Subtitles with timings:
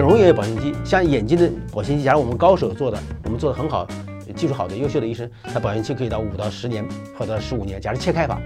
[0.00, 3.86] 美容也有保鲜期，像眼睛的保鲜期，假如我们高手做的，我们做的很好，
[4.34, 6.82] 技术好的、优秀的医生，他保鲜期可以到五到十年
[7.18, 7.78] 或者十五年。
[7.78, 8.40] 假如切开法，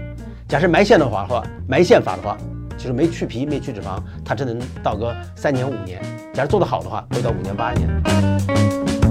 [0.49, 2.37] 假设埋线的话话，埋线法的话，
[2.77, 6.01] 就是没去皮、没去脂肪，它只能到个三年五年。
[6.33, 9.04] 假如做的好的话，可以到五年八年。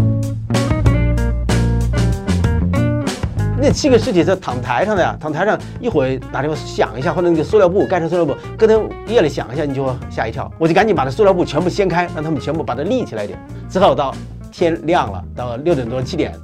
[3.67, 10.53] 那七个尸体在躺台上的呀，躺台上一会儿打电话响一下，或者那个塑料布盖上塑料布，咯噔夜里响一下，你就吓一跳。
[10.59, 13.39] 我就赶紧把那塑料布全部掀开，让他们全部把它立起来一点。
[13.71, 14.15] 之后到
[14.53, 16.35] 天亮了，到六点多七点，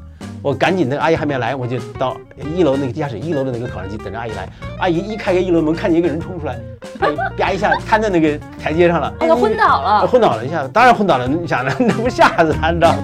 [0.41, 2.16] 我赶紧那阿姨还没来，我就到
[2.56, 4.48] 一楼那个地下室一楼的那个烤箱机等着阿姨来。
[4.78, 6.59] 阿姨一开开一楼门，看见一个人冲出来，
[7.00, 11.28] 阿姨啪一下瘫在那个台阶上了，哎呀，昏倒了，昏倒了一下，当然昏倒了。
[11.28, 11.70] 你想呢？
[11.78, 12.95] 那不吓死他，你知道？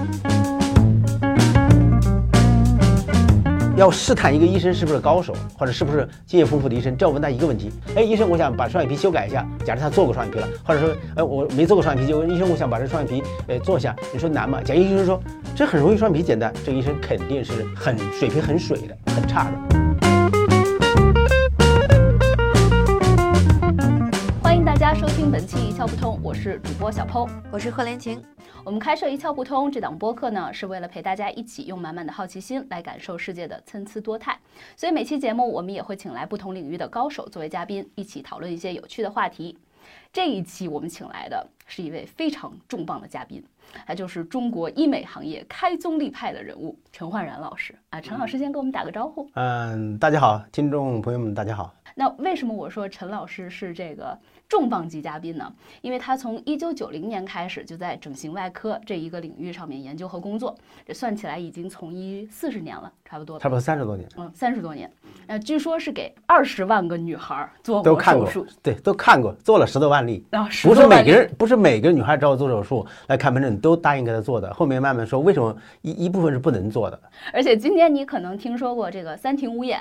[3.77, 9.47] 要试探一个医生是不是高手，或者是不是经验丰富的医生，就要问他一个问题：哎，医生，我想把双眼皮修改一下。
[9.63, 13.95] 假设他做过双眼皮了，或者说，哎，我没做过双眼皮，就问医生，我想把这双眼皮，呃，做一下。
[14.11, 14.59] 你说难吗？
[14.63, 15.21] 假如医生说
[15.55, 19.86] 这很容易，双眼皮简单，这个医生肯定是很水平很水的，很差的。
[24.87, 28.23] 家收听本期一窍不通，我是主播小剖，我是贺连晴。
[28.63, 34.39] 我们开设一窍不通这档播客呢，是为了陪大家一起用满满的好奇心来感受世界的参差多态。
[34.77, 39.57] 所以每期节目我们也会请来不同领域的高手作为嘉宾，一起讨论一些有趣的话题。
[40.13, 43.43] 这一期我们请来的是一位非常重磅的嘉宾，
[43.85, 47.99] 他就是中国医美行业开宗立派的人物陈焕然老师啊。
[47.99, 49.29] 陈老师先跟我们打个招呼。
[49.33, 51.73] 嗯，大家好，听众朋友们，大家好。
[51.93, 54.17] 那为什么我说陈老师是这个？
[54.49, 63.37] 重磅级嘉宾呢，因为他从一九九零年开始就在整形外科这一个领域上面研究和工作，这算起来已经从医四十年了，差不多。
[63.39, 64.07] 差不多三十多年。
[64.17, 64.89] 嗯，三十多年。
[65.27, 70.25] 呃，据说是给二十万个女孩做过手术，对，都看过，做了十多万例。
[70.31, 76.97] 啊，不是每个人，不是每个女孩找我做手术来看门诊都答应给她做的，后面慢慢说为什么一一部分是不能做的。
[77.33, 79.77] 而且今天你可能听说过这个三庭五眼。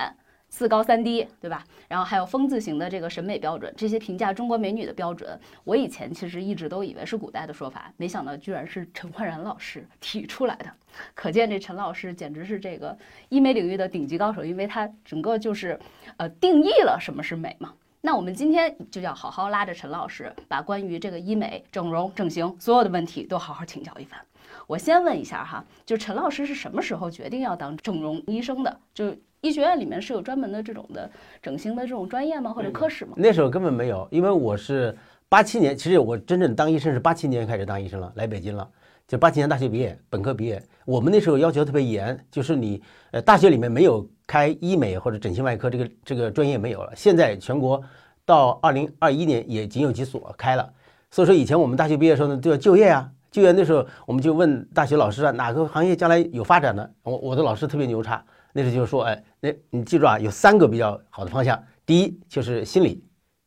[0.57, 1.63] 四高三低，对吧？
[1.87, 10.73] 然后还有风字形的这个审美标准，这些评价中国美女的标准，我以前其实一直都以为是古代的说法，没想到居然是陈焕然老师提出来的。
[11.13, 12.97] 可见这陈老师简直是这个
[13.29, 15.79] 医美领域的顶级高手，因为他整个就是
[16.17, 17.75] 呃定义了什么是美嘛。
[18.01, 24.19] 那我们今天就要好好拉着陈老师，把关于这个医美、整容、整形所有的问题都好好请教一番。
[24.67, 28.81] 我先问一下哈，就陈老师是什么时候决定要当整容医生的？
[28.95, 29.15] 就
[29.47, 31.09] 医学院里面是有专门的这种的
[31.41, 32.53] 整形的这种专业吗？
[32.53, 33.13] 或者科室吗？
[33.17, 34.97] 那时候根本没有，因为我是
[35.29, 38.69] 八七年，其实我真正当医生是八七年开始当医生了，来北京了，
[39.07, 40.61] 就八七年大学毕业，本科毕业。
[40.85, 46.93] 我们那时候要求特别严，就是你呃大学里面没有开医美或者整形外科这个这个专业没有了。
[46.97, 47.81] 现在全国
[48.25, 50.69] 到二零二一年也仅有几所开了，
[51.09, 58.25] 所以说以前我们大学毕业的时候呢都要就业啊，就业那时候我们就问大学老师啊哪个行业将来有发展的，我我的老师特别牛叉。
[58.57, 61.63] 那时候就是说，哎，那你记住啊，有三个比较好的方向。
[61.85, 63.05] 第一就是心理，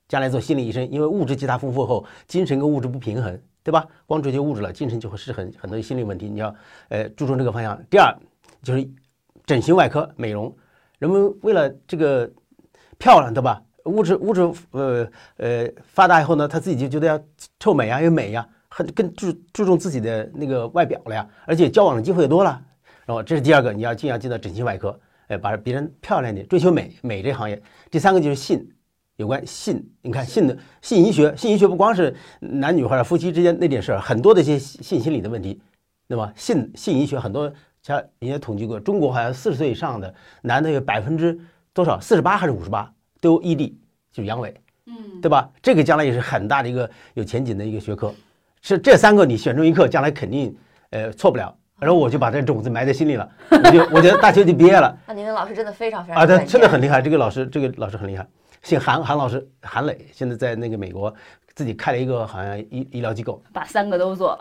[0.07, 3.87] 将来做心理医生，因为物质极大丰富后，精神跟物质不平衡，对吧？
[4.05, 6.53] 光追求物质了，精神就会失衡，很多心理问题，你要
[6.89, 7.83] 呃注重这个方向。
[7.89, 8.15] 第二
[8.61, 8.87] 就是
[9.47, 10.55] 整形外科美容，
[10.99, 12.31] 人们为了这个
[12.99, 13.63] 漂亮，对吧？
[13.85, 17.19] 物质物质呃呃发达以后呢，他自己就觉得要
[17.59, 22.61] 臭美啊，要美呀，很更注注重自己的那个外表了呀，而且交往的机会也多了。
[23.09, 24.99] 然后这是第二个，你要尽量进到整形外科，
[25.29, 27.59] 哎，把别人漂亮点，追求美美这行业。
[27.89, 28.63] 第三个就是性，
[29.15, 35.59] 有关性，你看性的性医学，性医学不光是男女或者夫妻之间那点事儿，很多的一些性心理的问题，
[36.05, 41.35] 那么性性医学很多，像人家统计过，中国好像四十岁以上的男的有百分之
[41.73, 43.73] 多少，四十八还是五十八都有 ED，
[44.11, 44.53] 就是阳痿，
[44.85, 45.49] 嗯，对吧？
[45.63, 48.13] 这个将来也是很大的一个有前景的一个学科。
[48.61, 50.55] 是这三个你选中一个，将来肯定
[50.91, 51.57] 呃错不了。
[51.79, 54.95] 然后我就把这种子埋在心里了，我就我觉得大学就毕业了。
[55.07, 57.01] 那您的老师真的非常非常啊，他真的很厉害。
[57.01, 58.27] 这个老师，这个老师很厉害，
[58.61, 61.13] 姓韩，韩老师，韩磊，现在在那个美国
[61.55, 64.37] 自己开了一个好像医医疗机构，把三个都做。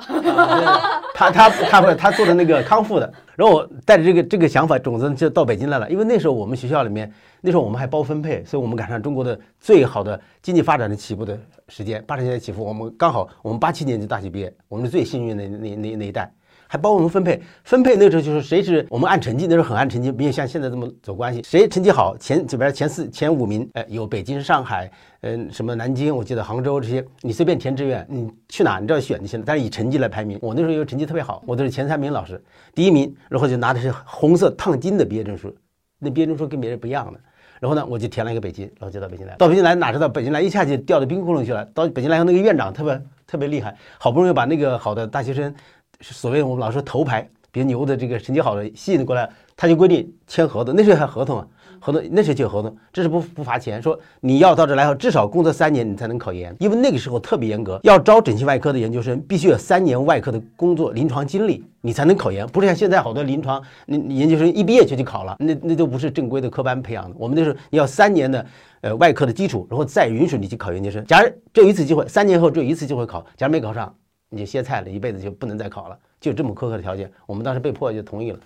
[1.15, 3.13] 他他他不他做的那个康复的。
[3.37, 11.39] 然后我带着这个这个想法种子就到北京来了，因为那时候我们学校里面那时候我们还包分配，所以我们赶上中国的最好的经济发展的起步的
[11.69, 16.33] 时间，八十年代起步，我们刚好我们八七年就大学毕业，我们是最幸运的那那那一代。
[16.69, 21.43] 还帮我们分配，分配那时候就是谁是我们按成绩，那时候很按成绩，没有像现在这么走关系。
[21.43, 24.89] 谁成绩好，前这边前四、前五名，哎，有北京、上海，
[25.23, 29.45] 嗯，什么南京，我记得杭州这些，你随便填志愿，你去哪，你只要选就行了。
[29.47, 32.41] 但是以成绩来排名，我那时候因为成绩特别好，我都是前三名老师，
[32.75, 35.53] 第一名，然后就拿的是红色烫金的毕业证书，
[35.99, 37.19] 那毕业证书跟别人不一样的。
[37.61, 39.35] 然后呢，我就填了一个北京，然后就到北京来。
[39.35, 41.65] 到北京来哪知道北京来一下就掉到冰窟窿去了。
[41.75, 45.53] 到北京来后，那个院长特别特别厉害，好不容易把那个好的大学生，
[46.01, 51.47] 所谓我们老说头牌比较牛的这个成绩好的吸引过来，他就规定签合同，那时候还合同啊。
[51.81, 53.81] 合同那时候就有合同，这是不不罚钱。
[53.81, 56.55] 说你要到这来后，至少工作三年，你才能考研。
[56.59, 62.45] 因为那个时候特别严格，要招整形外科的研究生，必须有三年外科的工作临床经历，你才能考研。
[62.49, 67.15] 不是像现在好多临床，你你研究生一毕业就去考了，那那都不是正规的科班培养的。
[67.17, 68.45] 我们那时候你要三年的
[68.81, 71.05] 呃外科的基础，然后再允许你去考研究生。
[71.07, 73.95] 假如只有一次机会，三年后只有一次机会考，假如没考上，
[74.31, 75.99] 你就歇菜了，一辈子就不能再考了。
[76.21, 78.39] 就这么苛刻的条件，我们当时被迫就同意了。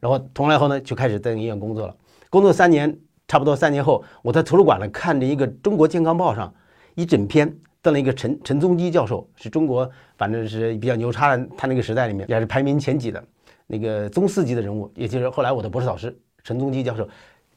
[0.00, 1.94] 然后同来后呢，就开始在医院工作了，
[2.30, 2.98] 工作三年。
[3.28, 6.54] 差不多三年后，我在图书馆呢看着一个《中国健康报》上
[6.94, 7.52] 一整篇
[7.82, 13.20] 登了一个陈陈宗基教授，是中国反正是比较牛叉的，他那个时代里面也是排名前几的
[13.66, 17.08] 那个宗四级的人物，也就是后来我的博士导师陈宗基教授，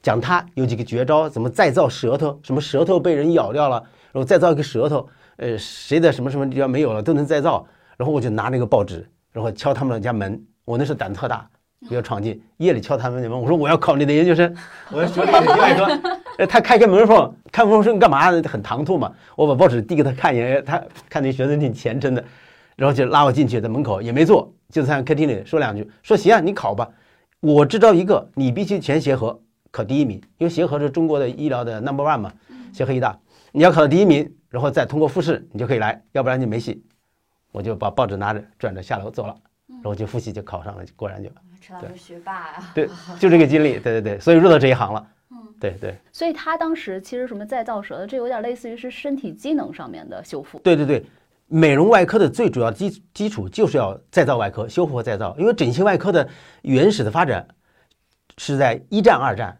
[0.02, 3.76] 讲他有几个绝招，怎么再造舌头，什么舌头被人咬掉了，
[4.10, 5.08] 然后再造一个舌头，
[5.40, 7.66] 呃，谁的什么什么地方没有了都能再造，
[7.96, 11.48] 然后我就拿那个报纸，然后敲他们家门，我那时候胆特大。
[11.88, 13.40] 不要闯进，夜里敲他们家门。
[13.40, 14.54] 我说我要考你的研究生，
[14.90, 16.10] 我要学整形外科。
[16.36, 18.30] 呃，他开开门缝，开门缝干嘛？
[18.42, 19.10] 很唐突嘛。
[19.34, 20.78] 我把报纸递给他看一眼，他
[21.08, 22.22] 看那学生挺虔诚的，
[22.76, 26.86] 然后就拉我进去，在门口也没坐，就在客厅里说两句，说行啊，你考吧。
[27.40, 29.40] 我知道一个，你必须全协和
[29.70, 32.30] 考第一名，因为协和是中国的医疗的 number one 嘛，
[32.74, 33.18] 协和医大，
[33.52, 36.84] 你要考到第一名，然后再通过复试，你就可以来，要不然就没戏。
[37.52, 39.34] 我就把报纸拿着，转着下楼走了，
[39.66, 41.30] 然后就复习就考上了，果然就。
[41.60, 42.88] 陈老师学霸啊，对，
[43.18, 45.96] 就这个经历，对对对，所以入到这一行了，嗯，对对。
[46.10, 50.58] 所以他当时其实什么再造舌的，这有点类似于是身体机能上面的修复。
[50.60, 51.04] 对对对，
[51.48, 55.36] 美容外科的最主要基基础就是要再造外科，修复和再造。
[55.38, 56.26] 因为整形外科的
[56.62, 57.46] 原始的发展
[58.38, 59.58] 是在一战、二战，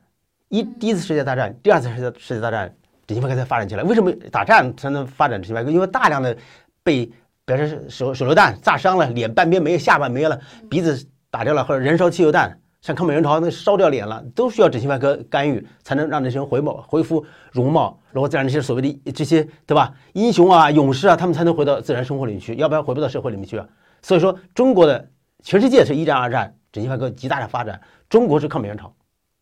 [0.48, 2.74] 一第一次世界大战、第二次世界世界大战，
[3.10, 3.82] 整形外科才发展起来。
[3.82, 5.70] 为什么打仗才能发展整形外科？
[5.70, 6.36] 因为大量的
[6.82, 7.06] 被，
[7.44, 11.06] 比如说手手榴弹炸伤了，脸半边没，下巴没了，鼻子。
[11.32, 23.64] 打掉了，或者燃烧汽油弹，像抗美援朝那烧掉脸了，都需要整形外科干预，才能让那些人回貌、恢复容貌，然后再让那些所谓的这些对吧，英雄啊、勇士啊，他们才能回到自然生活里面去，要不然回不到社会里面去啊。
[24.02, 25.08] 所以说，中国的
[25.44, 28.92] 全世界是一战、二战整形外科极大的发展，中国是抗美援朝，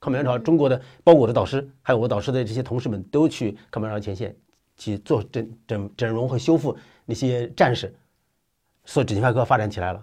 [0.00, 4.34] 抗美援朝，中国的包括我的导师，还有我导师的这些同事们都去抗美援朝前线
[4.76, 7.94] 去做整整整容和修复那些战士，
[8.84, 10.00] 所以整形外科发展起来了。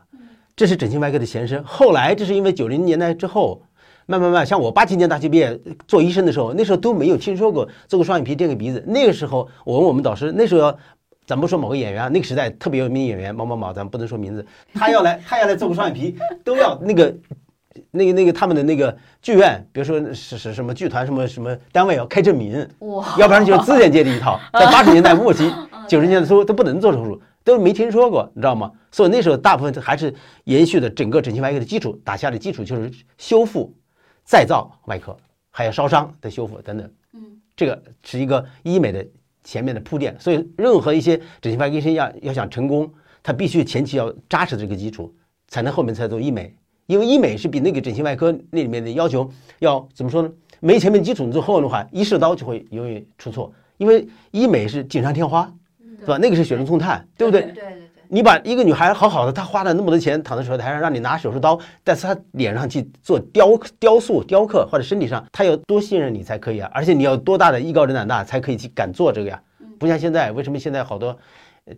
[0.55, 1.63] 这是整形外科的前身。
[1.63, 3.61] 后来，这是因为九零年代之后，
[4.05, 8.83] 慢慢慢，像我八七年大学毕业做医生的时候，那时候都没有听说过做个双眼皮、垫个鼻子。
[8.87, 10.77] 那个时候，我问我们导师，那时候
[11.25, 17.13] 咱不说某个演员啊，那个时代特别有名演员某某某，咱不能说名字，他要来，他要来做个双眼皮，都要那个
[17.91, 24.39] 那个那个他们的那个剧院，比如说是是什么剧团、什么什么单位要开证明，哇，要不然就是资源界的一套。
[24.53, 25.51] 在八十年代末期、
[25.87, 27.21] 九十年代初都不能做手术。
[27.43, 28.71] 都没听说过，你知道吗？
[28.91, 30.11] 所以那时候大部分还是
[30.45, 33.71] 延续的整个整形外科的基础，打下的基础就是修复、
[34.23, 35.15] 再造外科，
[35.51, 36.91] 还有烧伤的修复等等。
[37.13, 37.21] 嗯，
[37.55, 39.05] 这个是一个医美的
[39.43, 40.19] 前面的铺垫。
[40.19, 42.91] 所以任何一些整形外科医生要要想成功，
[43.21, 45.13] 他必须前期要扎实这个基础，
[45.47, 46.51] 才能后面才做医美。
[46.87, 49.29] 因为医美是比那个整形外科那里面的要求
[49.59, 50.29] 要怎么说呢？
[50.59, 53.51] 没前面基础你做后的话，一试刀就会容易出错。
[53.77, 55.51] 因为医美是锦上添花。
[55.97, 56.19] 是吧？
[56.19, 57.41] 那个是雪中送炭，对不对？
[57.41, 57.81] 对对对。
[58.09, 66.69] 你把一个女孩好好的，她花了那么多钱躺在手术台上，让你拿手术刀在她脸上去做雕雕塑、雕刻，或者身体上，她要多信任你才可以啊！
[66.71, 69.41] 而且你要多大的艺高人胆大才可以去敢做这个呀？
[69.79, 71.17] 不像现在，为什么现在好多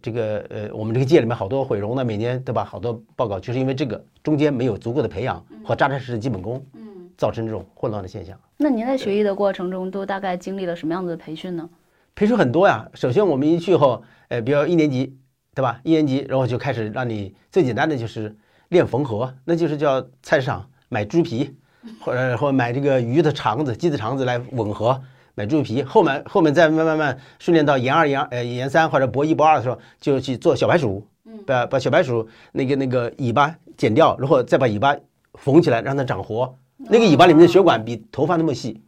[0.01, 2.63] 这个呃，我们这个界里面好多毁容的，每年对吧？
[2.63, 8.38] 好多报告就是因为这个中间没有足够的培养和扎扎实实的基本功，嗯，造成这种混乱的现象。
[8.58, 11.70] 那您在学医的过程中都大概经历了什么样子的培训呢？
[12.15, 12.89] 培训很多呀。
[12.96, 14.03] 首先我们一去后。
[14.29, 15.17] 呃，比如一年级，
[15.56, 15.79] 对吧？
[15.84, 18.36] 一年级，然后就开始让你最简单的就是
[18.67, 21.56] 练缝合，那就是叫菜市场买猪皮，
[22.01, 25.01] 或者或买这个鱼的肠子、鸡的肠子来吻合，
[25.38, 25.84] 买猪皮。
[25.84, 31.06] 后面后面再慢慢慢训练到研二、研呃研三或者博一、博二的时候，就去做小白鼠，
[31.46, 34.96] 把把小白鼠那个那个尾巴剪掉，然后再把尾巴
[35.36, 36.51] 缝起来，让它长活。
[36.77, 38.82] 那个尾巴里面的血管比头发那么细，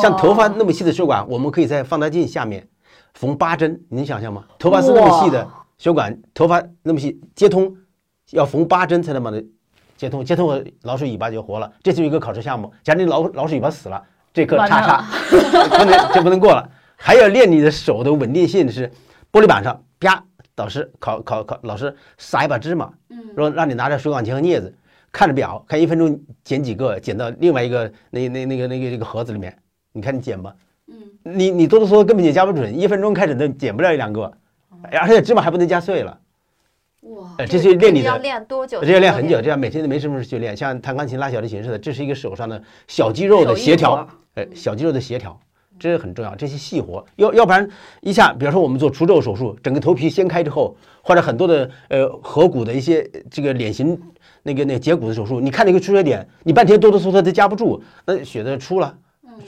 [0.00, 2.66] 像头发那么细的血管，我们可以在放大镜下面。
[3.14, 4.44] 缝八针，你能想象吗？
[4.58, 5.48] 头发是那么细的
[5.78, 7.74] 血管，头发那么细，接通
[8.30, 9.42] 要缝八针才能把它
[9.96, 11.72] 接通，接通了老鼠尾巴就活了。
[11.82, 12.70] 这就是一个考试项目。
[12.84, 14.02] 假如你老老鼠尾巴死了，
[14.36, 16.68] 这课叉叉，不能就不能过了。
[16.94, 18.92] 还要练你的手的稳定性，是
[19.32, 20.22] 玻璃板上啪，
[20.54, 24.74] 导师考考考老师撒一把芝麻，嗯，然后让你拿着水管钳和镊子，
[25.10, 29.56] 看着表，看一分钟捡几个，捡到另外一个那那那个那个这个盒子里面，
[29.92, 30.54] 你看你捡吧。
[31.22, 34.30] 你你哆哆嗦嗦根本就加不准，一分钟开始都捡不了一两个，
[34.92, 36.18] 而且芝麻还不能加碎了。
[37.00, 38.84] 哇，呃，这是练你要的，练多久？
[38.84, 40.54] 这要练很久，这样每天都没什么事去练。
[40.54, 45.38] 像弹钢琴、拉小提琴似的，这是一个手上的小肌肉的协调活，呃，小肌肉的协调，
[45.78, 46.34] 这是很重要。
[46.36, 47.66] 这些细活，要要不然
[48.02, 53.98] 一下，比如说我们做除皱手术，整个头皮掀开之后，或者很多的呃颌骨的一些呃这个脸型
[54.42, 58.94] 那个那个截骨的手术，你看那个出血点，你半天哆哆嗦嗦都夹不住，那血都出了，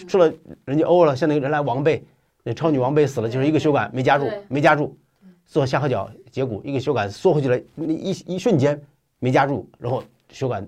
[0.07, 0.33] 出了
[0.65, 2.03] 人家欧了，像那个人来王贝，
[2.43, 4.97] 那超女王贝死了，就是一个血管没夹住，没夹住，
[5.45, 8.81] 做下颌角截骨，一个血管缩回去了，那一一瞬间
[9.19, 10.67] 没夹住，然后血管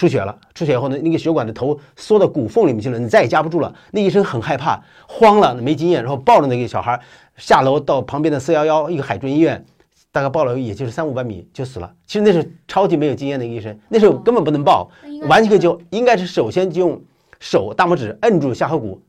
[0.00, 3.70] 出血了，出血以后呢，那个血管的头缩到骨缝里面去了，你再也夹不住了。
[3.90, 6.98] 那医生很害怕，慌了，没经验，然后抱着那个小孩
[7.36, 9.62] 下楼到旁边的四幺幺一个海军医院，
[10.10, 11.94] 大概抱了也就是三五百米就死了。
[12.06, 14.90] 其实那是超级没有经验的一个医生，那时候根本不能抱，
[15.28, 16.98] 完全可以就应该是首先就用
[17.38, 19.02] 手大拇指摁住下颌骨，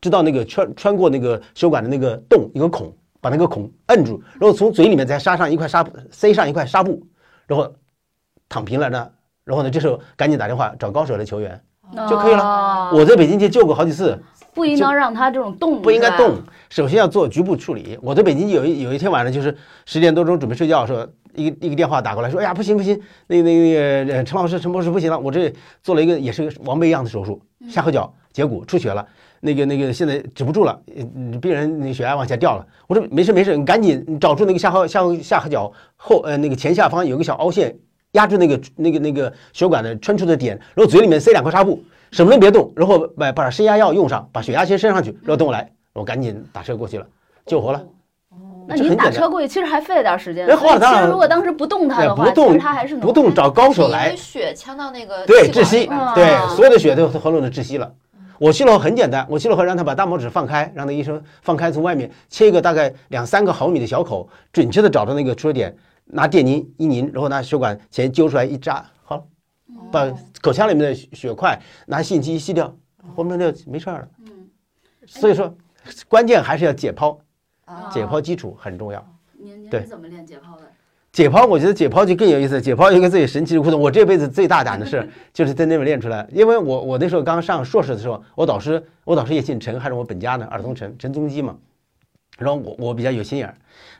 [0.00, 2.90] 知道那个穿穿过那个血管的那个洞一个孔，
[3.20, 7.06] 把那个孔摁住，然后从嘴里面再纱上一块纱布，塞上一块纱布，
[7.46, 7.70] 然后
[8.48, 9.10] 躺平了呢，
[9.48, 11.58] 然后呢这时候赶紧打电话找高手来求援。
[12.06, 16.36] 就可以了了我在北京去救过好几次，不应当让他这种动，不应该动。
[16.68, 17.98] 首先要做局部处理。
[18.02, 25.50] 我在北京有一有一天晚上，就是十点多钟准备睡觉的时候，一个一个电话打过来说：“哎呀，不行不行，那个那个那个呃陈老师陈博士不行了，我这
[25.82, 27.40] 做了一个也是个王贝一样的手术，
[27.70, 29.06] 下颌角截骨出血了，
[29.40, 37.74] 那个那个现在止不住了，呃病人那血压往下掉了。”我说：“没事没事，你赶紧你找出那个下颌下颌下颌角后呃那个前下方有个小凹陷。”
[38.12, 47.06] 压住那个那个那个血管的穿出的点，然后嘴里面塞两块纱布，什么都别动，然后把把升压药用上，把血压先升上去，然后等我来，我赶紧打车过去了，
[47.44, 47.84] 救活了。
[48.66, 50.46] 那您这很简单打车过去，其实还费了点时间。
[50.46, 57.90] 哎所以其后来当然实如果当时不动它的话，哎不动其实它还是能不动找高手来血呛到那个对窒息对啊所有的血都喉咙都窒息了。
[58.38, 65.74] 我去了后很简单，我去了后让他把大拇指放开，让那医生放开，从外面切一个大概两三个毫米的小口，准确的找到那个出血点，
[66.10, 69.24] 拿电凝一凝，然后拿血管钳揪出来一扎，好了，
[69.92, 70.10] 把
[70.40, 72.74] 口腔里面的血块拿信息吸掉，
[73.14, 74.08] 后面就没事儿了。
[74.26, 74.48] 嗯，
[75.06, 75.54] 所以说，
[76.08, 77.18] 关键还是要解剖，
[77.64, 78.98] 啊解剖基础很重要。
[79.38, 80.62] 对您您是怎么练解剖的？
[81.12, 82.60] 解剖，我觉得解剖就更有意思。
[82.60, 86.26] 解剖有一个最神奇的互动，我这辈子最大胆的事 就是在那边练出来。
[86.32, 91.56] 因为我我那时候刚上硕士的时候，我导师我导师也姓陈，还是我本家呢，尔东陈陈宗基嘛。
[92.38, 93.54] 然后我我比较有心眼儿，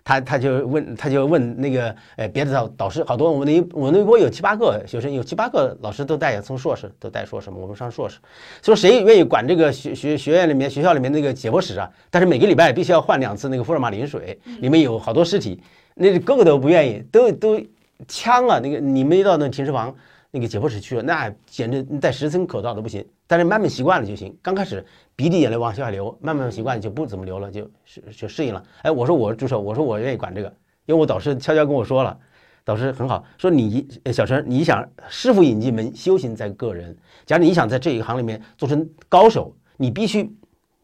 [0.09, 8.17] 他他就问他就问那个呃别的导导师，好多我们那一我那一波有七八个学生，有七八个老师都带从硕士都带硕士嘛，我们上硕士，
[8.63, 11.91] 说谁愿意管这个学学学院里面学校里面那个解剖室啊？
[12.09, 15.61] 但是每个礼拜必须要换两次那个福尔马林水，里面有好多尸体，
[15.95, 17.61] 那个个都不愿意，都都
[18.07, 18.59] 呛啊。
[18.61, 19.95] 那个你们一到那停尸房
[20.31, 23.05] 那个解剖室去了，那简直戴十层口罩都不行。
[23.27, 24.37] 但是慢慢习惯了就行。
[24.43, 28.63] 刚开始鼻涕眼泪往下流，慢慢习惯就不怎么流了，就是就适应了。
[28.83, 30.49] 哎，我说我助手，我说我愿意管这个，
[30.87, 32.19] 因为我导师悄悄跟我说了。
[32.65, 36.95] 导师很好，说你小陈，你想师傅引进门，修行在个人。
[37.25, 40.31] 假如你想在这一行里面做成高手，你必须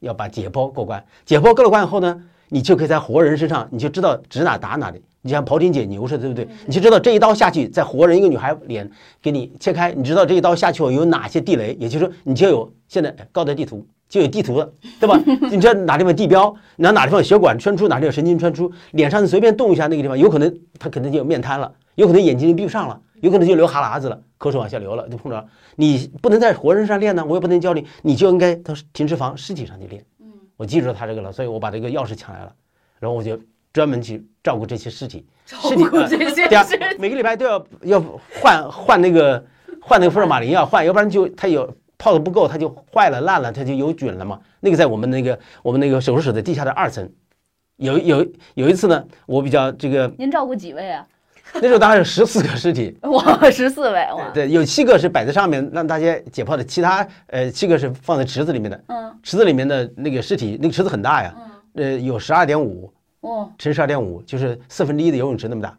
[0.01, 1.05] 要把解剖过关。
[1.27, 2.25] 解剖过了关以后呢，
[2.55, 5.03] 你就可以在活人身上，你就知道指哪打哪里。
[5.23, 6.47] 你像庖丁解牛似的，对不对？
[6.67, 8.89] 你就知道这一刀下去，在活人一个女孩脸
[9.21, 15.21] 给你切开，你知道这一刀下去后有哪些地雷，也就是说你就有现在高德地图就有地图了，对吧？
[15.51, 25.45] 你知道哪地方地标，哪哪地方有血管穿出，哪地方有神经穿出，脸上随便动一下那个地方，有可能他可能就有面瘫了，有可能眼睛就闭不上了，有可能就流哈喇子了，口水往下流了，就碰着了。
[25.75, 30.05] 你不能在活人上练呢，我也不能教你，你就应该到停尸房尸体上去练。
[30.55, 32.53] 嗯，我记住他这个了，所以我把这个钥匙抢来了，
[32.99, 33.39] 然后我就
[33.73, 35.27] 专门去照顾这些尸体。
[35.47, 35.85] 尸体
[36.99, 38.01] 每个礼拜都要要
[38.41, 39.45] 换换那个
[39.81, 44.41] 换那个福尔马林要换，要不然就它有泡的不够，它就坏了烂了，它就有菌了嘛。
[44.61, 47.07] 那个在我们那个我们那个手术室的地下的二层，
[47.77, 51.07] 有有有一次呢，我比较这个您照顾几位啊？
[51.63, 54.31] 那时候大概有十四个尸体，哇，十四位哇！
[54.35, 61.35] 对，有七个是摆在上面让大家解剖的，其他呃七个是放在池子里面的，嗯池子里面的那个尸体，那个池子很大呀，
[61.75, 65.79] 嗯，呃，有十二点五哦乘十二点五，就是四分之一的游泳池那么大。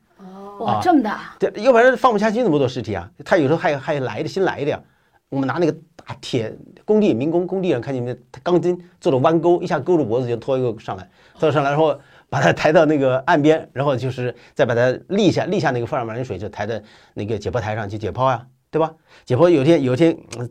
[0.59, 3.09] 哇，啊这么大，对，要不然放不下去那么多尸体啊。
[3.25, 4.81] 他有时候还还来的新来的呀。
[5.27, 6.55] 我们拿那个大铁
[6.85, 11.99] 工地民工工地上看见没，他钢筋做的弯钩，一下勾住脖子就拖一个上来，拖上来然后
[12.35, 16.75] 把它抬到那个岸边，然后就是再把它立下，立下那个福尔马林水就抬到
[17.13, 18.93] 那个解剖台上去解剖呀，对吧？
[19.23, 20.49] 解剖有一天有一天、嗯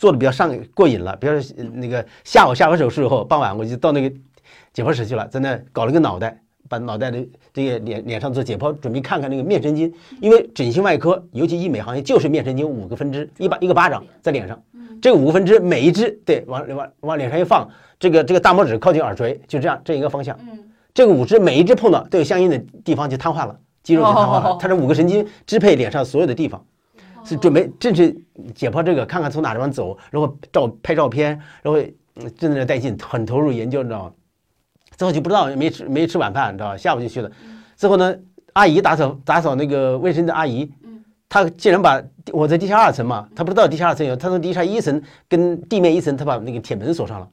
[0.00, 4.16] 做的比较上过瘾了，比如说呃那个下午下完手术以后，傍晚我就到那个
[4.72, 7.18] 解剖室去了，在那搞了个脑袋，把脑袋的
[7.52, 14.62] 这个脸脸上做解剖，准备看看那个面神经，因为整形外科，尤其医美行业就是面神经五个分支，一巴一个巴掌在脸上，
[15.02, 20.38] 这个五个分支每一只对往往往脸上一放，这个这个大拇指靠近耳垂，就这样这一个方向。
[20.40, 20.58] 嗯，
[20.94, 24.58] 这个五只每一只碰到都有相应的地方就瘫痪了，肌肉就瘫痪了哦。
[24.60, 26.64] 它这五个神经支配脸上所有的地方，
[27.24, 28.16] 是准备正是
[28.54, 31.30] 解剖这个，看看从哪地方走，然后照拍照片，
[31.62, 31.80] 然后
[32.14, 34.12] 嗯真的带劲，很投入研究，你知道吗？
[34.96, 36.76] 最后就不知道没吃没吃晚饭，你知道吧？
[36.76, 37.28] 下午就去了。
[37.74, 38.14] 最后呢，
[38.52, 40.70] 阿姨打扫打扫那个卫生的阿姨，
[41.28, 47.28] 她竟然把我在地下二层嘛，她不知道地下二层有，她从地下一层跟地面一层，她把那个铁门锁上了。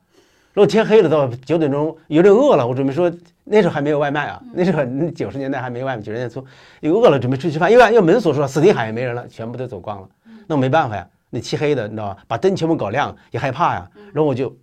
[0.53, 3.12] 然后天黑了，到九点钟有点饿了，我准备说
[3.43, 4.84] 那时候还没有外卖啊，那时候
[5.15, 6.46] 九十年代还没有外卖，九十年代初
[6.81, 10.10] 又饿了准备出去吃饭，因为要门锁住了，死地海也没人了，全部都走光了。
[10.48, 12.17] 那没办法呀，那漆黑的，你知道吧？
[12.27, 13.89] 把灯全部搞亮也害怕呀。
[14.13, 14.53] 然后我就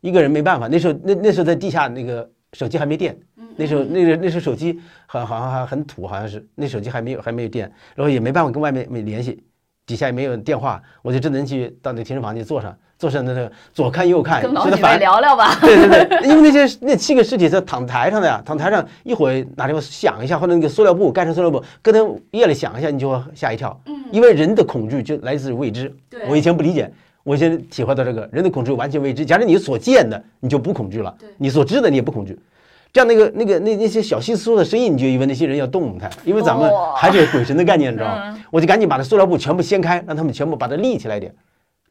[0.00, 3.18] 一个人没办法，那时候那那时候在地下那个手机还没电，
[3.56, 9.42] 那时候那个那时候手机好好像还很土，好像是那手机还没有还没有电，然后也没办法跟外面没联系，
[9.86, 15.00] 底下也没有电话，我就只能去到那停车房去坐上，坐上那个左看右看，跟老姐妹觉得烦。
[15.00, 15.58] 聊聊吧。
[15.60, 23.76] 对对对，因为那些那七个尸体是躺台上的呀，躺台上一会儿哪地方响一下，或者那个塑料布盖上塑料布，咯噔夜里响一下，你就会吓一跳。
[23.86, 25.92] 嗯，因为人的恐惧就来自于未知。
[26.08, 26.88] 对我以前不理解，
[27.24, 29.26] 我现在体会到这个人的恐惧完全未知。
[29.26, 32.38] 假如你所见的你就不恐惧了对，你所知的你也不恐惧。
[32.92, 38.22] 这样那个那个那那些小稀疏的声音，你就以为那些人要动弹，因为咱们哦还是有鬼神的概念，你知道吗？
[38.26, 41.34] 嗯我就赶紧把那塑料布全部掀开，让他们全部把它立起来一点，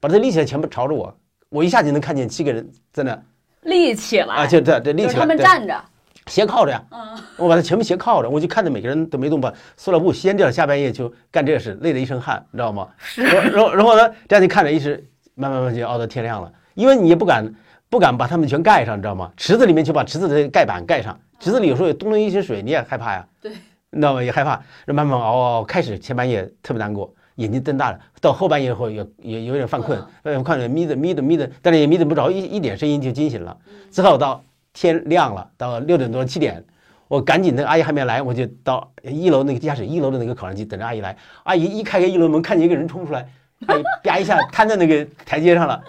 [0.01, 1.15] 把它立起来，全部朝着我，
[1.47, 3.17] 我一下就能看见七个人在那
[3.61, 5.81] 立起来啊，就这这立起来，他们站着。
[6.27, 12.87] 斜靠着呀，嗯，我把它全部斜靠着，我就看着每个人都没动，把塑料布掀掉了，下半夜就干这事，累得一身汗，你知道吗？
[12.99, 15.03] 是然后然后呢，这样就看着一直
[15.35, 17.53] 慢慢慢就熬到天亮了，因为你也不敢
[17.89, 19.31] 不敢把它们全盖上，你知道吗？
[19.35, 23.51] 池子里面就把池子的盖板盖上，池子里有时候有东了一些水，你也害怕呀，对，
[23.89, 24.23] 你知道吗？
[24.23, 27.11] 也害怕，慢慢熬熬，开始前半夜特别难过。
[27.35, 33.55] 眼睛瞪大了，到后半夜后也也有点犯困，呃，看着眯着眯着眯着，但是也眯着不着，一一点声音就惊醒了。
[33.91, 36.63] 之后到天亮了，到六点多七点，
[37.07, 41.15] 我赶紧那个阿姨还没来，我就到一楼那个地下室一楼的那个烤箱机等着阿姨来。
[41.43, 43.27] 阿姨一开开一楼门，看见一个人冲出来，
[43.67, 45.81] 阿 姨啪一下瘫在那个台阶上了，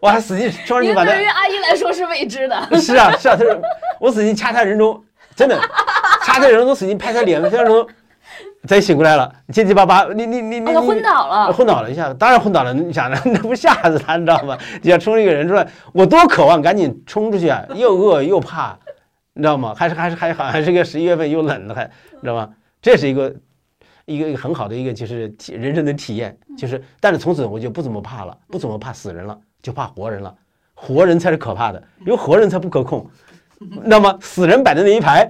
[0.00, 2.54] 我还使劲双因为手把他对于阿姨来说是未知的。
[2.80, 3.60] 是啊是啊，他说
[4.00, 5.02] 我使劲掐他人中，
[5.34, 5.58] 真的
[6.24, 7.86] 掐他人中，使劲拍他脸，拍他人中，
[8.68, 11.52] 才醒过来了，结结巴巴，你你你你昏倒了。
[11.52, 12.74] 昏倒了一下，当然昏倒了。
[12.74, 14.56] 你想着 那不吓死他，你知道吗？
[14.82, 18.78] 底下冲一个人出来，我多渴望赶紧冲出去啊，又饿又怕，
[19.32, 19.74] 你知道吗？
[19.74, 22.50] 还是还是还好还是个十一月份又冷了，还你知道吗？
[22.82, 23.34] 这是一个
[24.04, 30.34] 一个一个很好的一个就是体人生的体验，就是但是从此我就不怎么怕了，不怎么怕死人了，就怕活人了。
[30.74, 33.04] 活人才是可怕的，因为活人才不可控。
[33.82, 35.28] 那么死人摆在那一排，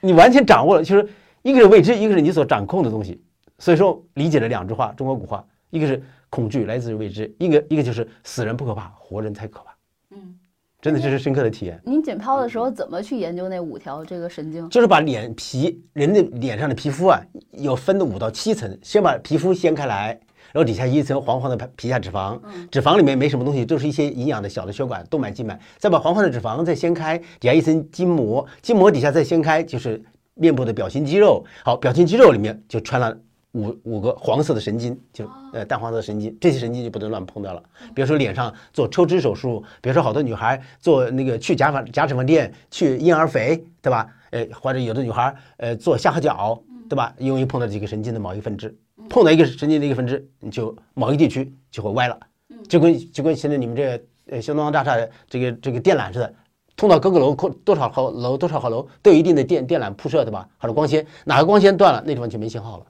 [0.00, 1.08] 你完全掌握了，就是
[1.42, 3.22] 一个是未知，一个是你所掌控的东西。
[3.58, 9.74] 所以说理解了两句话，中国古话，一个是恐惧来自于未知，一个一个就是死人不可怕，活人才可怕。
[10.10, 10.38] 嗯，
[10.80, 14.68] 真的这是深刻的体验，您解剖的时候怎么去研究那五条这个神经？
[14.70, 17.20] 就是把脸皮人的脸上的皮肤啊，
[17.50, 20.08] 有分的五到七层，先把皮肤掀开来，
[20.52, 30.00] 然后底下一层黄黄的皮下脂肪，脂肪里面没什么东西，就是一些营养的小的血管、动脉、静脉，再把黄黄的脂肪再掀开，底下一层筋膜，筋膜底下再掀开就是
[30.38, 33.16] 面部的表情肌肉，好，表情肌肉里面就穿了。
[33.52, 37.62] 五五个黄色的神经，就呃淡黄色的神经，这些神经就不能乱碰掉了。
[37.94, 44.06] 比如说脸上做抽脂手术，比如说好多女孩做那个去假发假脂肪店去婴儿肥，对吧？
[44.30, 47.14] 呃，或者有的女孩呃做下颌角，对吧？
[47.18, 48.72] 容易碰到几个神经的某一分支，
[49.08, 52.20] 碰到一个神经的一个分支，你就某一地区就会歪了，
[52.68, 56.34] 就跟就跟现在你们这个呃新东方大厦的这个这个电缆似的。
[56.78, 60.48] 通到各个楼，多少号楼，多少号楼都有一定的电电缆铺设，对吧？
[60.58, 62.86] 或者光纤，哪个光纤断了，那地方就没信号了。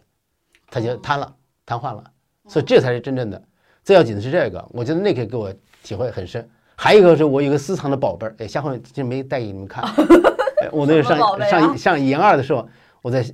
[0.70, 2.04] 它就瘫了，瘫痪了，
[2.46, 3.42] 所以这才是真正的。
[3.82, 5.50] 最要紧的是这个，我觉得那个给我
[5.82, 6.46] 体会很深。
[6.76, 9.82] 还有一个是我有个私藏的宝贝儿，哎，下回就没带给你们看。
[10.60, 12.68] 哎我那个上上上研二的时候，
[13.00, 13.24] 我在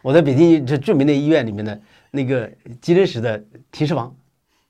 [0.00, 1.80] 我在北京这著名的医院里面的
[2.12, 2.48] 那个
[2.80, 3.42] 急诊室的
[3.72, 4.14] 停尸房，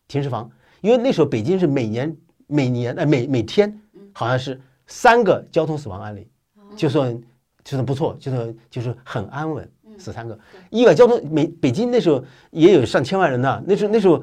[0.08, 3.78] 停尸房，因为那时候北京是每年每年呃每每天
[4.14, 4.58] 好像是
[4.92, 6.28] 三个交通死亡案例，
[6.76, 7.18] 就算
[7.64, 10.38] 就算不错，就算就是很安稳，死三个。
[10.68, 14.22] 意外交通每北京那时候也有上千万人呢，那时候那时候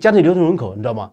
[0.00, 1.10] 家庭流动人口你知道吗？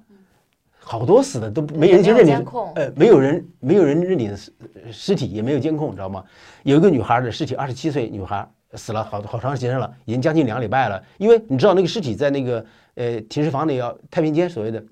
[0.79, 2.45] 好多死的都没人去认领
[2.75, 4.53] 呃，没有人没有人认领尸
[4.91, 6.23] 尸体，也没有监控，你知道吗？
[6.61, 11.03] 有一个女孩的尸体，二十七岁女孩死了好好长时间了，已经将近两个礼拜了。
[11.17, 14.83] 因为你知道那个尸体在那个呃停尸房里要太平间所谓的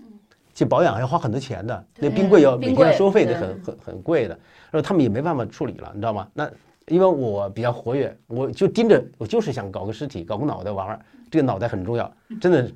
[0.60, 4.38] 去保养要花很多钱的，那冰柜要每天要收费的很很很贵的，
[4.69, 6.28] 然后他们也没办法处理了，你知道吗？
[6.34, 6.50] 那
[6.88, 11.00] 因为我比较活跃，我就盯着，我就是想搞个尸体，搞个脑袋玩玩，
[11.32, 12.69] 这个脑袋很重要，真的。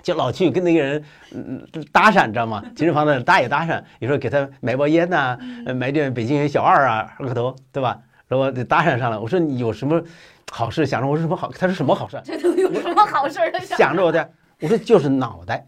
[0.00, 2.62] 就老去跟那个人嗯搭讪，你知道吗？
[2.74, 8.00] 健身房的搭也搭讪，有时候给他买包烟呐、呃买点北京小二啊，二锅头，对吧？
[8.28, 9.20] 然后就搭讪上了。
[9.20, 10.00] 我说你有什么
[10.52, 10.86] 好事？
[10.86, 11.50] 想着我说什么好？
[11.50, 12.18] 他说什么好事？
[12.24, 13.38] 这都有什么好事？
[13.76, 14.30] 想着我的，
[14.60, 15.66] 我说就是脑袋，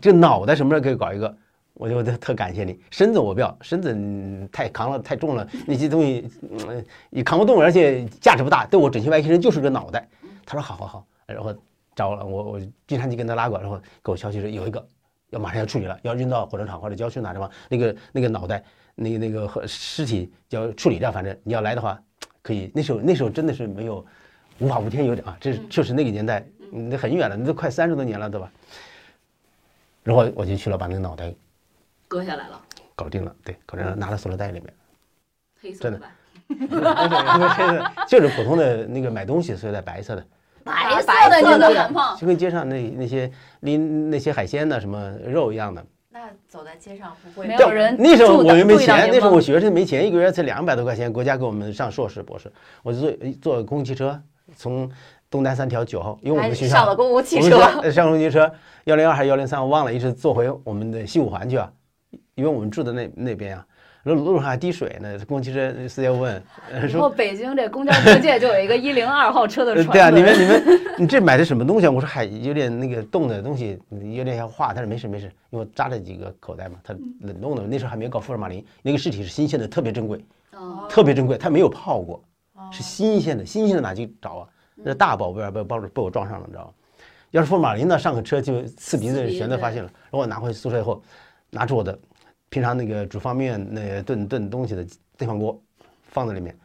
[0.00, 1.36] 这脑袋什么时候可以搞一个？
[1.74, 8.64] 我就特特感谢你，身子我不要，身子太扛了，太重了，那些东西嗯也扛不动，而且价值不大。
[8.64, 10.08] 对我整形外科医生就是个脑袋。
[10.46, 11.52] 他说好好好，然后
[11.96, 14.86] 找了我，我经常去跟他拉过，然后给我消息说有一个
[15.30, 18.62] 要马上要处理了，要运到火葬场或者郊区哪地方，那个那个脑袋，
[18.94, 22.00] 那个那个和尸体要处理掉，反正你要来的话
[22.40, 22.70] 可以。
[22.72, 24.06] 那时候那时候真的是没有
[24.60, 28.48] 无法无天有点啊，这确实那个年代，那很远了，那都快三十多年了，对吧？
[30.04, 31.34] 然后我就去了，把那个脑袋
[32.06, 32.60] 割下来了，
[32.94, 34.72] 搞定了，对，搞定了，拿到塑料袋里面。
[35.80, 35.98] 真的
[36.48, 37.92] 黑色吧？
[38.06, 40.26] 就是普通的那个买东西塑料袋，白色的，
[40.62, 42.16] 白色的你色的都敢碰？
[42.18, 45.82] 就跟街上那那些拎那些海鲜的、什么肉一样的。
[46.10, 54.22] 那走在街上不会没有人那时候我又没钱，那时候我学生没钱，一个月才两百多块钱，国家给我们上硕士、博士，我就坐坐公共汽车
[54.54, 54.88] 从
[55.34, 57.58] 东单三条九号，因为我们学校上了公共汽车
[57.90, 58.48] 上公共汽车
[58.84, 61.68] 幺零二还是幺零三，我忘了，一直坐回我们的西五环去啊，
[62.36, 63.66] 因为我们住的那那边啊，
[64.04, 66.40] 路路上还滴水呢，公共汽车司机要问，
[66.72, 71.90] 呃说北京这公交车界就有一个一零二号车的对啊，你们你们 你这买的什么东西啊？
[71.90, 74.72] 我说还有点那个冻的东西，有点像化。
[74.72, 77.64] 他说没事没事，因为我扎了几个口袋嘛，它冷冻的。
[77.64, 82.22] 那时候还没有搞福尔马林，那个尸体是新鲜的，特别珍贵，哦特别珍贵，它没有泡过，
[82.54, 84.48] 哦是新鲜的，新鲜的哪去找啊？
[84.84, 86.70] 那大宝贝儿被被被我撞上了，你知道吗？
[87.30, 89.90] 要是福尔马林呢，上个车就刺鼻子全都发现了。
[90.04, 91.02] 然后我拿回宿舍以后，
[91.50, 91.98] 拿出我的
[92.48, 95.60] 平常那个煮方便面那炖炖东西的电饭锅，
[96.04, 96.56] 放在里面。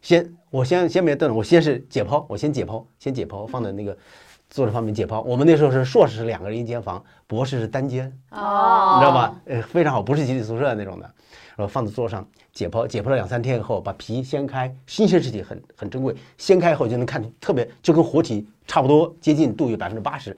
[0.00, 3.96] 先我先先别炖了，我先是解剖，我先解剖，先解剖，放在那个
[4.48, 5.20] 做着方便解剖。
[5.22, 9.40] 我们那时候是硕士是两个人一间房，博士是单间，哦，你知道吧？
[9.46, 11.10] 呃，非常好，不是集体宿舍那种的。
[11.56, 20.36] 然后放在桌上解剖，解剖了两三天以后，把皮掀开，新鲜尸体很很珍贵，掀开以后就能看特别就跟活体差不多，接近度有百分之八十。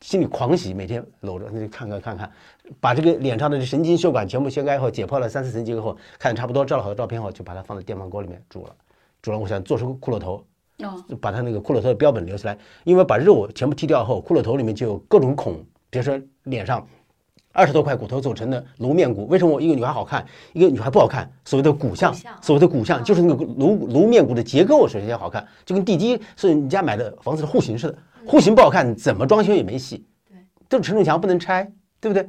[0.00, 2.32] 心里狂喜，每天搂着那就看看看看，
[2.80, 8.74] 把这个脸上的神经血管全部掀开以后，解剖了三四层结构后，看差不多，照了好多照片后，就把它放在电饭锅里面煮了。
[9.20, 10.42] 煮了，我想做出骷髅头，
[11.06, 16.88] 就把它那个骷髅头的标本留下来，因为把肉全部剔掉后，骷髅头里面就有各种孔，比如说脸上
[17.52, 19.26] 二十多块骨头组成的颅面骨。
[19.26, 21.30] 为什么一个女孩好看，一个女孩不好看？
[21.44, 30.04] 所谓的骨相，所谓的骨相就是那个颅颅面骨的结构首先要好看，就跟地基是你家买的房子的户型似的，户型不好看，怎么装修也没戏。
[30.28, 30.36] 对，
[30.68, 32.28] 这种承重墙不能拆，对不对？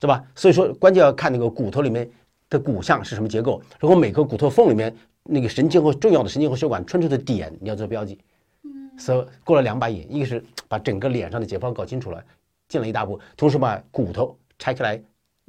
[0.00, 0.22] 是吧？
[0.34, 2.08] 所以说关键要看那个骨头里面
[2.50, 8.18] 的骨相是什么结构，然后每个骨头缝里面那个神经和重要的神经和血管穿出的点你要做标记。
[8.62, 12.22] 嗯所以过了两把瘾，一个是把整个脸上的解剖搞清楚了，
[12.68, 15.02] 进了一大步，同时把骨头拆开来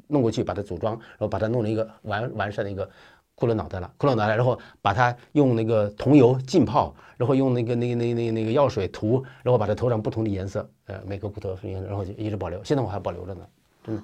[0.07, 2.89] 弄过去，把它组装，然后把它弄了一个完完善的一个
[3.35, 13.45] 骷髅脑袋了，骷髅脑袋，然后把它用那个桐油浸泡，然后用那个那个那个那个那个药水涂，然后把它涂上不同的颜色，呃，每个骨头是颜色，然后就一直保留，现在我还保留着呢。
[13.83, 14.01] 真的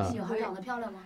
[0.00, 1.00] 啊女孩长得漂亮吗？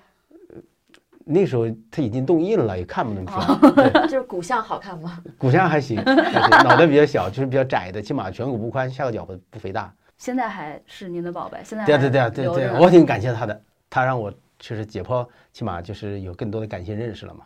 [1.22, 3.74] 那时候它已经冻硬了，也看不那么清。
[3.74, 5.22] 对， 就是骨相好看吗？
[5.36, 9.94] 骨相还行，还行脑袋比较小，就是比较窄的，起码颧骨不宽，下颌角不不肥大。
[10.20, 17.40] 现在还是您的宝贝，现在对啊对对啊对对，我挺感谢他的，他让我确实解剖，起码就是有更多的感性认识了嘛。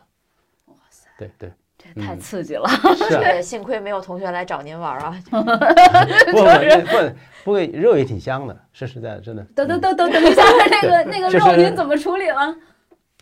[0.65, 2.67] 哇塞，对对，这太刺激了。
[3.41, 5.17] 幸亏没有同学来找您玩啊。
[5.31, 9.43] 不不不不过肉也挺香的，说实在的，真的。
[9.55, 12.53] 等等等等等一下，那个那个就是肉您怎么处理了？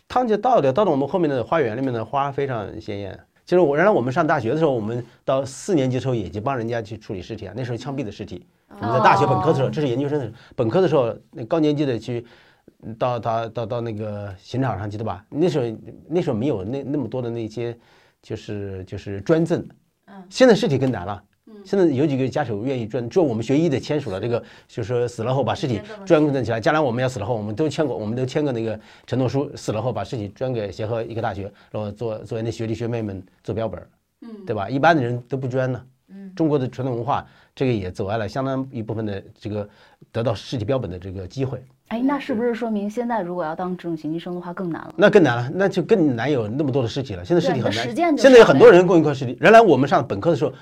[0.08, 3.16] 汤就倒掉，倒到我们后面的花园里面的花非常鲜艳。
[3.44, 8.44] 其实我原来我们上大学的时候，我们到四年级的时候也就帮人家去处理尸体啊，那时候枪毙的尸体。
[8.80, 12.24] 我们在大学本科的时候，这是研究生的时候，本科的时候，那高年级的去
[12.98, 15.24] 到到到到那个刑场上去，对吧？
[15.28, 17.76] 那时候那时候没有那那么多的那些
[18.22, 19.66] 就是就是捐赠，
[20.06, 21.22] 嗯，现在尸体更难了。
[21.46, 26.60] 嗯现在有几个家属愿意捐，就我们学医的签署了这个，就是说死了后把尸体签这么专赠起来。
[26.60, 33.80] 将来我们要死了后，我们都签过，我们都签过那个承诺书，死了后把尸体捐给协和医科大学，然后做作为那学弟学妹们做标本，
[34.20, 34.68] 嗯，对吧？
[34.68, 35.82] 一般的人都不捐呢。
[36.14, 39.68] 嗯，中国的传统文化这个也阻碍了相当一部分的这个
[40.12, 44.94] 得到尸体标本的这个机会，哎，那是不是说明现在如果要当这种形医生的话更难了？
[44.96, 47.24] 那更难了，那就更难有那么多的尸体了。
[47.24, 49.36] 现在尸体很难现在有很多人供一块尸体。
[49.40, 50.52] 原来我们上本科的时候，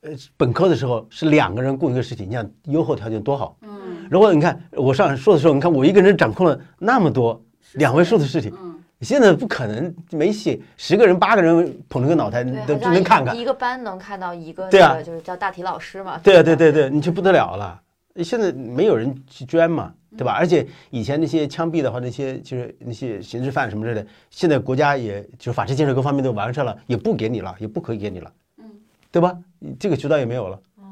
[0.00, 3.56] 呃，本科的时候是两个人供一个尸体，你想优厚条件多好。
[3.62, 7.40] 嗯，如果你看我上硕的时候，你看我一个人掌控了那么多
[7.74, 8.73] 两位数的尸体，嗯，
[9.04, 13.44] 现在不可能没戏，十个人八个人捧着个脑袋对，都只能看看一。
[13.44, 16.18] 个班能看到一个，对就是叫大体老师嘛。
[16.22, 17.80] 对啊，对对对，你就不得了了。
[18.22, 20.32] 现在没有人去捐嘛，对吧？
[20.32, 28.70] 而且以前那些枪毙的话，那些就是那些刑事犯什么之类的，现在国家也就是法制建设各方面都完善了，也不给你了，也不可以给你了，嗯，
[29.10, 29.36] 对吧？
[29.80, 30.84] 这个渠道也没有了，嗯，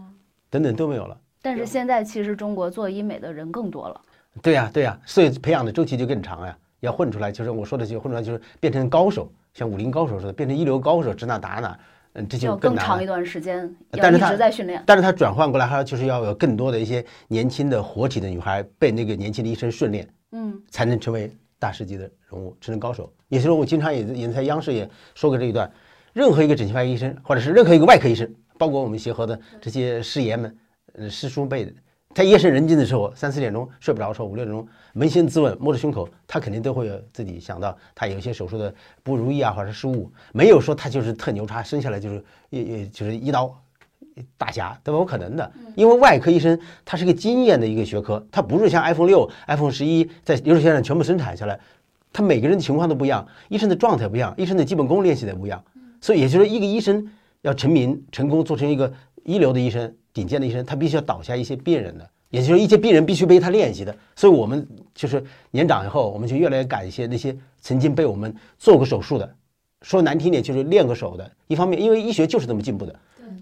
[0.51, 1.17] 等等都没有了。
[1.41, 4.01] 但是现在其实中国做医美的人更多了。
[4.43, 6.57] 对呀、对呀、所以培养的周期就更长呀。
[6.83, 11.79] 要混出来，就是我说的，就混出来就是变成高手，像武林高手似的，变成一流高手，指哪打哪，
[12.15, 13.07] 嗯，这就要更更长一。
[13.07, 14.83] 段时间，但是他直在训练。
[14.85, 23.13] 但是他转换过来，还要就是要有更多的一些年轻的活体的女孩被那个年轻的医生训练，嗯，才能成为大师级的人物，成为高手。
[23.29, 25.71] 也就是说，我经常也也在央视也说过这一段，
[26.13, 30.57] 任何一个整形外科医生，或者是任何一个外科医生，包括我们协和的这些师爷们、
[30.95, 31.73] 呃师叔辈的，
[32.15, 43.55] 他夜深人静的时候，三四点钟睡不着的时候，五六点钟扪心自问，摸着胸口，他肯定都会有自己想到他有一些手术的不如意啊，或者失误，没有说他就是特牛叉，生下来就是也也就是一刀
[44.37, 45.05] 大侠，都有？
[45.05, 51.59] 可能的，因为外科医生他是个经验的一个学科，他不是像 iPhone 六、iPhone 十一在流水线上全部生产下来，
[52.13, 55.65] 他每个人的情况都不一样，医生的状态不一样，医生的基本功练习的不一样，
[56.01, 58.93] 所以也就是说，一个医生要成名、成功，做成一个
[59.25, 63.95] 一流的医生、顶尖的医生，他必须要倒下一些病人的，也就是说，一些病人必须被他练习的。
[64.17, 69.35] 所以我们就是年长以后，我们就越来越感谢那些曾经被我们做过手术的，
[69.83, 71.31] 说难听点就是练过手的。
[71.47, 72.97] 一方面，因为医学就是这么进步的，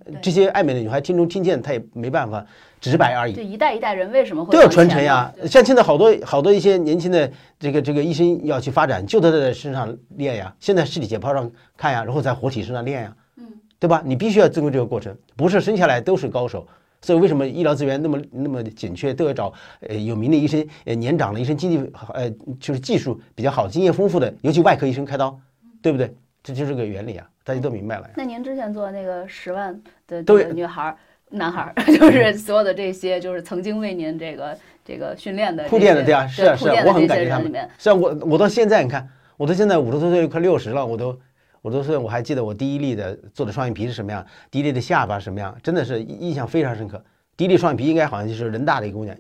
[0.05, 2.45] 对这些爱美的女孩听中听见，她也没办法
[2.81, 3.33] 直白而已。
[3.33, 5.33] 这一代一代人为什么会都要传承呀。
[5.47, 10.53] 像现在好多好多一些年轻的这个这个医生要去发展，就都在身上练呀。
[10.59, 13.45] 现在尸体解剖上看呀，然后在活体身上练呀，嗯，
[13.79, 14.03] 对吧？
[14.05, 16.67] 你必须要经过这个过程，不是生下来都是高手。
[17.03, 25.39] 所以为什么医疗资源那么那么紧缺，都要找呃有名的医生，呃年长的医生，经济呃就是技术比较好、经验丰富的，尤其外科医生开刀，
[25.81, 26.15] 对不对？
[26.43, 28.11] 这就是个原理啊，大家都明白了呀。
[28.17, 30.97] 那您之前做那个十万的都这个女孩儿、
[31.29, 41.19] 男孩儿， 就是所有的这些，就是曾经为您这个这个训练的铺垫的对啊是啊是啊我很感谢他们像我，我到现在你看，我到现在五十多岁，快六十了，我都，
[41.63, 47.03] 我都是我还记得我第一例的做的双眼皮是什么样，第一例的下巴是什么样，真的是印印象非常深刻。
[47.37, 49.17] 第一例双眼皮应该好像就是人大的一个姑娘，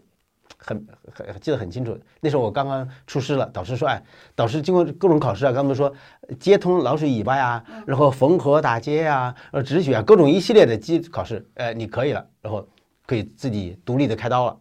[0.56, 1.98] 很很记得很清楚。
[2.20, 4.02] 那时候我刚刚出师了，导师说，哎，
[4.34, 5.92] 导师经过各种考试啊，刚才说
[6.38, 12.66] 接通老鼠尾巴呀，然后缝合打结呀，呃止血啊，各种一系列的基考试，呃，你可以了，然后
[13.06, 14.56] 可以自己独立的开刀了。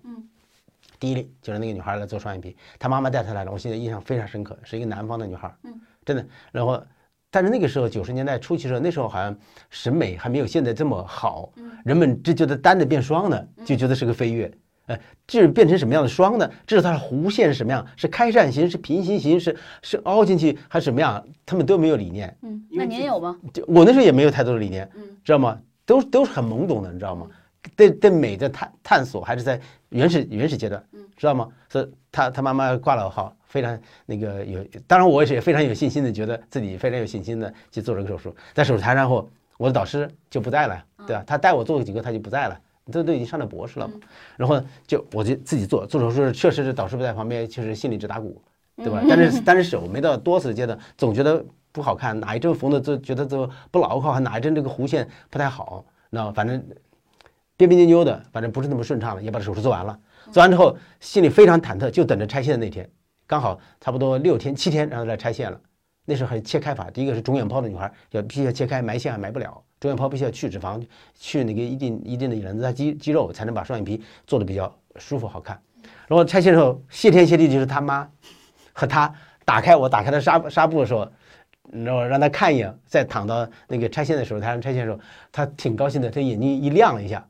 [1.00, 6.26] 第一例就是那个女孩来做双眼皮，她妈妈带她来的，我现在印象非常深刻，是一个南方的女孩，嗯，真的。
[6.52, 6.84] 然后，
[7.32, 9.36] 但是那个时候九十年代初期的时候，那时候好像
[9.70, 11.52] 审美还没有现在这么好，
[11.86, 14.52] 人们只觉得单的变双的就觉得是个飞跃，
[14.88, 16.50] 呃，至于变成什么样的双呢？
[16.65, 22.36] 至于它的弧线是什么样，是开扇形，是平行形，是是凹进去还是什么样，他们都没有理念。
[22.42, 23.38] 嗯，那您有吗？
[23.54, 25.60] 就我那时候也没有太多的理念，嗯知道吗？
[25.86, 27.28] 都都是很懵懂的，你知道吗？
[27.76, 30.84] 对对美的探探索还是在原始原始阶段，
[31.15, 31.48] 知道吗？
[31.68, 38.34] 所以他他妈妈挂了号，非常那个有，当然我也是非常有信心的，觉得自己非常有信心的去做这个手术。
[38.54, 41.24] 在手术台上后，我的导师就不在了，对吧？
[41.28, 42.58] 他带我做过几个，他就不在了。
[42.92, 43.94] 这都已经上了博士了嘛，
[44.36, 48.42] 然后就我就自己做做手术，确实是导师不在旁边，确实心里直打鼓，
[48.78, 49.04] 对吧？
[49.08, 56.64] 但是但是手没到多次的阶段，总觉得不好看，哪一针缝的就觉得都不牢靠，还哪一针这个弧线不太好，那反正
[57.56, 60.00] 别别扭扭的，反正不是那么顺畅了，也把这手术做完了。
[60.32, 62.90] 做完之后心里非常忐忑，就等着拆线的那天，
[63.30, 65.62] 刚好差不多六天七天让他来拆线了。
[66.04, 75.62] 那时候还切开法，第一个是肿眼泡的女孩要必须要切开，埋线还埋不了，肿眼泡必须要去脂肪，去那个一定一定的人的肌肌肉，才能把双眼皮做的比较舒服好看。
[76.08, 78.10] 然后拆线的时候，谢天谢地就是他妈
[78.74, 79.13] 和他
[79.46, 81.08] 打开我打开的纱纱布的时候，
[81.72, 85.00] 然后让他看一眼，再躺到那个拆线的时候，他拆线的时候，
[85.32, 87.24] 他挺高兴的，他眼睛一亮了一下，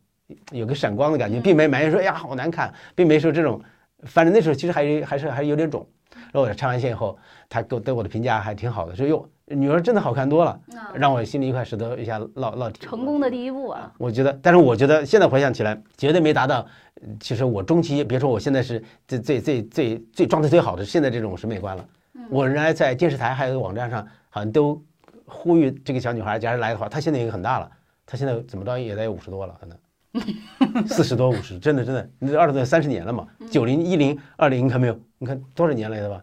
[0.54, 3.62] 有个闪光的感觉，并没埋怨说哎呀好难看，并没说这种，
[4.04, 5.86] 反正那时候其实还是还是还是有点肿。
[6.32, 10.60] 然后我拆完线以后，他给我对我的评价还挺好的，说哟女儿真的好看多了，
[10.94, 12.80] 让我心里一块石头一下落落地。
[12.86, 16.66] 成功的第一步啊，我觉得，但是我觉得现在回想起来，绝对没达到。
[17.02, 21.86] 呃其实我中期，别说我现在是最最最最最状态最好的现在这种审美观了。
[22.30, 24.80] 我原来在电视台还有网站上，好像都
[25.26, 27.72] 呼吁这个小女孩，假如来的话，她现在已经很大了，
[28.06, 29.78] 她现在怎么着也得有五十多了，可能
[30.88, 35.00] 四十多五十，真的真的，你这二十多三十年了嘛，九零一零二零，你看没有？
[35.17, 36.22] 你看多少年来的吧？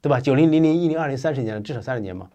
[0.00, 0.20] 对吧？
[0.20, 2.28] 九零零零一零二零三十年了，至少三十年嘛。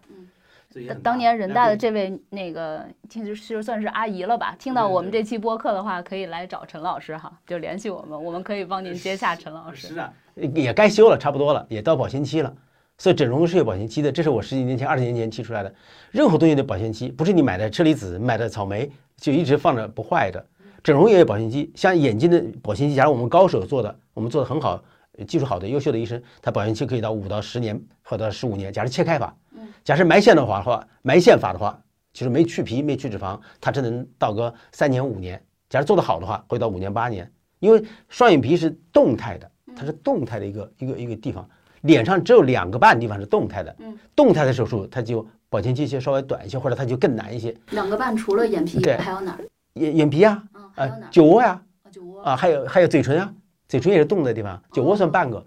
[1.02, 9.88] 当年人大的这位那个其实就算是阿姨了吧，听到我们这期播客的话，可以来找陈老师哈，就联系我们， 我们可以帮您接下陈老师。
[9.88, 12.54] 是啊，也该修了，差不多了，也到保鲜期了。
[12.96, 15.74] 所以整容是有保鲜期的，这是我十几年前、二十年前提出来的。
[16.10, 20.46] 任何东西的保鲜期，不是你买的车厘子、买的草莓就一直放着不坏的。
[20.82, 24.82] 整容也有保鲜期，像眼睛的保鲜期，假如我们高手做的，我们做的很好，
[25.16, 28.72] 呃技术好的、优秀的医生，他保鲜期可以到五到十年或者十五年。
[28.72, 29.36] 假如切开法，
[29.84, 31.80] 假设埋线的话的话，埋线法的话，
[32.12, 35.40] 就是没去皮、没去脂肪，它只能到个三年五年。
[35.68, 37.30] 假如做得好的话，会到五年八年。
[37.60, 41.48] 因为双眼皮是动态的，它是动态的一个一个一个地方，
[41.82, 47.56] 脸上只有两个半地方是动态的，嗯动态的手术它就保鲜期就稍微短一些，或者它就更难一些。
[47.70, 49.38] 两个半除了眼皮还有哪儿？
[49.74, 52.22] 眼眼皮啊，嗯，还有哪呃？，酒窝呀，啊酒窝。
[52.22, 53.32] 啊，还有还有嘴唇啊，
[53.68, 55.44] 嘴唇也是动的地方，酒窝算半个，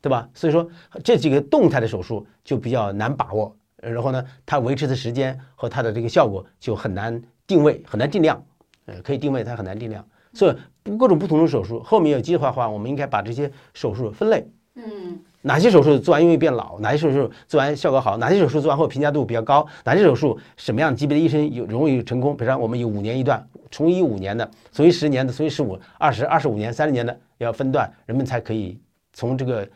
[0.00, 0.28] 对吧？
[0.34, 0.68] 所以说
[1.04, 8.44] 这几个动态的手术就比较难把握，呃然后呢，它维持的时间和它的这个效果就很难定位，很难定量，
[8.86, 10.04] 呃，可以定位，它很难定量。
[10.32, 10.56] 所以
[10.96, 22.36] 各种不同的手术，后面有计划的话，我们应该把这些手术分类，嗯哪些手术做完容易变老，哪些手术做完效果好，哪些手术做完后评价度比较高，哪些手术什么样级别的医生有容易成功。
[22.36, 28.78] 比如说我们有五年一段，从医五年的，从医十年的，从医十五、二十、二十五年、三十年的，要分段，人们才可以
[29.14, 29.66] 从这个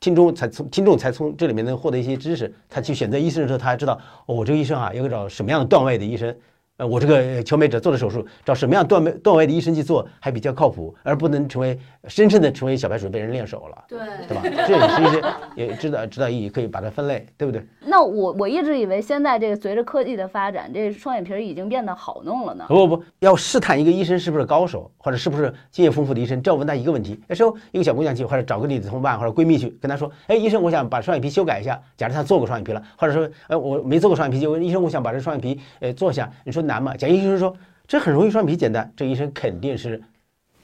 [0.00, 2.52] 听众才从听众才从这里面能获得一些知识。
[2.68, 3.94] 他去选择医生的时候，他还知道、
[4.26, 6.36] 哦、我这个医生啊，要找什么样的段位的医生。
[6.76, 13.84] 呃，我这个求美者做的手术，找什么样段位段位的医生去做还比较靠谱，而不能成为深深的成为小白鼠被人练手了。
[13.86, 14.42] 对对吧？
[14.66, 17.64] 这也是一些也知道知道意义，可以把它分类，对不对？
[17.86, 22.64] 那我我一直以为现在这个随着科技的发展，这双眼皮已经变得好弄了呢。
[22.66, 27.20] 不不不，要试探一个医生是不是高手，或者是不是经验丰富的医生，只要问他一个问题。
[27.28, 31.80] 那时候一个小姑娘去，或者找个你的同伴或者闺蜜去跟他说，哎，医生，我想把双眼皮修改一下。
[31.96, 36.28] 假如她做过双眼皮了，或者说，哎，我没做过双眼皮，就问医生，我想把这双眼皮呃做一下。
[36.42, 36.96] 你说难嘛？
[36.96, 37.54] 假如医生说
[37.86, 40.02] 这很容易，双眼皮简单，这医生肯定是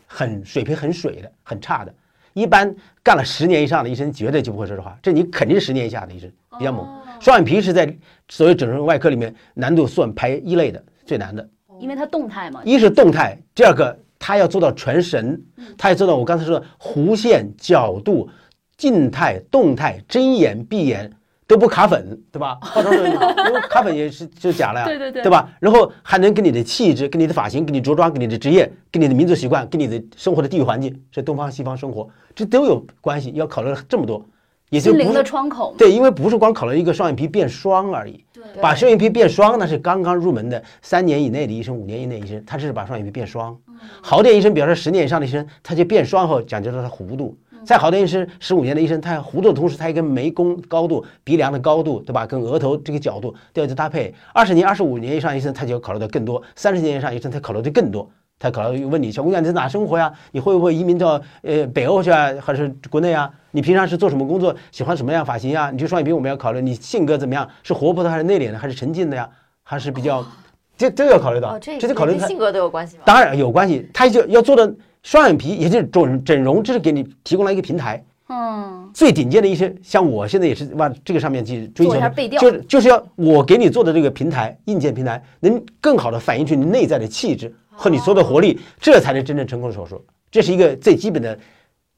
[0.07, 1.94] 很水平很水的，很差的。
[2.33, 6.85] 一般干了十年以上的医生绝对就不会说这话，这你肯定是十年以下的医生比较猛。
[6.85, 7.94] 哦双眼皮是在
[8.31, 11.46] 所有整容外科里面难度算排一类的，最难的。
[11.79, 12.62] 因为它动态嘛。
[12.64, 15.38] 一是动态，第二个它要做到全神，
[15.77, 18.27] 它要做到我刚才说的弧线、角度、
[18.79, 21.12] 静态、动态、睁眼、闭眼
[21.51, 22.57] 都不卡粉，对吧？
[22.63, 25.51] 化妆水因为卡粉也是就假了呀，对对对对吧？
[25.59, 34.25] 然后还能跟你的气质、跟你的发型、跟你着装、跟你的职业、跟你的民族习惯、跟你的生活的地域环境，是东方西方生活，这都有关系，要考虑这么多，
[34.69, 35.75] 也就心灵的窗口。
[35.77, 38.25] 对，因为不是光考虑一个双眼皮变双而已。
[38.33, 43.59] 对把双眼皮变双，那是刚刚入门的三年以内的医生，五年以内医生，他是把双眼皮变双。
[44.01, 47.37] 好点医生，比方说十年以上的医生，他就变双后讲究到他弧度。
[47.71, 52.27] 再好的医生，十五年的医生，他弧度的同时，他也跟眉弓高度、鼻梁的高度，对吧？
[52.27, 54.13] 跟额头这个角度都要去搭配。
[54.35, 58.11] 二十年、二十五年以上医生，他就要考虑的更多；三十年以上医生，他考虑的更多。
[58.41, 60.13] 他考虑问你，小姑娘你在哪生活呀？
[60.33, 63.31] 你会不会移民到呃北欧去啊，还是国内啊？
[63.53, 64.53] 你平常是做什么工作？
[64.73, 65.71] 喜欢什么样发型呀？
[65.71, 67.49] 你这双眼皮我们要考虑，你性格怎么样？
[67.63, 68.59] 是活泼的还是内敛的？
[68.59, 69.31] 还是沉静的呀？
[69.63, 70.27] 还是比较，
[70.77, 73.05] 这都要考虑到哦，，这这就考虑性格都有关系吗？
[73.07, 78.05] 当然有关系，他就要做的双眼皮，也就是整整容，这是给你提供了一个平台。
[78.29, 81.95] 嗯，最顶尖的医生，像我现在也是往这个上面去追求
[82.39, 90.05] 就是就是要我给你做的这个平台，硬件平台，能更好的反映出你内在的气质和你所有的活力，这才是真正成功的手术。
[90.31, 91.37] 这是一个最基本的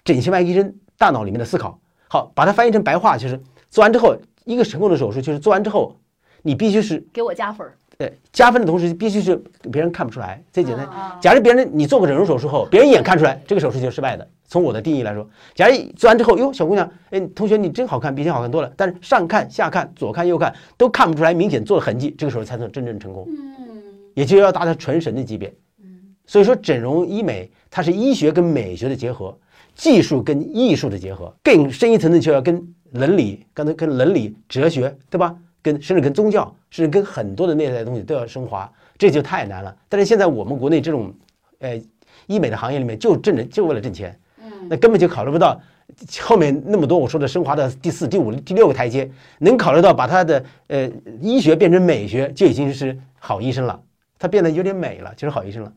[0.04, 1.78] 整形外科医生大脑里面的思考。
[2.08, 3.38] 好，把它翻译成白话，就是
[3.68, 5.94] 做完之后，一个成功的手术就是做完之后，
[6.40, 7.74] 你必须是给我加分儿。
[8.02, 10.84] 对加分的同时，必须是别人看不出来，最简单。
[10.88, 14.28] 啊假如别人你做过整容手术后， 别人一眼看出来这个手术就是失败的。
[14.48, 18.72] 从我的定义来说，假如做完之后，哟，小姑娘，哎，同学你真好看，比以前好看多了。
[18.76, 23.76] 但是上看、下看、左看、右看都看不出来明显做的痕迹，这个时候才算真正成功，嗯
[24.14, 25.48] 也就要达到纯神的级别。
[25.80, 25.86] 嗯
[26.26, 29.38] 所以说，整容医美它是医学跟美学的结合，
[29.76, 35.34] 技术跟艺术的结合，更深一层的就要跟伦理，刚才跟伦理、哲学，对吧？
[35.62, 39.74] 跟甚至跟宗教，甚至跟很多的内在的东西都要升华，这就太难了。
[39.88, 41.14] 但是现在我们国内这种，
[41.60, 41.80] 呃，
[42.26, 45.60] 医美的行业里面就挣人就为了挣钱，嗯那根本就考虑不到
[46.20, 53.80] 后面那么多我说的升华的第四、第五、第六个台阶，能考虑到把他的呃医学变成美学，就已经是好医生了。
[54.18, 55.72] 他变得有点美了，就是好医生了，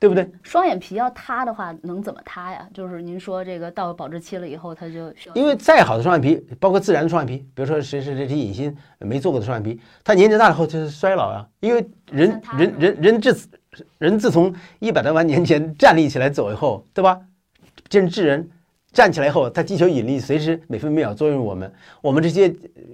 [0.00, 0.28] 对不对？
[0.42, 2.66] 双眼皮要塌的话，能怎么塌呀？
[2.72, 11.46] 就是您说这个到保质期了以后，它就因为再好的双眼皮，包括自然的双眼皮，比如说谁谁谁谁隐形没做过的双眼皮，他年纪大了后就是衰老啊。
[11.60, 13.48] 因为人人人人自
[13.98, 17.20] 人自从一百多万年前站立起来走以后，对吧？
[17.90, 18.48] 见智人
[18.92, 21.72] 站起来以后，它地球引力随时每分每秒作用我们，
[22.02, 22.48] 我们这些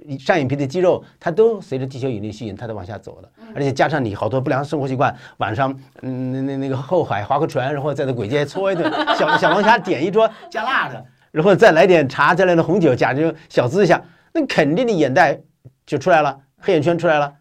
[0.09, 3.31] 呃上眼皮的肌肉，它都随着地球引力吸引，它都往下走的。
[3.55, 14.03] 而且加上你好多不良生活习惯，晚上嗯那那那个后海划个船，然后在那簋街搓一顿， 小小龙虾点一桌加辣的，然后再来点茶，再来点红酒，假就小资一下，
[14.35, 15.41] 那肯定的眼袋
[15.87, 17.33] 就出来了，黑眼圈出来了，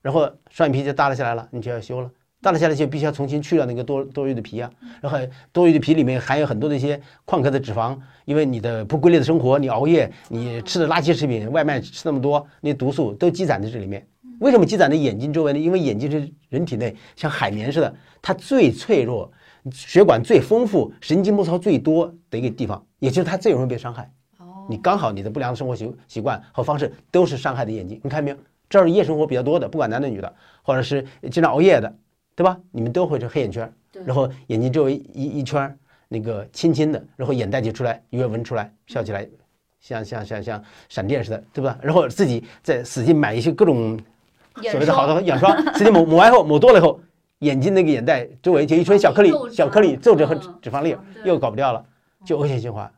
[0.00, 2.10] 然后双眼皮就耷拉下来了，你就要修了。
[2.42, 4.68] 到了夏天就必须要重新去掉那个多多余的皮啊，
[5.00, 5.16] 然后
[5.52, 14.04] 多余的皮里面含有很多的一些矿壳的脂肪，因为你的不规律的生活，你熬夜，你吃的垃圾食品，外卖吃那么多，那毒素都积攒在这里面。
[14.40, 15.58] 为什么积攒在眼睛周围呢？
[15.58, 19.30] 因为眼睛是人体内像海绵似的，它最脆弱，
[19.70, 24.10] 血管最丰富，神经末梢最多的一个地方，也就是它最容易被伤害。
[24.38, 28.36] 哦，你刚好你的不良的生活习习惯和方式都是伤害的眼睛，你看见没有？
[28.68, 31.94] 这儿夜生活比较多的，不管男的女的，或者是经常熬夜的，
[32.34, 32.58] 对吧？
[32.70, 33.72] 你们都会是黑眼圈儿，
[34.04, 35.76] 然后眼睛周围一一圈儿
[36.08, 39.28] 那个青青的，然后眼袋就出来，鱼尾纹出来，笑起来
[39.80, 41.78] 像像像像闪电似的，对吧？
[41.82, 43.98] 然后自己再使劲买一些各种
[44.70, 47.00] 所谓的好的眼霜， 使劲抹抹完后抹多了以后，
[47.40, 51.84] 眼睛那个眼袋周围就一圈小颗粒小颗粒皱褶和嗯脂肪粒又搞不掉了，
[52.24, 52.90] 就恶性循环，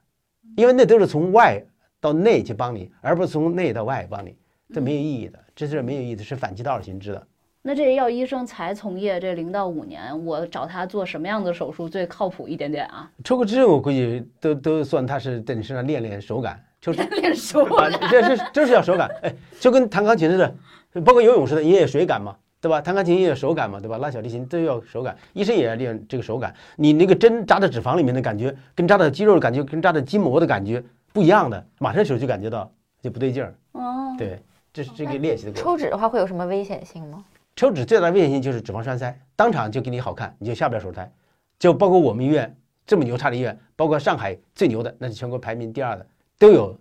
[0.57, 1.65] 因为那都是从外
[2.01, 4.37] 到内去帮你，而不是从内到外帮你，
[4.73, 7.27] 这没有意义的，这是没有意义的，是反其道而行之的。
[7.67, 13.11] 那这药医生才从业这零到五年，我找他做什么样的手术最靠谱一点点啊？
[13.25, 20.55] 抽个脂，我估计都都算他是在你身上练练手感，抽脂 练手感，这是这是要手感，哎，就跟弹钢琴似的，
[21.01, 22.83] 包括游泳似的，也有水感嘛，对吧？
[22.83, 23.97] 弹钢琴也有手感嘛，对吧？
[23.97, 26.55] 拉小提琴都要手感，医生也要练这个手感。
[26.77, 30.85] 你那个针扎在脂肪里面的感觉，跟扎在肌肉的感觉，跟扎在筋膜的感觉
[31.15, 33.55] 不一样的，马上手就感觉到就不对劲儿。
[33.73, 34.39] 哦，对，
[34.71, 35.65] 这是这个练习的过程。
[35.65, 37.25] 抽脂的话会有什么危险性吗？
[37.57, 41.11] 抽脂最大的危险性就是脂肪栓塞，当场就给你好看，你就下不了手术台。
[41.59, 46.07] 就包括我们医院这么牛叉的医院，包括上海最牛的，那是全国排名第二的，
[46.39, 46.77] 都有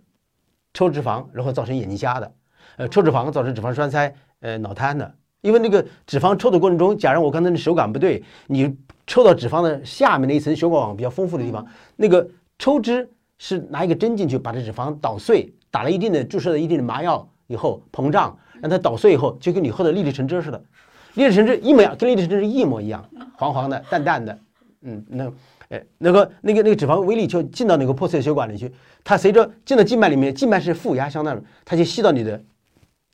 [0.72, 2.32] 抽脂肪然后造成眼睛瞎的，
[2.76, 5.14] 呃，抽脂肪造成脂肪栓塞，呃，脑瘫的。
[5.42, 11.64] 因为那个脂肪抽的过程中，假如我刚才的手感不对，你抽到脂肪的下面那一层血管网比较丰富的地方，
[11.96, 12.26] 那个
[12.58, 13.08] 抽脂
[13.38, 20.58] 是拿一个针进去把这脂肪捣碎，打了一定的注射了一定的麻药以后膨胀，让它捣碎以后，就跟你喝的粒粒橙汁似的，
[21.14, 23.06] 粒粒橙汁一模一样，跟粒粒橙汁一模一样，
[23.36, 24.38] 黄黄的、淡淡的，
[24.80, 25.30] 嗯，那。
[25.70, 28.70] 哎，那个、那个、那个脂肪微粒就进到那个破碎血管里去，
[29.02, 32.38] 它随着进到静脉里面，静脉是负压相当的，它就吸到你的，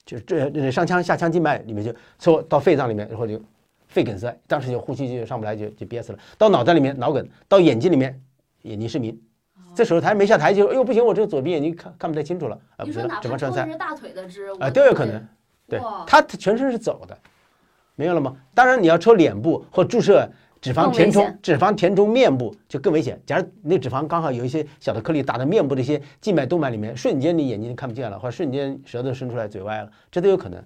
[0.05, 3.41] 就是这这上腔下腔静脉里面就抽到肺脏里面，然后就
[3.87, 6.19] 肺梗塞，当时就呼吸就上不来，就就憋死了。
[6.37, 8.21] 到脑袋里面脑梗，到眼睛里面
[8.63, 9.17] 眼睛失明。
[9.77, 15.25] 这手术台没下台就，哎呦不行，我这个左边眼睛看看不太清楚了啊，不行了，脂肪栓塞是大腿的脂啊都有可能。
[15.71, 17.17] 对，它全身是走的，
[17.95, 18.37] 明白了吗？
[18.55, 20.29] 当然你要抽脸部或注射
[20.61, 23.19] 脂肪填充，脂肪填充面部就更危险。
[23.25, 30.63] 假如那脂肪刚好有一些小的颗粒打到面部这些静脉动脉里面，瞬间你眼睛看不见了，或者瞬间舌头伸出来，嘴歪了，这都有可能。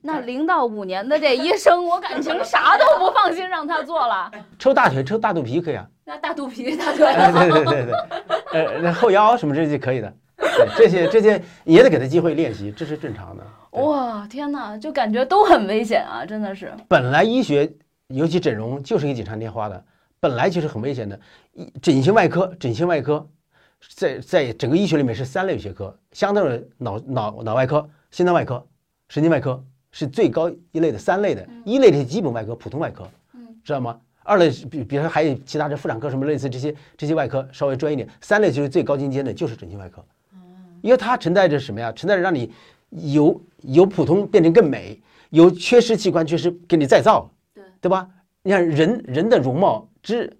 [0.00, 4.28] 那零到五年的这医生，我感情啥都不放心让他做了。
[4.58, 13.46] 抽大腿、抽大肚皮可以啊，那大肚皮、大腿，哎对对对对，呃，那后腰什么这些可以的，对这些这些也得给他机会练习，这是正常的。
[13.72, 16.72] 对哇，天哪，就感觉都很危险啊，真的是。
[16.86, 17.72] 本来医学，
[18.08, 19.84] 尤其整容，就是给锦上添花的，
[20.20, 21.18] 本来就是很危险的。
[21.54, 23.26] 一整形外科，整形外科，
[23.94, 28.64] 在在整个医学里面是三类学科，相当于脑脑脑外科、心脏外科、
[29.08, 33.98] 神经外科是最高一类的三类的，一类是基本外科、普通外科，嗯知道吗？
[34.22, 40.04] 二类是比比如说还有其他的妇产科什么类似这些这些外科稍微专业一点，三类就是最高精尖的，就是整形外科，
[40.80, 41.90] 因为它承载着什么呀？
[41.90, 42.52] 承载着让你
[42.92, 48.08] 由由普通变成更美，由缺失器官缺失给你再造，对对吧？
[48.42, 50.36] 你看人人的容貌之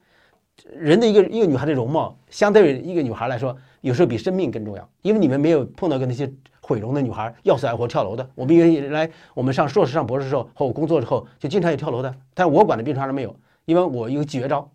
[0.74, 6.30] 人的一个一个女孩的容貌，相对于一个女孩来说，有时候比生命更重要，因为你们没有碰到过那些
[6.61, 8.28] 毁容的女孩，要死要活跳楼的。
[8.34, 13.34] 我们原来我们上硕士、上博士的时候和我工作之后，就经常有跳楼的，但我管的病床上没有，
[13.64, 14.70] 因为我有绝招。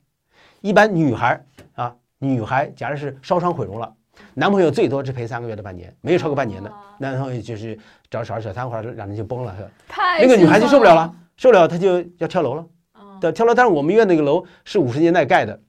[0.62, 3.94] 一般女孩啊，女孩假如是烧伤毁容了，
[4.34, 7.78] 男朋友最多只陪三个月到半年，没有超过半年的，男朋友就是
[8.10, 9.56] 找找小三或者两人就崩了。
[9.56, 12.66] 是吧太那个女孩就受不了了，受不了她就要跳楼了。
[13.00, 15.60] 嗯，对，跳楼，但是我们医院那个楼是五十年代盖的，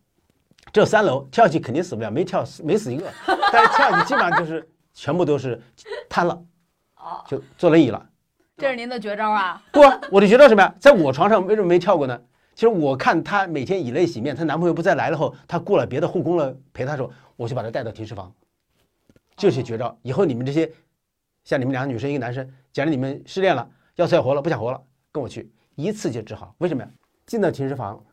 [0.72, 3.06] 只有三楼，跳下去肯定死不了，没跳死没死一个，
[3.52, 5.60] 但是跳下去基本上就是全部都是
[6.08, 6.34] 瘫了，
[6.96, 8.04] 哦，就坐轮椅了。
[8.56, 9.62] 这是您的绝招啊！
[9.70, 9.80] 不，
[10.10, 12.20] 我的绝招什么呀，在我床上为什么没跳过呢？
[12.58, 18.34] 其实我看她每天以泪洗面，她男朋友不再来了后，她雇了别的护工了陪她时候，我就把她带到停尸房，
[19.36, 19.96] 这是绝招。
[20.02, 20.68] 以后你们这些
[21.44, 24.82] 像你们两个女生一个男生，假如你们失恋了，要死要活了，不想活了，
[25.12, 26.52] 跟我去，一次就治好。
[26.58, 26.90] 为什么呀？
[27.26, 28.04] 进到停尸房，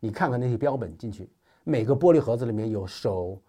[0.00, 1.30] 你看看那些标本进去，
[1.62, 3.40] 每个玻璃盒子里面有手、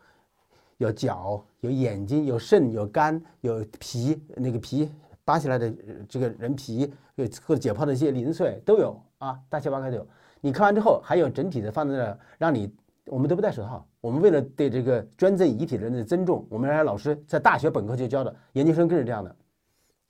[0.77, 4.91] 有脚、有眼睛、有肾、有肝、有皮，那个皮
[5.29, 5.71] 扒下来的
[6.07, 10.07] 这个人皮，有或者解剖的一些零碎都有啊，大七八概都有。
[10.41, 12.73] 你看完之后，还有整体的放在那儿，让你
[13.05, 13.87] 我们都不戴手套。
[14.01, 19.35] 我们为了对这个捐赠遗体的人的尊重，我们原来老师在大学本科就教的，研究生更是这样的。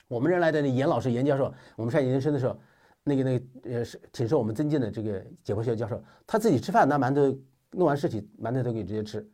[0.08, 2.58] 我们原来的严老师、严教授，我们上研究生的时候，
[3.04, 7.38] 那个那个呃是挺受我们尊敬的这个解剖学教授，他自己吃饭拿馒头
[7.72, 9.30] 弄完尸体，馒头都可以直接吃，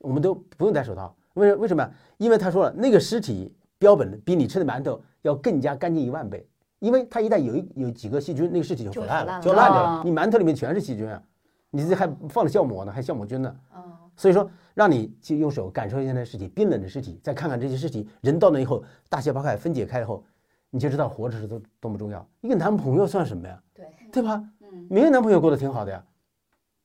[0.00, 1.16] 我们都不用戴手套。
[1.34, 1.88] 为为什么？
[2.16, 6.46] 因为他说了，那个尸体标本比你吃的馒头要更加干净一万倍，
[6.78, 10.02] 因为它一旦有一有几个细菌，那个尸体就腐烂了，就烂掉哦了。
[10.04, 11.22] 你馒头里面全是细菌啊，
[11.70, 13.54] 你这还放了酵母呢，还酵母菌呢。
[13.74, 13.82] 哦
[14.18, 20.24] 所以说，让你去用手感受一下那尸体，冰冷的尸体，再看看这些尸体，人到那以后，大卸剖开分解开以后，
[20.70, 22.26] 你就知道活着是多多么重要。
[22.40, 23.62] 一个男朋友算什么呀？
[23.74, 24.42] 对，对吧？
[24.62, 26.02] 嗯，没有男朋友过得挺好的呀，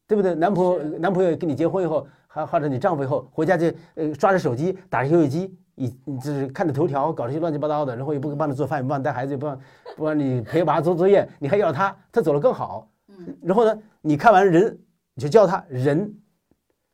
[0.08, 0.36] 对不对？
[0.36, 9.60] 男朋友男朋友跟你结婚以后，还或者你丈夫以后回家就呃刷着手机，打着游戏机，你你就是看着头条，搞这些乱七八糟的，然后也不帮你做饭，也不帮你带孩子，也不帮
[9.96, 12.90] 不帮你陪娃做作业，你还要他，他走了更好。
[13.08, 14.80] 嗯，然后呢，你看完人，
[15.16, 16.14] 你就教他人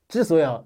[0.07, 0.65] 之所以要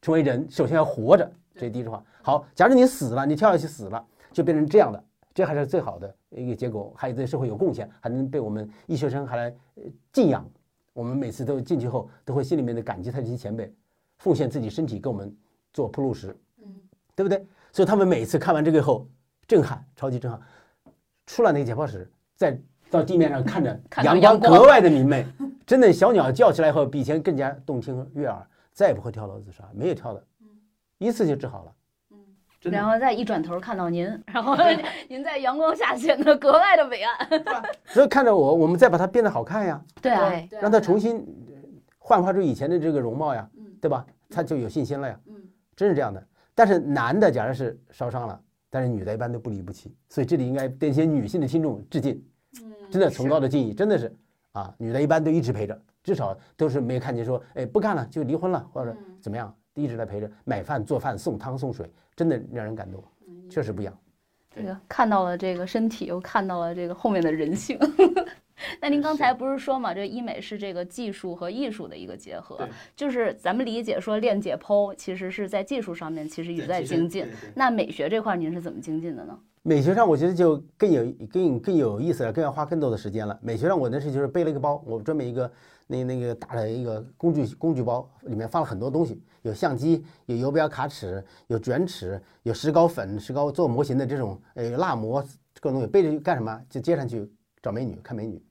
[0.00, 2.02] 成为人，首先要活着，这是第一句话。
[2.22, 5.02] 好，假如你死了，你跳下去死了，就变成这样的，
[5.34, 10.48] 这还是最好的一个结果，还对社会有贡献，还能被我们医学生还来呃敬仰。
[10.92, 13.72] 我们每次都进去后，都会心里面的感激他这些前辈，
[14.18, 15.32] 奉献自己身体给我们
[15.72, 16.36] 做铺路石，嗯，
[17.18, 17.44] 对不对？
[17.72, 19.04] 所以他们每次看完这个以后，
[19.48, 20.40] 震撼，超级震撼。
[21.26, 22.56] 出了那个解剖室，再
[22.88, 25.26] 到地面上看着 阳阳光光格外的明媚，
[25.66, 30.24] 真的小鸟叫起来以后，比以前更加动听悦耳，再也不会跳楼自杀，没有跳的，
[30.98, 31.72] 一次就治好了。
[32.60, 34.56] 真的然后再一转头看到您， 然后
[35.10, 37.28] 您在阳光下显得格外的伟岸。
[37.86, 41.54] 所以看着我，我们再把它变得好看呀，对啊，让它重新呃
[41.98, 44.06] 焕发出以前的这个容貌呀，嗯对吧？
[44.30, 45.34] 他就有信心了呀，嗯
[45.74, 46.24] 真是这样的。
[46.58, 52.20] 但是男的假如是烧伤了，但是女的一般都不离不弃，所以这里应该对一些女性的听众致敬，
[52.60, 54.12] 嗯，真的崇高的敬意，真的是
[54.50, 63.96] 啊，女的一般都一直陪着，至少都是没看见说，哎，不干了就离婚了或者嗯怎么样，一直在陪着买饭做饭送汤送水，真的让人感动，嗯确实不一样。
[64.50, 67.78] 这个看到了这个身体，又看到了这个后面的人性。
[68.80, 72.58] 那您刚才不是说嘛，这医美是这个技术和艺术的一个结合，
[72.96, 77.26] 就是咱们理解说练解剖，其实是在技术上面其实一直在精进。
[77.54, 79.38] 那美学这块儿您是怎么精进的呢？
[79.62, 83.38] 美学上，我觉得就更有更更有意思了，更要花更多的时间了。
[83.42, 85.50] 美学上，我那是就是背了一个包，我专门一个
[85.86, 95.20] 那那个大的一个工具工具包，里面放了很多东西，有相机，有游标卡尺，有卷尺，有石膏粉、石膏做模型的这种呃蜡模
[95.60, 96.58] 各种东西，背着干什么？
[96.70, 97.30] 就街上去
[97.60, 98.42] 找美女看美女。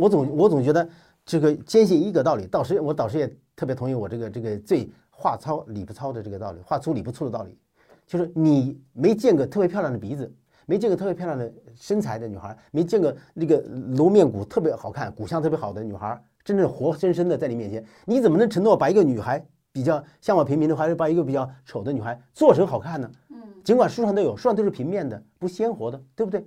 [0.00, 0.88] 我总我总觉得
[1.24, 7.58] 这个坚信一个道理，导师我导师也特别同意我这个这个最话糙理不糙的这个道理，话粗理不粗的道理，
[8.06, 10.32] 就是你没见过特别漂亮的鼻子。
[10.66, 13.58] 没见过特别漂亮的身材的女孩，没见过那个
[13.96, 23.10] 颅面骨特别好看、骨相特别好的女孩，真正活生生的在你面前，你怎么能承诺把一个女孩比较相貌平平的，还是把一个比较丑的女孩做成好看呢？
[23.30, 26.46] 嗯，尽管书上都有，书上都是平面的，不鲜活的，对不对？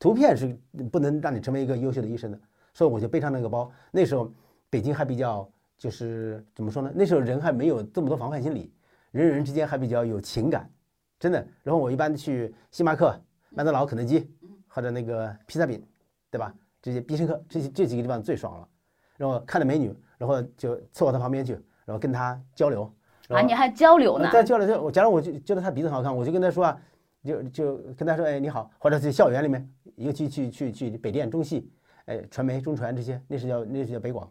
[0.00, 0.58] 图片是
[0.90, 2.40] 不能让你成为一个优秀的医生的，
[2.74, 3.70] 所以我就背上那个包。
[3.90, 4.32] 那时候
[4.68, 5.48] 北京还比较
[5.78, 6.92] 就是怎么说呢？
[6.94, 8.72] 那时候人还没有这么多防范心理，
[9.10, 10.70] 人与人之间还比较有情感，
[11.18, 11.46] 真的。
[11.62, 13.14] 然后我一般去星巴克。
[13.52, 14.30] 麦当劳、肯德基
[14.68, 15.84] 或者那个披萨饼，
[16.30, 16.54] 对吧？
[16.80, 18.68] 这些必胜客这些这几个地方最爽了。
[19.16, 21.54] 然后看着美女，然后就凑到她旁边去，
[21.84, 22.88] 然后跟她交流。
[23.28, 24.30] 啊，你还交流呢？
[24.32, 26.80] 在交流就，假如我就觉得她鼻子很好看，我就跟她说啊，
[27.24, 31.68] 就就跟她说，哎，你好，或者是校园里面，尤其去去去北电、中戏，
[32.10, 34.28] 哎，传媒、中传这些，那是叫那是叫北广。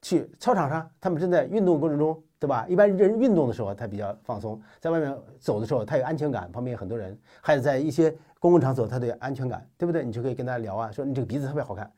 [0.00, 2.66] 去操场上，他们正在运动过程中，对吧？
[2.68, 10.04] 一般人运动的时候，他比较放松；在外面走的时候，他有安全感，旁边有很多人；还有在一些公共场所，他都有安全感，对不对？
[10.04, 11.90] 你就可以跟他聊啊，说你这个鼻子特别好看，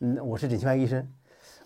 [0.00, 1.08] 嗯，我是整形外科医生，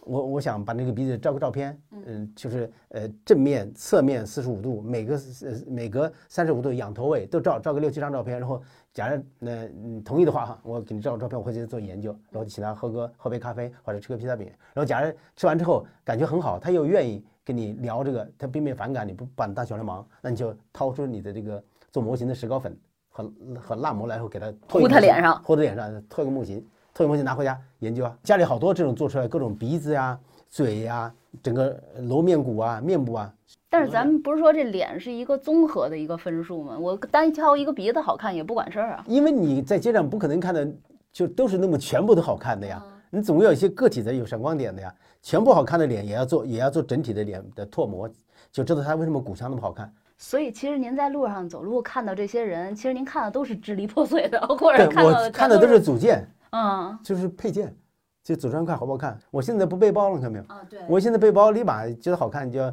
[0.02, 8.62] 我我想把那个鼻子照个照片，嗯，就是呃正面、侧面四十五度，每个呃每隔三十五度仰头位都照照个六七张照片，然后
[8.96, 22.74] 假如那你同意的话哈，我给你照照片，我会去做研究，然后请他喝个喝杯咖啡或者吃个披萨饼，然后假如吃完之后感觉很好，他又愿意跟你聊这个，他并没有反感，你不把你当小流氓，那你就掏出你的这个做模型的石膏粉
[23.10, 23.30] 和
[23.60, 30.18] 和蜡模来后给他涂糊他脸上，糊他脸上，涂个模型，涂个模型拿回家研究啊，家里好多这种做出来各种鼻子呀、
[30.48, 33.30] 嘴呀、整个颅面骨啊、面部啊，
[33.68, 36.78] 但是咱们不是说这脸是一个综合的一个分数吗？
[36.78, 39.04] 我单挑一个鼻子好看也不管事儿啊。
[39.06, 40.68] 因为你在街上不可能看的
[41.12, 44.94] 就都是那么全部都好看的呀，你总有一些个体的有闪光点的呀。
[45.22, 48.08] 全部好看的脸也要做，也要做整体的脸的拓模，
[48.52, 49.92] 就知道他为什么骨相那么好看。
[50.18, 57.74] 所以其实您在路上走路看到这些人，其实您看的都是支离破碎的，或者对看到我看的都是组件，嗯就是配件，
[58.22, 59.18] 就组装块好不好看。
[59.32, 60.44] 我现在不背包了，看到没有？
[60.46, 62.72] 啊对我现在背包立马觉得好看，就要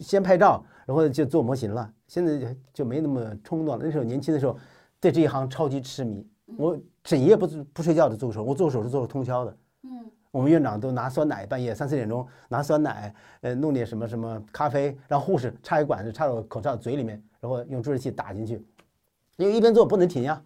[0.00, 1.92] 先拍照，然后就做模型了。
[2.06, 3.80] 现在就没那么冲动了。
[3.84, 4.56] 那时候年轻的时候，
[5.00, 9.56] 对这一行超级痴迷，我整夜不不睡觉的做手，我做手术做了通宵的。
[9.84, 9.90] 嗯
[10.32, 18.64] 我们院长都拿酸奶，半夜三四点钟拿酸奶，呃，弄点什么什么咖啡，让护士插一管子插到口罩嘴里面，然后用注射器打进去，
[19.38, 20.40] 因为一边做不能停呀，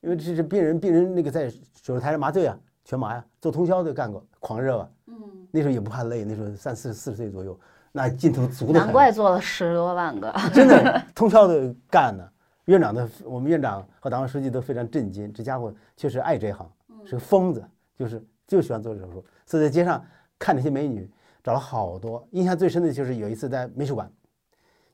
[0.00, 4.90] 因为这是病人病人那个在手术台上麻醉啊，全麻呀，做通宵都干过，狂热吧。
[5.06, 5.14] 嗯，
[5.52, 7.56] 那时候也不怕累，那时候三四四十岁左右，
[7.92, 8.86] 那劲头足的很。
[8.86, 10.34] 难怪做了十多万个。
[10.54, 12.28] 真的通宵的干呢。
[12.66, 16.70] 院长的，我们院长和党委书记都非常震惊，这家伙确实爱这一行，
[17.04, 17.64] 是个疯子，
[17.96, 19.24] 就是就喜欢做手术。
[19.44, 20.04] 所以在街上
[20.38, 21.10] 看那些美女，
[21.42, 22.24] 找了好多。
[22.30, 24.08] 印象最深的就是有一次在美术馆，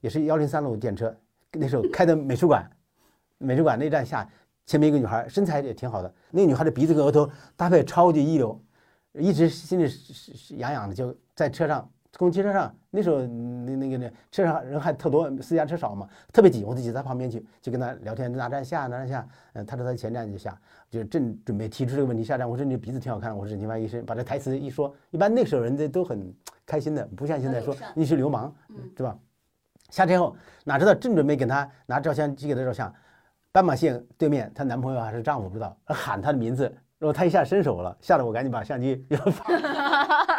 [0.00, 1.14] 也是幺零三路电车，
[1.52, 2.66] 那时候开的美术馆，
[3.36, 4.26] 美术馆那站下，
[4.64, 8.58] 前面一个女孩，身材也挺好的，那个女孩的鼻子跟额头搭配超级一流，
[9.12, 11.86] 一直心里是是是痒痒的，就在车上。
[12.16, 20.58] 公共汽车上，那时候嗯那那个那车上人还特多，私家车少嘛，特别挤，我就挤在旁边去，就跟他聊天，哪站下哪站下，嗯，他说他前站就下，
[20.90, 29.16] 就正准备提出这个问题下站，我说你鼻子挺好看，我是整形外科医生，把这台词一说，一般那时候人家都很开心的，不像现在说你是流氓，嗯是吧？
[29.90, 32.92] 下车后哪知道正准备给他拿照相机给他照相，
[33.52, 36.64] 斑马线对面她男朋友还是丈夫不知道，喊她的名字，
[36.98, 39.46] 然后她一下伸手了，吓得我赶紧把相机 又放。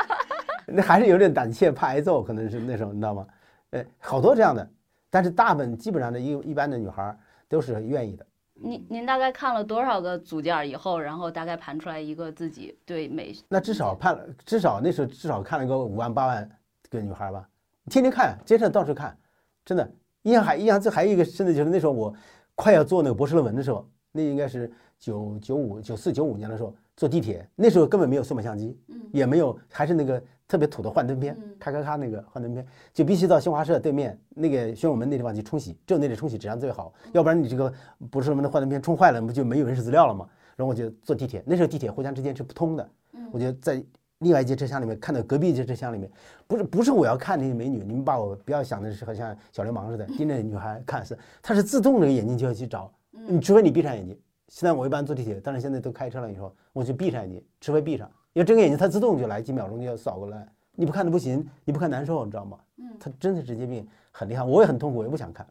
[0.68, 3.26] 那还是有点胆怯，怕挨揍，可能是那时候你知道吗？
[3.72, 4.70] 呃，好多这样的，
[5.09, 8.26] 但是大部分基本上的一一般的女孩儿都是愿意的。
[8.53, 16.49] 您您大概看了多少个组件儿以后，然后大概盘出来一个自己对美那至少判了，至少那时候至少看了个五万八万
[16.89, 17.47] 个女孩儿吧，
[17.89, 19.18] 天天看，街上到处看，
[19.63, 19.89] 真的。
[20.24, 22.13] 印象还印象这还有一个深的就是那时候我
[22.53, 37.72] 快要做那个博士论文的时候，那应该是九九五九四九五年的时候，坐地铁，那时候根本没有数码相机，嗯也没有，还是那个特别土的幻灯片嗯，咔咔咔那个幻灯片，就必须到新华社对面那个宣武门那地方去冲洗，只有那里冲洗质量最好，要不然你这个
[38.10, 40.28] 博士论文的幻灯片冲坏了，不就没有文史资料了吗？
[40.56, 42.89] 然后我就坐地铁，那时候地铁互相之间是不通的，
[43.32, 43.84] 我就在
[44.20, 46.10] 另外一节车厢里面看到隔壁一节车厢里面，
[46.48, 54.18] 不是不是我要看那些美女，你们把我不要想的是好像小流氓似的盯着女孩看，是它是自动的眼睛就要去找，你除非你闭上眼睛。
[54.48, 62.60] 现在我一般坐地铁，但是现在都开车了以后，我就闭上眼睛，除非闭上，因为睁开眼睛它自动就来，几秒钟就要扫过来，你不看它不行，你不看难受，你知道吗？
[63.00, 65.44] 它真的职业病很厉害，我也很痛苦，我也不想看，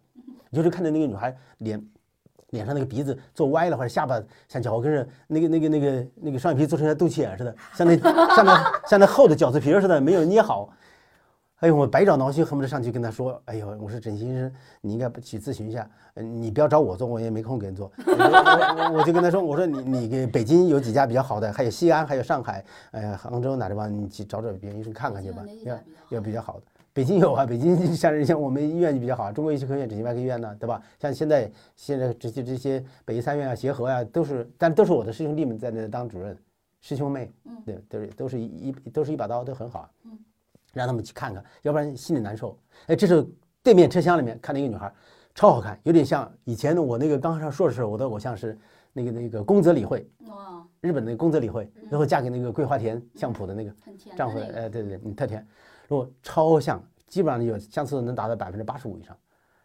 [0.52, 1.84] 就是看着那个女孩脸。
[2.50, 7.96] 脸上那个鼻子做歪了，或者下巴像脚后跟儿那个那个那个那个双眼皮做成像肚脐眼似的，像那
[8.36, 10.72] 像那像那厚的饺子皮似的，没有捏好。
[11.60, 14.52] 哎呦，我百爪挠心，恨不得上去跟他说：“哎呦，我说整形医生，
[14.82, 17.90] 你应该去咨询一下，呃你不要找我做，我也没空给你做。
[18.06, 25.78] 我”我就跟他说：“我说你你给北京有几家比较好的，还有西安，还有上海，哎呀，杭州哪地方你去找找别的医生看看去吧，要
[26.10, 30.82] 要比较好的。”北京有啊，北京像像我们医院就比较好，中国医学科学院整形外科医院呢，对吧？
[30.98, 36.36] 像现在现在这些这些北医三院啊、协和啊，都是，但都是我的师兄弟们在那当主任，
[36.80, 37.30] 师兄妹，
[37.64, 39.90] 对，都是都是一一都是一把刀，都很好，
[40.76, 42.58] 让他们去看看，要不然心里难受。
[42.86, 43.26] 哎，这时候
[43.62, 44.92] 对面车厢里面看到一个女孩，
[45.34, 48.58] 超好看，有点像以前的我那个刚上硕士时候，我的偶像是
[48.92, 53.74] 那个那个宫泽理惠，哇，日本的那个宫泽理惠，然后嫁给那个桂花田相扑的那个。
[54.16, 55.44] 丈夫，哎，对对对，嗯，特甜，
[55.88, 59.16] 然后超像，基本上有相似度能达到百分之八十五以上。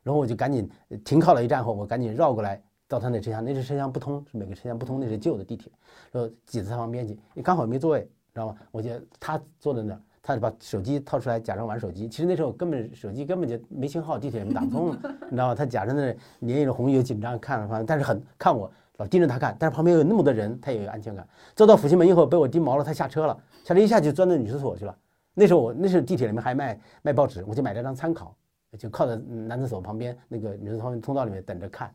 [0.03, 5.71] 然后我就赶紧呃停靠了一站后，我赶紧绕过来到他那车厢，那是车厢不通，是每个车厢不通，那是旧的地铁，
[6.11, 8.01] 然后挤在他旁边去，刚好没座位，
[8.33, 8.55] 知道吗？
[8.71, 8.89] 我就
[9.19, 14.91] 他坐在那儿，他就把手机掏出来假装玩手机，其实那时候根本手机根本就没信号，地铁也没打不通，
[15.29, 15.55] 你知道吗？
[15.55, 18.71] 他假装在那儿连着红又紧张看，反正但是很看我。
[18.97, 21.27] 老盯着他看，但是旁边有那么多人，他也有安全感。
[21.55, 24.95] 走到复兴门以后，被我盯毛了，他下车了，下车一下就钻到女厕所去了。
[25.33, 28.35] 那时候我那时候地铁里面还卖卖报纸，我就买了张参考，
[28.77, 31.91] 就靠在男厕所旁边那个女厕所通道里面等着看，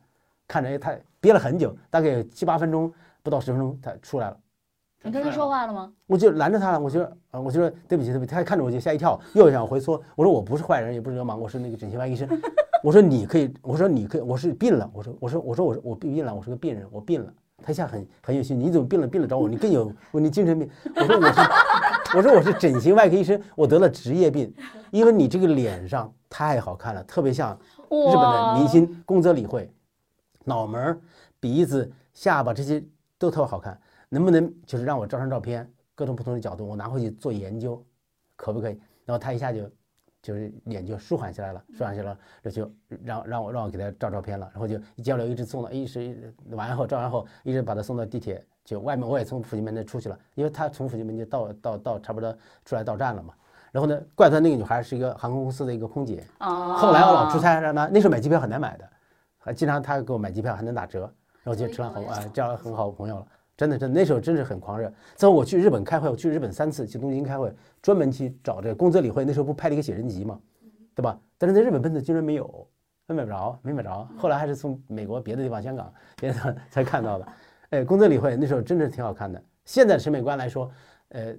[0.49, 2.91] 看着哎他憋了很久，大概有七八分钟，
[3.23, 4.37] 不到十分钟他出来了。
[5.03, 5.91] 你跟他说话了吗？
[6.05, 8.31] 我就拦着他了，我就啊，我就说对不起，对不起。
[8.31, 10.01] 他看着我就吓一跳，又想回缩。
[10.15, 12.27] 我说我不是坏人，也不是流氓，我是那个整形外科医生。
[12.83, 14.89] 我说你可以，我说你可以，我是病了。
[14.93, 17.31] 我说我说我说我说我病了，我是个病人，我病了。
[17.63, 19.47] 他一下很很有兴趣，你怎么病了病了找我？
[19.47, 20.69] 你更有问题精神病。
[20.95, 21.41] 我说我是
[22.17, 24.53] 我说我是整形外科医生，我得了职业病，
[24.91, 27.57] 因为你这个脸上太好看了，特别像
[27.89, 29.71] 日本的明星宫泽理惠，
[30.43, 30.99] 脑门儿、
[31.39, 32.83] 鼻子、下巴这些
[33.17, 33.79] 都特别好看。
[34.09, 37.83] 能不能就是让我照张照片，各种不同的角度，我拿回去做研究，
[38.35, 38.79] 可不可以？
[39.05, 39.69] 然后他一下就
[40.21, 42.71] 就是脸就舒缓下来了，舒缓下来了，这就
[43.03, 52.35] 让让我让我给他照照片了，然后就一交流，一直送到一直完后照完后，一直把他送到地铁，就外面我也从复兴门那出去了，因为他从复兴门就到到到差不多
[52.65, 53.33] 出来到站了嘛。
[53.71, 58.89] 然后呢，怪不得那个女孩是一个航空公司的一个空姐，啊，后来我老出差让她，那时候买机票很难买的，
[59.37, 61.13] 还经常她给我买机票还能打折。
[61.43, 63.27] 然后就成了好啊，交了很好的朋友了。
[63.57, 64.93] 真的，真的那时候真是很狂热。
[65.15, 67.51] 之后我去日本开会，我去日本三次，去东京开会，
[67.81, 69.25] 专门去找这个宫泽理惠。
[69.25, 70.39] 那时候不拍了一个写真集嘛，
[70.93, 71.19] 对吧？
[71.39, 72.67] 但是在日本本子居然没有，
[73.07, 74.07] 买不着，没买着。
[74.15, 77.27] 后来还是从美国别的地方，香港别的地方 才看到的。
[77.71, 79.43] 哎，宫泽理惠那时候真的挺好看的。
[79.65, 80.71] 现在审美观来说，
[81.09, 81.35] 呃，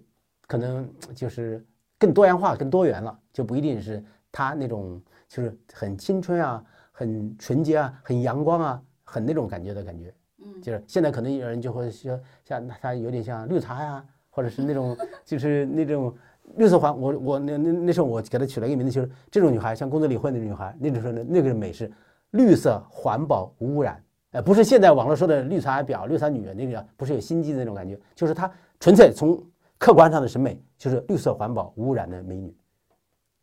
[0.49, 1.65] 可能就是
[1.99, 10.13] 更多元化、更多元了，就不一定是她那种就是很青春啊、很纯洁啊、很阳光啊、很那种感觉的感觉。
[10.59, 16.15] 嗯，就是现在可能有人就会说，像他有点像绿茶呀，或者是那种 就是那种
[16.57, 16.99] 绿色环。
[16.99, 21.91] 我我那那那时候我给她取了一个名字，就是这种女孩，像工作里混那种女孩，那种时候呢，那个美是
[22.31, 24.03] 绿色环保无污染，
[24.33, 28.51] 呃，不是现在网络说的绿茶婊、绿茶女人那个，不是有心机的那种感觉，就是她
[28.81, 29.43] 纯粹从
[29.79, 32.55] 客观上的审美就是绿色环保无污染的美女，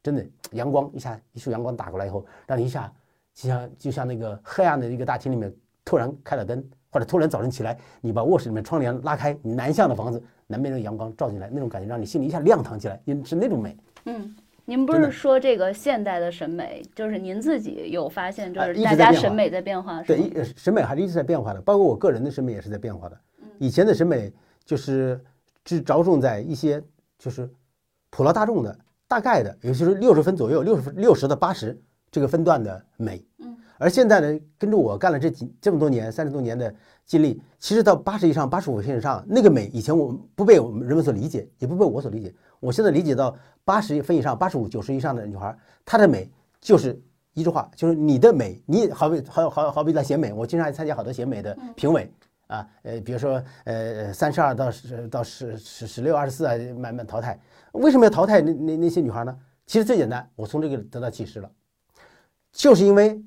[0.03, 2.91] 真的阳光一下一束阳光打过来以后，让你一下
[3.33, 5.53] 就像就像那个黑暗的一个大厅里面
[5.83, 6.63] 突然开了灯。
[6.95, 13.75] 或者突然早晨起来，你把卧室里面窗帘拉开，你南向的房子，南边的阳光照进来，那种感觉让你心里一下亮堂起来，是那种美。
[14.05, 14.33] 嗯，
[14.63, 23.19] 您不是说这个现代的审美，就是您自己有发现，就呃是大家审美在变化，是对，审美还是一直在变化的，包括我个人的审美也是在变化的。
[23.59, 24.31] 以前的审美
[24.63, 25.19] 就是
[25.65, 26.81] 只着重在一些
[27.19, 27.49] 就是
[28.09, 28.73] 普罗大众的
[29.05, 31.77] 大概的，也就是六十分左右，六十分六十到八十
[32.09, 33.21] 这个分段的美。
[33.77, 36.73] 而现在呢，跟着我干了这几这么多年，三十多年的
[37.05, 42.33] 经历，其实到八十以上、八十五分以上，那个美以前我们不被我们人们所理解，也不被我所理解。
[42.59, 47.01] 我现在理解到八十分以上、八十五、九十以上的女孩，她的美就是
[47.33, 52.09] 一句话，就是你的美，你好比好好好比在选美，我经常还参加好多选美的评委
[52.47, 57.39] 啊，呃，比如说呃三十二到十到十十十六、二十四啊，慢慢淘汰。
[57.73, 59.37] 为什么要淘汰那那那些女孩呢？
[59.65, 61.51] 其实最简单，我从这个得到启示了，
[62.51, 63.21] 就是因为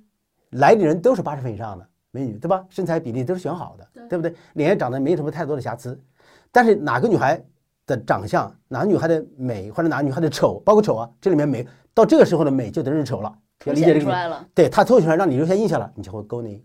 [0.51, 2.65] 来的人都是八十分以上的美女，对吧？
[2.69, 4.35] 身材比例都是选好的，对不对？
[4.55, 5.99] 脸也长得没什么太多的瑕疵，
[6.51, 7.43] 但是哪个女孩
[7.87, 13.35] 的长相，哪个女孩的美，或者哪个女孩的丑，包括丑啊，这里面美到这个时候的美就等于是丑了，
[13.65, 14.09] 要理解这个出。
[14.11, 16.65] 来了，对她凸显出来，让你留下印象了，你就会勾你。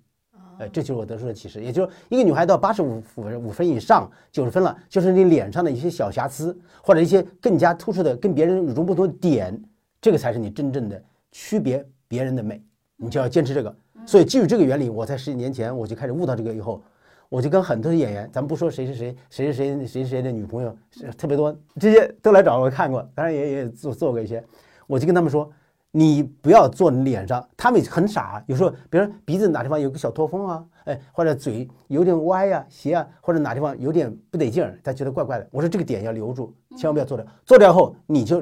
[0.60, 9.60] 哎，这就是我得出的启示，也就是说，一个女孩到八十五五分以上，九十分了，就是你脸上的一些小瑕疵，或者一些更加突出的、跟别人与众不同的点，
[10.00, 12.64] 这个才是你真正的区别别人的美，
[12.98, 13.76] 你就要坚持这个。
[14.06, 16.84] 所以基于这个原理，我在十几年前我就开始悟到这个以后，
[17.30, 24.44] 我就跟很多的演员，咱们不说谁是谁，谁是谁谁谁的女朋友，是特别多，这些都来找我看过，当然也也做做过一些，
[24.88, 25.50] 我就跟他们说，
[25.96, 35.48] 你不要做你脸上，他们很傻，有时候比如说鼻子哪地方有个小驼峰啊，哎，或者嘴有点歪呀、斜啊，或者哪地方有点不得劲儿，他觉得怪怪的。
[35.52, 38.42] 我说这个点要留住，千万不要做掉，做掉后你就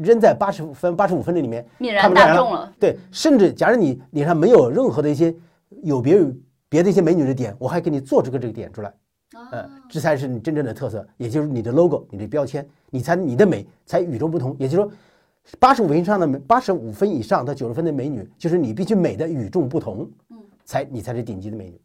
[0.00, 2.72] 扔在八十分、八十五分的里面，泯然大众了。
[2.78, 5.34] 对，甚至假如你脸上没有任何的一些
[5.82, 8.94] 有别于别的一些美女的点，我还给你做这个这个点出来，
[9.50, 14.54] 呃，这才是你真正的特色，也就是你的 logo，你的标签，你才你的美才与众不同。
[14.56, 14.92] 也就是说，
[15.58, 21.80] 八十五分以上的美，八十五分以上到九十分的美女，就是你必须美的与众不同，嗯，才你才是顶级的美女，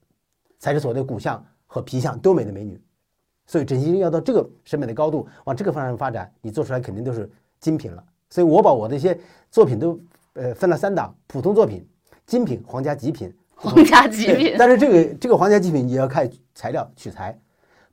[0.59, 2.81] 才是所谓的骨相和皮相都美的美女。
[3.45, 8.03] 所以整形要到这个审美的高度，往这个方向发展，你做出来肯定都是精品了。
[8.29, 9.99] 所以我把我的一些作品都
[10.33, 11.85] 呃分了三档：普通作品、
[12.25, 13.33] 精品、皇家极品。
[13.53, 17.39] 皇家极品，但是这个这个皇家极品也要看材料取材，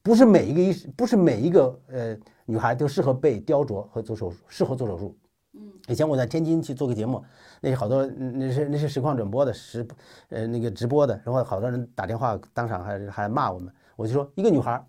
[0.03, 2.17] 不是每一个医不是每一个呃
[2.47, 5.15] 女孩都适合被雕琢和做手术，适合做手术。
[5.55, 7.25] 嗯，以前我在天津去做个节目，
[7.61, 9.87] 那是好多那是那是实况转播的实
[10.29, 14.85] 呃那个直播的，然后好多人打电话当场还还骂我们，我就说一个女孩，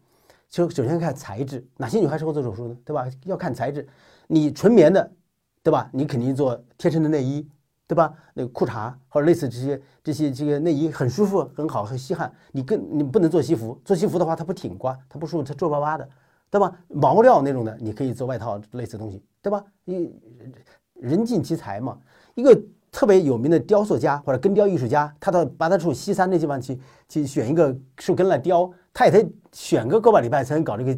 [0.50, 2.78] 就首先看材质，哪些女孩适合做手术呢？
[2.84, 3.08] 对吧？
[3.26, 3.88] 要看材质，
[4.28, 5.12] 你纯棉的，
[5.64, 5.90] 对吧？
[5.94, 7.48] 你肯定做贴身的内衣，
[7.88, 8.14] 对吧？
[8.34, 16.08] 那个裤衩或者类似这些这些这个内衣很舒服很好很吸汗，你更你不能做西服，做西服的话它不挺刮，它不舒服，它皱巴巴的，
[16.50, 16.76] 对吧？
[16.90, 19.64] 毛料那种的你可以做外套类似的东西，对吧？
[19.86, 20.14] 你
[20.94, 21.98] 人尽其才嘛。
[22.36, 22.60] 一个
[22.92, 30.98] 特别有名的雕塑家或者根雕艺术家，他到八大处西山那地方去去选一个树根来雕，他也得选个个把礼拜才能搞这个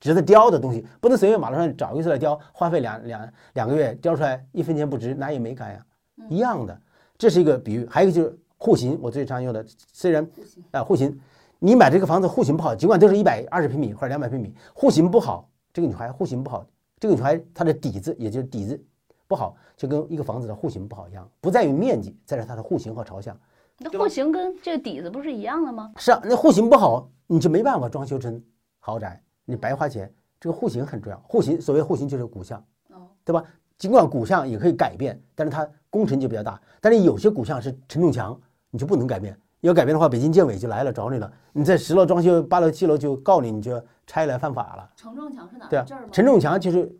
[0.00, 5.84] 值得雕的东西，不能随便马路上找一个出来雕，花费两两两个月雕出来一分钱不值，哪有美感呀？
[6.28, 6.80] 一样的，
[7.18, 7.86] 这是一个比喻。
[7.90, 10.26] 还有一个就是户型，我最常用的，虽然
[10.70, 11.20] 啊户型，
[11.58, 16.66] 你买这个房子户型不好，尽管都是一百二十平米或者两百平米，户型不好，这个女孩户型不好，
[16.98, 18.82] 这个女孩她的底子也就是底子
[19.26, 23.38] 不好，就跟一个房子的户型不好一样，不在于面积，在于它的户型和朝向。
[23.78, 25.92] 那户型跟这个底子不是一样的吗？
[25.96, 28.42] 是啊，那户型不好，你就没办法装修成
[28.78, 30.12] 豪宅，你白花钱。
[30.38, 32.58] 这个户型很重要，户型所谓户型就是骨相，
[32.90, 33.42] 哦，对吧？
[33.78, 36.60] 尽管骨相也可以改变，但是它工程就比较大。
[36.80, 38.38] 但是有些骨相是承重墙，
[38.70, 41.30] 你就不能改变，要改变的话，北京建委就来了找你了。
[41.52, 44.90] 你在十楼装修，八楼、七楼就告你，你就拆来犯法了。
[44.96, 45.66] 承重墙是哪？
[45.68, 45.86] 对啊？
[46.12, 46.90] 承重墙就是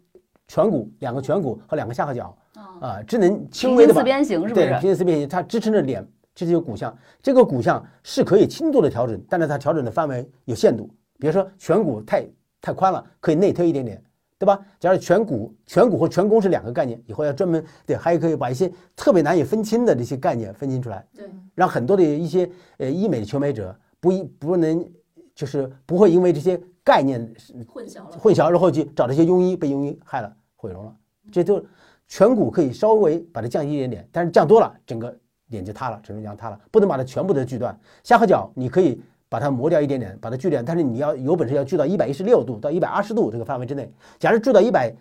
[0.48, 4.70] 颧骨，两个颧骨和两个下颌角啊，啊，只能轻平微的四边形是不对，是？
[4.72, 6.96] 平行四边形，它支撑着脸，这是一个骨相。
[7.22, 10.90] 这个骨相是可以轻度的调整，但是它调整的范围有限度。
[11.18, 12.26] 比如说颧骨太
[12.60, 14.02] 太宽了，可以内推一点点，
[14.38, 14.60] 对吧？
[14.78, 21.24] 假如颧骨、颧骨和颧弓是两个概念，以后要专门对，还可以把一些特别难以分清的这些概念分清出来，对，
[21.54, 24.86] 让很多的一些呃医美的求美者不一不能
[25.34, 27.20] 就是不会因为这些概念
[27.66, 28.18] 混淆了。
[28.18, 30.94] 混淆，然后去找这些庸医，被庸医害了，毁容了。
[31.32, 31.64] 这就
[32.08, 35.18] 颧骨可以稍微把它降低一点点，但是降多了，整个
[35.48, 37.78] 脸就塌了，整个脸塌了，不能把它全部都锯断。
[38.04, 43.90] 下颌角你可以把它磨掉一点点，把它锯掉，但是你要有本事要锯到一百一十六度到一百二十度这个范围之内。
[44.18, 44.94] 假如锯到一百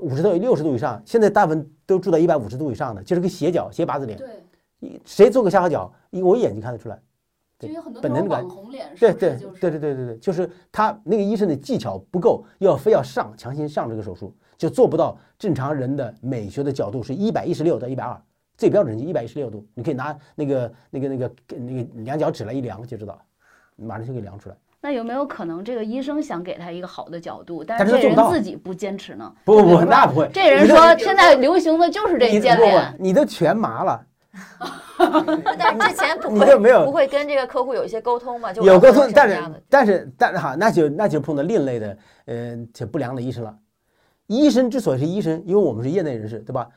[0.00, 4.18] 五十度、六十度以上，现在大部分都锯到一百五十度以上的，就是个斜角、斜八字脸。
[4.18, 5.92] 对，谁做个下颌角，
[6.22, 6.98] 我一眼睛看得出来。
[7.58, 18.16] 对就有很多本能感那种网红脸，对对对对对对对，就是他那个医生的技巧不够，要非要上强行上这个手术，就做不到正常人的美学的角度是一百一十六到一百二，
[18.56, 23.20] 最标准就一百一十六度，你可以拿那个那个那个那个量角尺来一量就知道，
[23.78, 24.56] 马上就给量出来。
[24.80, 29.32] 那有没有可能这个医生想给他一个好的角度，但但是这人自己不坚持呢？
[29.44, 30.30] 不不不，那不会。
[30.32, 34.00] 这人说现在流行的就是这一尖脸，不，你都全麻了，
[35.58, 38.52] 但是之前不会不会跟这个客户有一些沟通吗？
[38.52, 43.52] 就有沟通，但是但是但是哈，那就那就碰到另类的，呃，且不良的医生了。
[44.28, 46.68] 医生之所以是医生，因为我们是业内人士，对吧？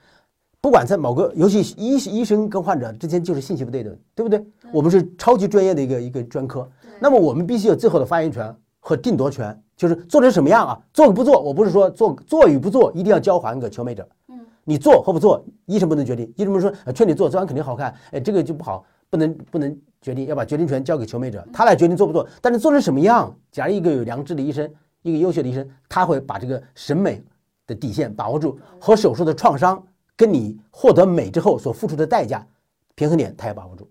[0.60, 4.44] 不管在某个，尤其医医生跟患者之间就是信息不对等，对不对？
[4.72, 6.70] 我们是超级专业的一个一个专科，
[7.04, 22.28] 那么我们必须有最后的发言权和定夺权，就是做成什么样啊，做与不做，我不是说做做与不做一定要交还给求美者，嗯，你做或不做，医生不能决定，医生不是说呃劝你做，做完肯定好看，哎，这个就不好，不能不能决定，要把决定权交给求美者，他来决定做不做。
[22.40, 24.72] 但是做成什么样，假如一个有良知的医生，
[25.02, 27.24] 一个优秀的医生，他会把这个审美
[27.66, 29.84] 的底线把握住，和手术的创伤
[30.16, 32.46] 跟你获得美之后所付出的代价
[32.94, 33.90] 平衡点，他也把握住。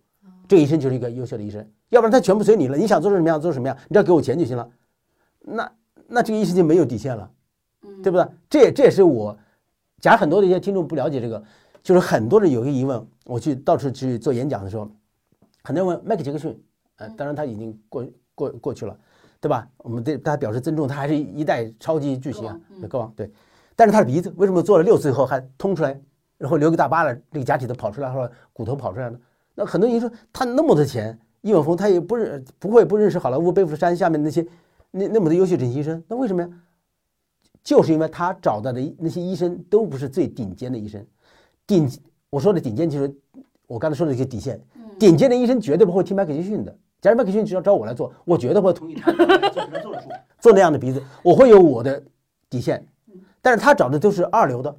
[0.51, 4.69] 这个医生就是一个优秀的医生，要不然他全部随你了，你想做成什么样做什么样，你只要给我钱就行了。
[5.39, 5.73] 那
[6.09, 7.31] 那这个医生就没有底线了，
[7.83, 8.27] 嗯对不对？
[8.49, 9.39] 这也这也是我，
[10.01, 11.41] 假如很多的一些听众不了解这个，
[11.85, 14.91] 就是很多人有一个疑问，我去到处去做演讲的时候，
[15.63, 16.61] 很多人问迈克杰克逊，
[16.97, 18.99] 呃，当然他已经过过过去了，
[19.41, 19.69] 对吧？
[19.77, 23.31] 我们对他表示尊重，他还是一代超级巨星啊歌王嗯，歌王对。
[23.77, 25.97] 但是他的鼻子为什么做了六次以后还通出来，
[26.39, 29.21] 然后留个大疤了，这个假体都跑出来或者骨头跑出来了？
[29.61, 34.47] 那很多人说他那么多钱，易永峰他也不认不会不认识好莱坞贝弗山下面那些
[34.91, 36.49] 那那么多优秀整形医生，那为什么呀？
[37.63, 41.05] 就是因为他找到的那些医生都不是最顶尖的医生，
[41.67, 41.87] 顶
[42.31, 43.15] 我说的顶尖就是
[43.67, 46.75] 我刚才说的一些底线，嗯顶尖的医生绝对不会听麦克杰克逊的。
[47.03, 49.13] 假如麦克杰克逊只要找我来做，我绝对不会同意他
[49.53, 50.09] 做做手术
[50.41, 52.03] 做那样的鼻子，我会有我的
[52.49, 52.87] 底线。
[53.43, 54.75] 但是他找的都是二流的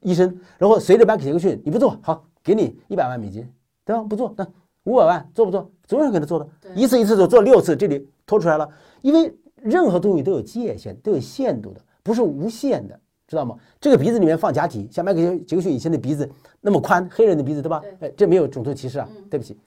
[0.00, 3.46] 医生，然后随着麦克杰克逊，你不做好，给你一百万美金，
[3.90, 4.02] 对吧？
[4.04, 4.46] 不做，那
[4.84, 5.68] 五百万做不做？
[5.86, 8.68] 总有人给他做的，对一次一次做，做六次，这里拖出来了。
[9.02, 13.56] 因为任何东西都有界限，都有限度的，不是无限的，知道吗？
[13.80, 16.30] 这个鼻子里面放假体，像迈克尔杰克逊以前的鼻子
[16.60, 17.82] 那么宽，黑人的鼻子，对吧？
[17.98, 19.58] 哎，这没有种族歧视啊，嗯对不起。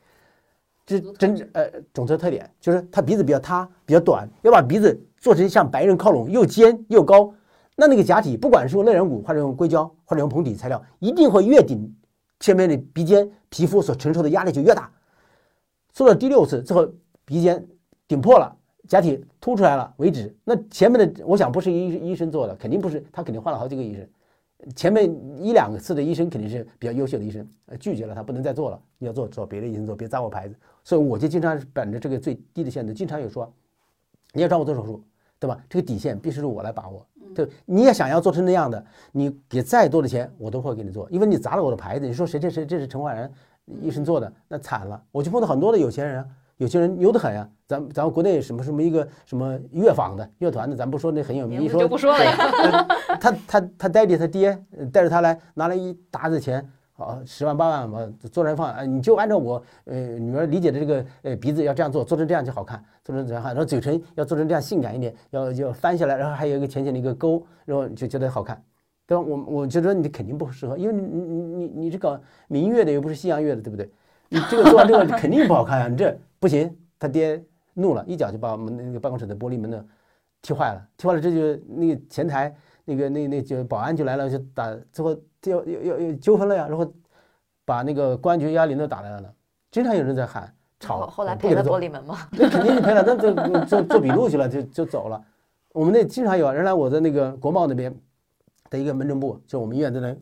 [0.86, 7.34] 这真呃种族特点就是他鼻子比较塌，比较短，要把鼻子做成向白人靠拢，又尖又高。
[7.76, 11.92] 那那个假体，不管是用肋软骨，或者用硅胶，或者用膨体材料，一定会越顶
[12.40, 14.91] 前面的鼻尖皮肤所承受的压力就越大。
[15.91, 16.91] 做了第六次之后，
[17.24, 17.64] 鼻尖
[18.08, 20.36] 顶破了，假体凸出来了为止。
[20.43, 24.10] 那前面的，我想不是医医生做的，肯定不是，他肯定换了好几个医生。
[24.76, 25.06] 前面
[25.39, 30.56] 一两次的医生肯定是比较优秀的医生，呃，拒绝了他不能再做了，要做找别的医生做，别砸我牌子。
[30.84, 33.54] 所以我就经常本着这个最低的限度，经常有说，
[34.32, 35.04] 你要找我做手术，
[35.38, 35.64] 对吧？
[35.70, 37.06] 这个底线必须是我来把握。
[37.34, 42.06] 对，你也想要做成那样的，你给再多的钱，我都会给你做，因为你砸了我的牌子。
[42.06, 43.32] 你说谁谁谁这是陈焕然
[43.82, 45.02] 医生做的，那惨了。
[45.12, 46.26] 我就碰到很多的有钱人啊，
[46.58, 47.50] 有钱人牛得很呀。
[47.66, 52.88] 咱咱们国内什么什么一个什么乐坊的乐团的，咱不说那很有名，一说就不说了呀。
[53.20, 68.64] 他他他爹地他爹呃带着他来拿了一沓子钱，啊十万八万吧，做人放，哎你就按照我呃女儿理解的这个呃鼻子要这样做，做成这样就好看，做成这样好，然后嘴唇要做成这样性感一点，要要翻下来，然后还有一个浅浅的一个沟，然后就觉得好看，
[69.08, 69.22] 对吧？
[69.22, 73.89] 我我觉得你肯定不适合，因为你你你你你这搞民乐的又不是西洋乐的，对不对？
[74.30, 76.76] 你这个做完这个肯定不好看呀、你这不行。
[77.00, 79.86] 他爹怒了，一脚就把我们那个办公室的玻璃门呢
[80.41, 85.14] 踢坏了，踢坏了，这就那个前台那个那那就保安就来了，就打，最后
[85.44, 86.89] 就要要要纠纷了呀，然后
[87.66, 89.30] 把那个公安局幺幺零都打来了呢。
[89.70, 92.18] 经常有人在喊，吵，后后来赔了玻，璃门嘛。
[92.32, 93.34] 那肯定是赔了，那就
[93.66, 95.22] 做做笔录去了，就就走了。
[95.74, 97.94] 我们那经常有，原来我在那个国贸那边
[98.70, 100.16] 的一个门诊部，就我们医院在那，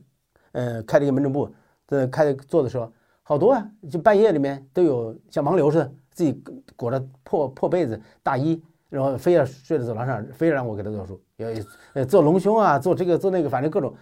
[0.53, 1.47] 呃，开了一个门诊部，
[1.85, 2.91] 在那开做的时候，
[3.21, 6.41] 好多啊，就半夜里面都有像盲流似的，自己
[6.75, 8.59] 裹着破破被子、大衣，
[8.89, 11.47] 然后非要睡在走廊上，非要让我给他做手术，有
[11.93, 13.93] 呃做隆胸啊，做这个做那个，反正各种。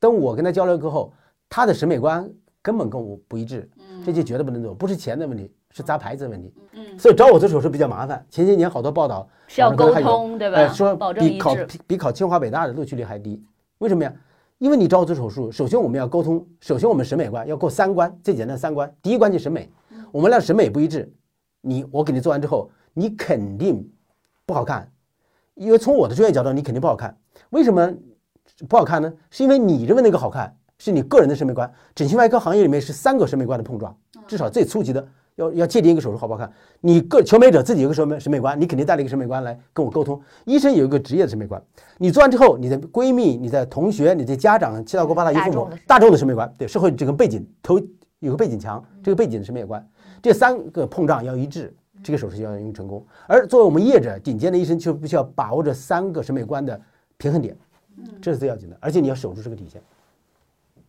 [0.00, 1.12] 等我跟他交流过后，
[1.48, 2.28] 他的审美观
[2.62, 3.68] 根本跟我不一致，
[4.04, 6.52] 这就绝对不能做，不是钱的问题，是砸牌子的问题。
[6.72, 8.24] 嗯，所以找我做手术比较麻烦。
[8.30, 10.58] 前些年好多报道是要沟通对吧？
[10.58, 11.54] 呃，说比考。
[11.54, 13.42] 比比考清华北大的录取率还低，
[13.78, 14.12] 为什么呀？
[14.58, 19.70] 因为你找我做手术，首先我们要沟通，首先我们审美观要过三关，最简单的三关，第一关就是审美，
[20.10, 21.08] 我们俩审美不一致，
[21.60, 23.88] 你我给你做完之后，你肯定
[24.44, 24.90] 不好看，
[25.54, 27.16] 因为从我的专业角度，你肯定不好看。
[27.50, 27.94] 为什么
[28.66, 29.12] 不好看呢？
[29.30, 31.70] 是因为你认为那个好看，是你个人的审美观。
[31.94, 33.96] 整形外科行业里面是三个审美观的碰撞，
[34.26, 35.06] 至少最初级的
[35.36, 36.52] 要要界定一个手术好不好看。
[36.80, 40.20] 你个求美者自己有个审美审美观，你肯定带了一个审美观来跟我沟通。
[40.44, 41.62] 医生有一个职业的审美观，
[41.98, 47.80] 你做完之后，你的闺蜜、你的同学、你的家长、七大姑八大姨父母大众的，审美观，对社会这个背景头
[48.18, 49.86] 有个背景墙，这个背景的审美观，
[50.20, 53.06] 这三个碰撞要一致，这个手术就要容易成功。
[53.28, 56.80] 而作为我们业者，顶尖的医生就必须要把握这三个审美观的
[57.16, 57.56] 平衡点，
[58.20, 58.76] 这是最要紧的。
[58.80, 59.82] 而且你要守住这个底线，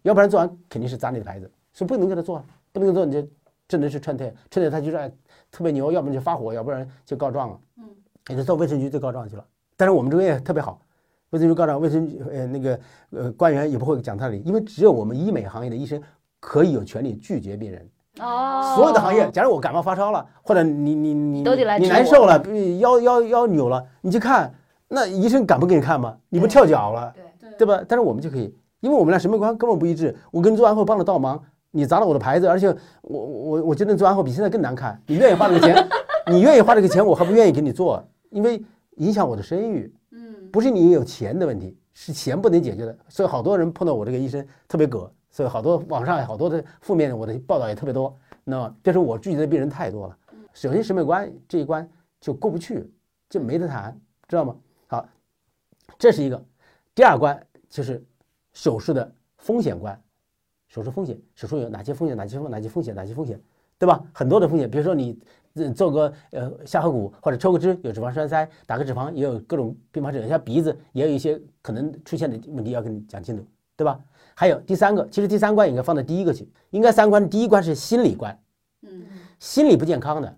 [0.04, 3.28] 要不然做完肯定是砸你的牌子，是不能给他做，不能做你就
[3.68, 5.12] 真的是劝退，劝退他就是哎
[5.52, 7.60] 特别牛，要不然就发火，要不然就告状了。
[7.78, 7.84] 嗯，
[8.30, 9.46] 也就到卫生局就告状去了。
[9.76, 10.82] 但是我们这个业特别好，
[11.30, 12.80] 卫生局告状，卫生局呃那个
[13.12, 16.02] 呃官员也不会讲道理，因为只有我们医美行业的医生
[16.40, 17.90] 可以有权利拒绝病人。
[18.20, 24.54] 哦，所有的行业，假如我感冒发烧了，或者你你你你难受了，比腰腰腰扭了，你去看，
[24.90, 26.18] 那医生敢不给你看吗？
[26.30, 27.82] 你不跳脚了，对对吧？
[27.88, 30.16] 但是我们就可以，因为我们俩审美观根本不一致。
[30.32, 35.00] 我跟你做完后帮了倒忙，你砸了我的牌子，而且我我我觉得你做完后比现在更难看。
[35.06, 35.88] 你愿意花这个钱，
[36.32, 38.62] 你愿意花这个钱，我还不愿意给你做，因为
[38.98, 39.94] 影响我的声誉。
[40.12, 42.98] 嗯，不是你有钱的问题，是钱不能解决的。
[43.08, 48.18] 所以好多人碰到我这个医生特别葛，所以好多网上好多的负面的我的报道也特别多。
[48.44, 50.18] 那么就是我拒绝的病人太多了，
[50.54, 51.88] 首先审美观这一关
[52.20, 52.92] 就过不去，
[53.30, 53.96] 就没得谈，
[54.28, 54.56] 知道吗？
[55.90, 56.46] 好，这是一个。
[56.94, 58.06] 第二关就是
[58.54, 60.00] 手术的风险关，
[60.68, 63.42] 手术风险，手术有哪些风险，哪些风哪些风险，哪些风险，
[63.78, 64.04] 对吧？
[64.14, 65.18] 很多的风险，比如说你
[65.54, 74.00] 呃做个呃下颌骨或者抽个脂有脂肪栓塞，打个脂肪也有各种并发症，像鼻子也有一些可能出现的问题要跟你讲清楚，对吧？
[74.36, 78.38] 还有第三个，其实第三关应该放在第一个去，应该三关第一关是心理关，
[78.82, 79.06] 嗯，
[79.40, 80.38] 心理不健康的，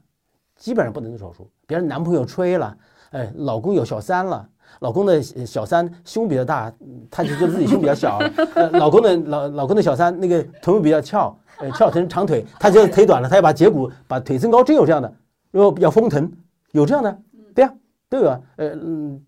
[0.56, 1.50] 基本上不能做手术。
[1.68, 2.78] 别人男朋友吹了，
[3.12, 4.50] 哎，老公有小三了，
[4.80, 8.18] 老公的呃小三胸比较大，嗯 他就觉得自己胸比较小；
[8.56, 15.14] 呃，老公的老老公的小三那个臀部比较翘，呃，翘成长腿，他觉得腿短了，他要把截骨把腿增高，真有这样的，
[15.52, 16.32] 然后要丰臀，
[16.72, 17.20] 有这样的，
[17.54, 17.74] 对呀、
[18.10, 19.22] 都有啊，呃嗯。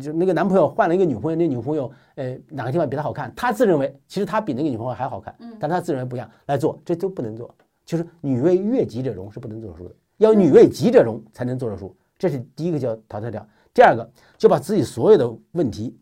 [0.00, 7.48] 就那个男朋友换了一个女朋友，那女朋友呃哪个地方比他好看，他自认为其实他比那个女朋友还好看，但他自认为不一样来做，这都不能做。
[7.86, 13.46] 就是女为悦己者容是不能做手术的，要女为己者容才能做手术，这是第一个叫淘汰掉。
[13.74, 15.98] 第二个就把自己所有的问题、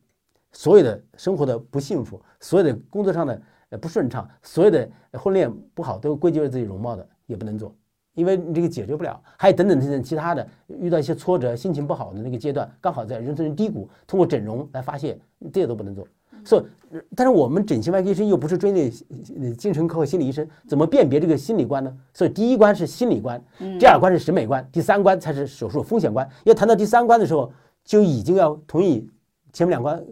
[0.52, 7.72] 所有的生活的不幸福、所有的工作上的呃不顺畅、所有的婚恋不好，都归结于自己容貌的，也不能做，
[8.14, 9.22] 因为你这个解决不了。
[9.38, 15.16] 还有等等等等其他的，遇到一些挫折、心情不好的那个阶段，刚好在人生低谷，通过整容来发泄，
[15.52, 16.06] 这些都不能做。
[16.44, 16.62] 所以，
[16.92, 18.92] 呃但是我们整形外科医生又不是专业
[19.40, 21.92] 呃精神科和心理医生，怎么辨别这个心理关呢？
[22.12, 23.42] 所以第一关是心理关，
[23.78, 26.28] 第二关是审美关，第三关才是手术风险关。
[26.44, 27.52] 要谈到第三关的时候，
[27.84, 29.08] 就已经要同意
[29.52, 30.02] 前面两关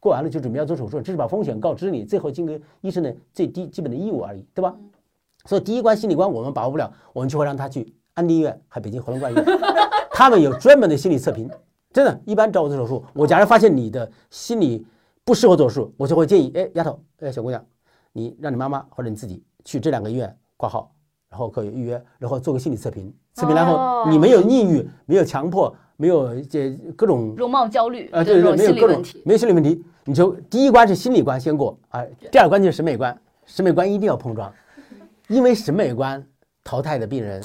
[0.00, 4.74] 过完了，就准备要做手术，这是把风险告知你，最后尽个医生的最低基本的义务而已，对吧？
[5.44, 9.44] 所以第一关心理关我们把握不了，我们就会让他去安定医院，还北京回龙观医院，
[10.10, 11.48] 他们有专门的心理测评。
[11.92, 14.84] 真的，一般找我做手术，我假如发现你的心理
[15.26, 17.62] 不适合做手术，我就会建议，哎，丫头，哎，小姑娘，
[18.12, 20.94] 你让你妈妈或者你自己去这两个医院挂号，
[21.28, 29.04] 然后可以预约，然后做个心理测评，测评然哦后你没有抑郁，没有强迫，没有这各种容貌焦虑啊，对对，这种没有各种。
[29.24, 34.52] 没有心理问题，你就第一关是心理关先过啊，第二关就是审美关，审美关一定要碰撞，
[35.26, 36.24] 因为审美观
[36.62, 37.42] 淘汰的病人，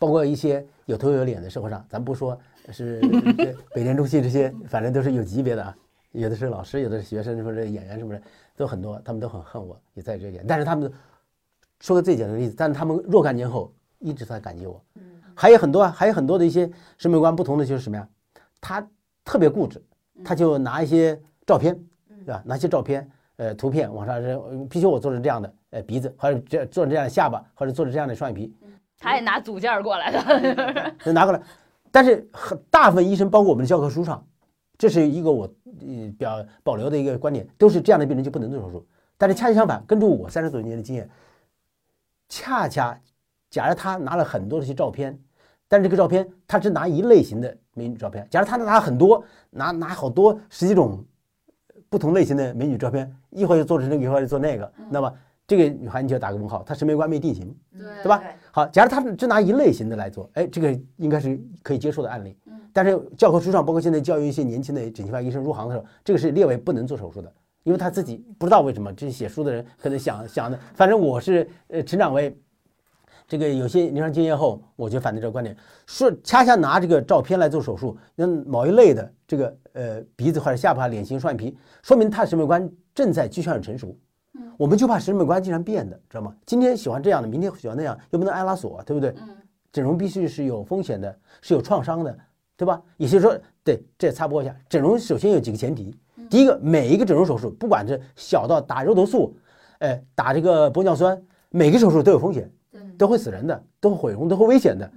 [0.00, 2.36] 包括一些有头有脸的社会上，咱不说
[2.72, 3.00] 是
[3.72, 5.76] 北电中心这些，反正都是有级别的啊，
[6.12, 8.22] 有的是老师，有的是学生，说这演员什么的
[8.56, 10.92] 都很多，他们都很恨我，也在这一点，但是他们
[11.78, 14.82] 说个最简单的例子，但是他们若干年后一直在感激我，
[15.34, 18.08] 还有很多啊，还有很多的一些审美观不同的就是什么呀？
[18.60, 18.86] 他
[19.24, 19.82] 特别固执，
[20.24, 21.74] 他就拿一些照片，
[22.24, 22.42] 对吧？
[22.44, 28.54] 拿一些照片，呃，图片往上扔，呃必须我做成这样的，呃，鼻子，或者这做成这样的下巴，或者做成这样的双眼皮，
[28.98, 30.92] 他也拿组件儿过来的。
[31.04, 31.40] 就 拿过来。
[31.92, 34.24] 但是很大部分医生，包括我们的教科书上，
[34.80, 38.86] 这是一个我呃表保留的一个观点，都是这样的病人就不能做手术。
[39.18, 41.06] 但是恰恰相反，根据我三十多年的经验，
[42.30, 42.98] 恰恰
[43.50, 45.20] 假如他拿了很多的一些照片，
[45.68, 51.04] 但是这个照片他只拿一类型的美女照片，假如他拿很多拿拿好多十几种
[51.90, 55.14] 不同类型的美女照片，一会儿就做成这个，一会儿就做那个，那么
[55.46, 57.54] 这个女孩你就要打个问号，她审美观没定型。
[57.76, 58.22] 对对吧？
[58.50, 62.34] 好，假如他只拿一类型的来做，哎，这个应该是可以接受的案例。
[62.72, 70.58] 但是教科书上，包括现在教育一些年轻的整形外科医生入行的时候，这个是列为不能做手术的，因为他自己不知道为什么，这写书的人可能想想的。
[70.74, 72.36] 反正我是呃成长为
[73.26, 75.56] 这个有些临床经验后，我就反对这个观点，
[75.86, 83.96] 说恰恰拿这个照片来做手术，那某一类的这个呃鼻子或者下巴、脸型、双眼皮，说明他的审美观正在趋向于成熟。
[84.56, 86.34] 我们就怕审美观经常变的，知道吗？
[86.46, 89.14] 今天喜欢这样的，明天喜欢那样，又不能挨拉锁，对不对？
[89.72, 92.16] 整容必须是有风险的，是有创伤的，
[92.60, 92.82] 对吧？
[92.98, 93.34] 也就是说，
[93.64, 95.96] 对，这也插播一下，整容首先有几个前提。
[96.28, 99.34] 第一个，每一个整容手术，不管是小到打肉毒素，
[99.78, 102.52] 哎，打这个玻尿酸，每个手术都有风险，
[102.98, 104.90] 都会死人的，都会毁容，都会危险的。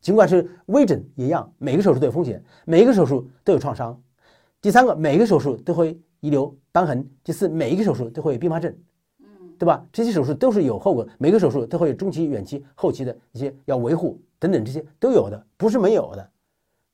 [0.00, 4.00] 尽管是微整也一样，每个手术都有风险，每一个手术都有创伤。
[4.62, 7.06] 第三个，每个手术都会遗留瘢痕。
[7.22, 8.74] 第四，每一个手术都会有并发症，
[9.58, 9.84] 对吧？
[9.92, 16.29] 这些手术都是有后果，每个手术都会有中期、远期、后期的一些要维护等等，这些都有的，不是没有的，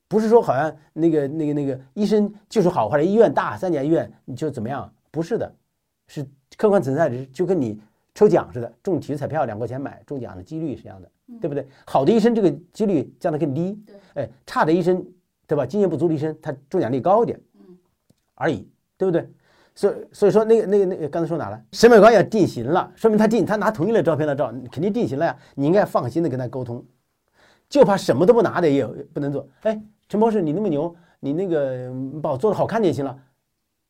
[0.08, 4.92] 不是说好像那个那个那个医生就是好，或者医院大三甲医院你就怎么样？
[5.10, 5.52] 不是的，
[6.08, 6.24] 是
[6.56, 7.80] 客观存在的，就跟你
[8.14, 11.66] 抽奖似的，中体育彩票两块钱买中奖的几率是一样的，对不对？
[11.86, 13.78] 好的医生这个几率降得更低，
[14.14, 15.04] 哎，差的医生，
[15.46, 15.66] 对吧？
[15.66, 17.40] 经验不足的医生，他中奖率高一点，
[18.34, 19.28] 而已，对不对？
[19.74, 21.62] 所以所以说那个那个那个刚才说哪了？
[21.72, 25.36] 审美观要定型了，说明他定他拿同一类照片来照，肯定定型了呀。
[25.54, 26.82] 你应该放心的跟他沟通，
[27.68, 29.46] 就怕什么都不拿的也有不能做。
[29.62, 33.18] 哎，陈博士你那么牛，你那个嗯把我做的好看点行了。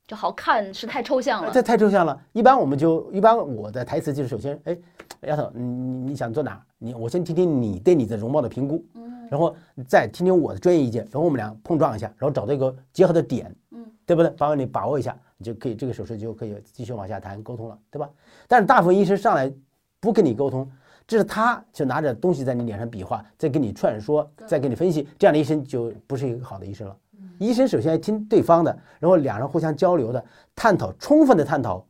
[0.06, 1.50] 就好看是太抽象了。
[1.52, 2.16] 这太抽象了。
[2.32, 4.78] 一般我们就一般我的台词就是首先，哎，
[5.22, 6.62] 丫头，你你你想做哪儿？
[6.78, 8.84] 你我先听听你对你的容貌的评估，
[9.28, 9.56] 然后
[9.88, 14.30] 再听听我的专业意见，然后我们俩碰撞一下，然后找到一个结合的点，嗯，对不对？
[14.38, 18.08] 帮你把握一下，你就可以这个手术就可以继续往下谈沟通了，对吧？
[18.46, 19.52] 但是大部分医生上来
[19.98, 20.70] 不跟你沟通，
[21.06, 26.96] 这是他就拿着东西在你脸上比划，再跟你劝说，再给你分析，这样的医生就不是一个好的医生了。
[27.38, 31.84] 医生首先要听对方的，然后两人互相交流的探讨，充分的探讨。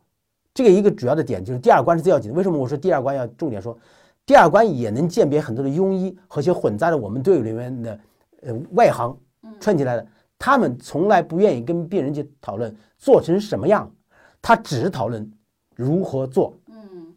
[0.53, 2.37] 这个一个主要的点就是第二关是最要紧的。
[2.37, 3.79] 为什么我说第二关要重点说？
[4.25, 8.01] 第二关也能鉴别很多的庸医和一些混杂的我们队伍里面的
[8.43, 9.17] 呃外行
[9.61, 10.07] 串起来的，
[10.39, 13.89] 他们从来不愿意跟病人去讨论做成什么样，
[14.43, 15.31] 他只讨论
[15.75, 16.53] 如何做。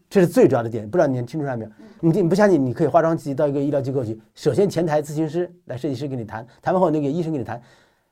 [0.09, 1.71] 嗯，这是最主要的点，不知道你听出来没有？
[2.01, 7.61] 你你不相信，你可以化妆自己到一个医疗机构去，首先前台咨询师来设计师跟你谈，谈完后那个医生跟你谈，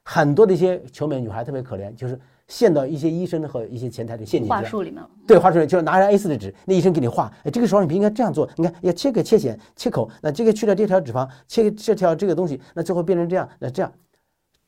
[0.04, 4.64] 很多的一些求美女孩特别可怜，就是陷到一些医生和一些前台的陷阱话。
[4.64, 5.10] 术里面了。
[5.26, 13.92] 对，画出来就是拿着 A4 的纸，那医生给你画，哎，这个手你不应该这样做，你看要切个切线切口，那这个去掉这条脂肪，切这条这个东西，那最后变成这样，那这样，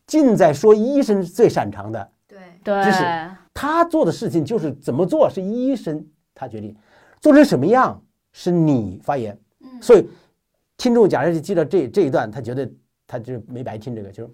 [0.07, 3.03] 尽在说医生最擅长的，对，对，知识
[3.53, 6.75] 他做的事情就是怎么做是医生他决定，
[7.21, 8.01] 做成什么样
[8.31, 9.37] 是你发言。
[9.81, 10.07] 所以
[10.77, 12.69] 听众假设就记到这这一段，他觉得
[13.07, 14.29] 他就没白听这个，就是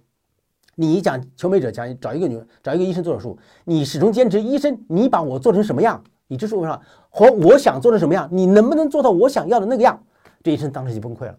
[0.76, 6.80] 你讲求美者讲找一个女找一个医生做手术，你始终坚持医生你把我做成什么样，你这是为啥？
[7.10, 10.02] 和我想做成什么样，你能不能做到我想要的那个样？
[10.44, 11.36] 这医生当时就崩溃了。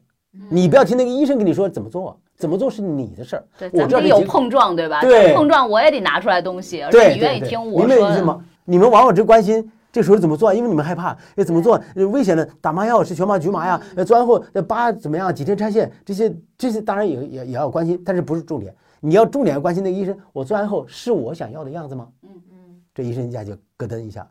[0.51, 3.45] 你不要听那个医生跟你说怎么做，怎么做是你的事儿。
[3.59, 5.01] 对，我咱们得有碰撞，对吧？
[5.01, 7.95] 对碰撞我也得拿出来东西，而且对，你愿意对听我的。
[7.95, 8.45] 意思吗？
[8.65, 18.75] 你们往往只关心这时候怎么做，因为你们害怕，要，怎么做呃危险的，打麻药是全麻、局麻呀，呃，做完后呃疤怎么样，几天拆线，这些这些当然也也也要关心，但是不是重点。
[19.01, 22.09] 你要重点关心那个医生，我做完后是我想要的样子吗？
[22.25, 22.57] 嗯嗯，
[22.95, 24.31] 这医生一下就咯噔一下。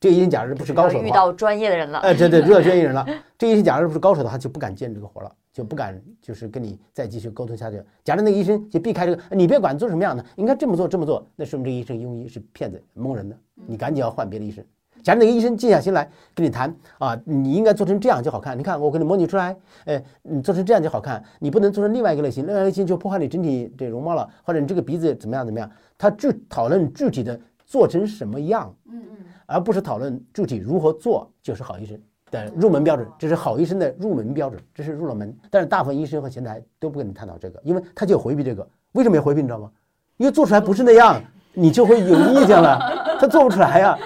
[0.00, 3.06] 这个医生假如不是高手的话，遇到专业的人了，哎，对对， 遇到专业人了。
[3.36, 7.82] 这医生假如不是高手的话，就不敢见这个活了，就不敢就是跟你再继续沟通下去。
[8.02, 13.36] 假如那个医生就避开这个，你别管做什么样的，应该这么做这么做，那说明这个医生庸医是骗子蒙人的，
[13.66, 14.64] 你赶紧要换别的医生。
[15.06, 18.58] 假如那个医生静下心来跟你谈啊，你应该做成这样就好看。
[18.58, 25.70] 你看我给你模拟出来，哎，你做成这样就好看，你不能做成另外一个类型，另外一个类型就破坏你整体这容貌了，或者你这个鼻子怎么样怎么样。
[25.96, 29.16] 他具讨论具体的做成什么样，嗯嗯，
[29.46, 31.96] 而不是讨论具体如何做就是好医生
[32.32, 35.32] 的入门标准，这是好医生的入门标准，这是入了门。
[35.52, 38.68] 但是大部分医生和前台都不跟你探讨这个，因为他就回避这个。
[38.90, 39.40] 为什么要回避？
[39.40, 39.70] 你知道吗？
[40.16, 41.22] 因为做出来不是那样，
[41.52, 42.80] 你就会有意见了。
[43.18, 43.96] 他做不出来呀，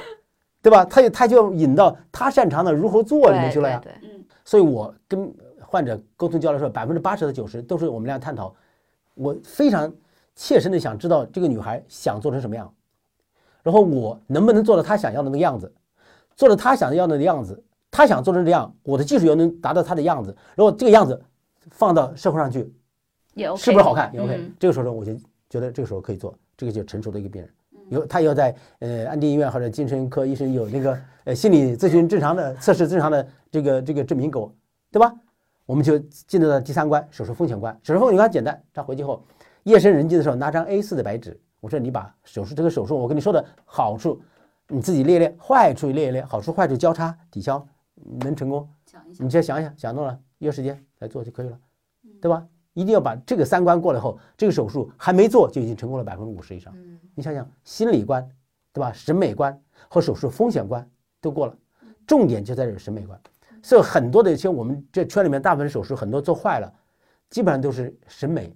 [0.62, 0.84] 对吧？
[0.84, 3.80] 他也他就引到他擅长的如何做里面去了呀。
[3.82, 8.52] 对对对嗯所以我跟患者沟通交流的时候，百分之八十到九十都是我们俩探讨，
[9.14, 9.92] 我非常
[10.34, 12.72] 切身的想知道这个女孩想做成什么样，
[13.62, 15.72] 然后我能不能做到她想要的那个样子，
[16.34, 17.62] 做到她想要的样子，
[17.92, 21.22] 她想做成这样，我的技术又能达到她的样子，然后这个样子
[21.70, 22.72] 放到社会上去，
[23.34, 24.12] 也 OK，是不是好看？
[24.12, 25.14] 也 OK、嗯这个时候呢我就
[25.48, 27.48] 觉得这个时候可以做，这个就成熟的一个病人。
[27.90, 34.52] 有他要在呃安定医院或者精神科医生有那个呃心理咨询正常的测试正常的这个这个证明给我，
[34.90, 35.14] 对吧？
[35.66, 37.78] 我们就进入到第三关手术风险关。
[37.82, 39.22] 手术风险关简单，他回去后
[39.64, 44.20] 夜深人静的时候拿张 A 四的白纸，我说你把手术这个手术我跟你说的好处
[44.68, 47.64] 你自己列列，坏处列一列，好处坏处交叉抵消，
[48.20, 48.68] 能成功。
[49.18, 51.58] 你再想一想，想弄了，约时间来做就可以了，
[52.20, 52.46] 对吧？
[52.74, 56.74] 一定要把这个三关过了后，这个手术还没做就已经成功了百分之五十以上。
[57.14, 58.26] 你想想，心理关，
[58.72, 58.92] 对吧？
[58.92, 60.88] 审美观和手术风险关
[61.20, 61.54] 都过了，
[62.06, 63.20] 重点就在这审美观。
[63.62, 66.72] 所以很多的像我们这圈里面大部分手术很多做坏了，
[67.28, 68.54] 基本上都是审美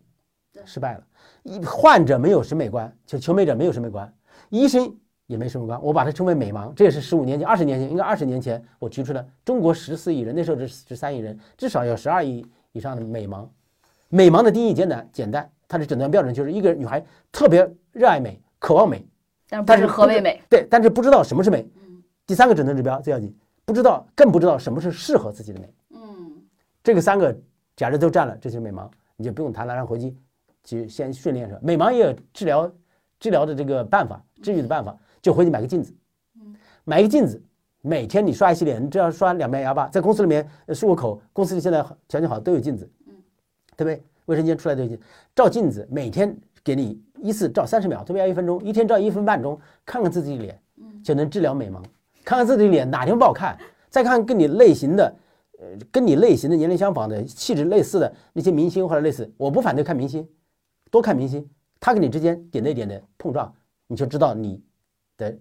[0.65, 1.05] 失败了。
[1.43, 4.11] 一患者没有审美观，就求美者没有审美观，
[4.49, 4.97] 医生
[5.27, 6.73] 也没审美观，我把它称为美盲。
[6.73, 9.29] 这也是十五年前、二十年前，应该二十年前我提出的。
[9.45, 13.47] 中国十四亿人，那时候是十三亿人，至少有十二亿以上的美盲。
[14.15, 19.05] 美盲的定义简单，简单，它的诊断标准就是一个女孩特别热爱美，渴望美，
[19.67, 20.41] 但是何为美？
[20.49, 21.69] 对，但是不知道什么是美。
[22.25, 25.75] 第三个诊断指标最要紧，不知道更不知道什么是适合自己的美。
[25.97, 26.33] 嗯，
[26.81, 27.37] 这个三个
[27.75, 30.17] 假设都占了，这就是美盲，你就不用谈了，让回去
[30.63, 31.59] 去先训练上。
[31.61, 32.73] 美盲也有治疗
[33.19, 35.93] 治疗的这个办法，治愈的办法，就回去买个镜子，
[36.85, 37.43] 买一个镜子，
[37.81, 42.89] 每天你刷一洗脸，你只要刷两遍牙吧，在公司里面呃漱个口，公司里现在条件好都有镜子，
[43.77, 44.03] 对不对？
[44.27, 44.99] 卫生间出来都有镜，
[45.35, 50.59] 照镜子，每天给你一次照三十秒，特别要一分钟，一天照一分半钟，看看自己的脸，
[51.03, 51.83] 就能治疗美盲。
[52.25, 53.59] 看看自己的脸哪地方不好看，
[53.91, 55.15] 再看看跟你类型的，
[55.59, 60.27] 呃，跟你类型的年龄相仿的、气质类似的那些明星或者类似，我不反对看明星，
[60.91, 61.47] 多看明星，
[61.79, 63.53] 他跟你之间点对点的碰撞，
[63.87, 64.63] 你就知道你
[65.19, 65.37] 的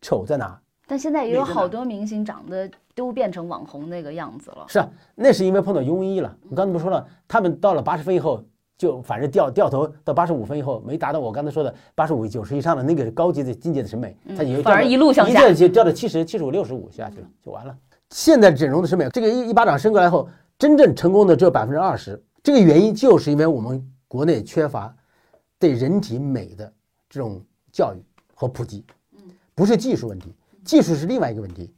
[0.00, 0.60] 丑在哪。
[0.86, 4.64] 但现在也有好多明星长得都变成网红那个样子了。
[4.68, 6.36] 是啊，那是因为碰到庸医了。
[6.50, 8.42] 我刚才不说了，他们到了八十分以后，
[8.76, 17.76] 就反正掉掉头到八十五分以后，没达到我刚才说的八十五、九十以上的那个高级的境界的审美，他也就反而一路向下一掉就掉到七十、七十五、六十五下去了，就完了。
[18.10, 20.28] 现在整容的审美，这个一一巴掌伸过来后，
[20.58, 22.22] 真正成功的只有百分之二十。
[22.42, 24.94] 这个原因就是因为我们国内缺乏
[25.58, 26.70] 对人体美的
[27.08, 27.40] 这种
[27.72, 27.98] 教育
[28.34, 28.84] 和普及，
[29.54, 30.32] 不是技术问题，
[30.64, 31.72] 技术是另外一个问题。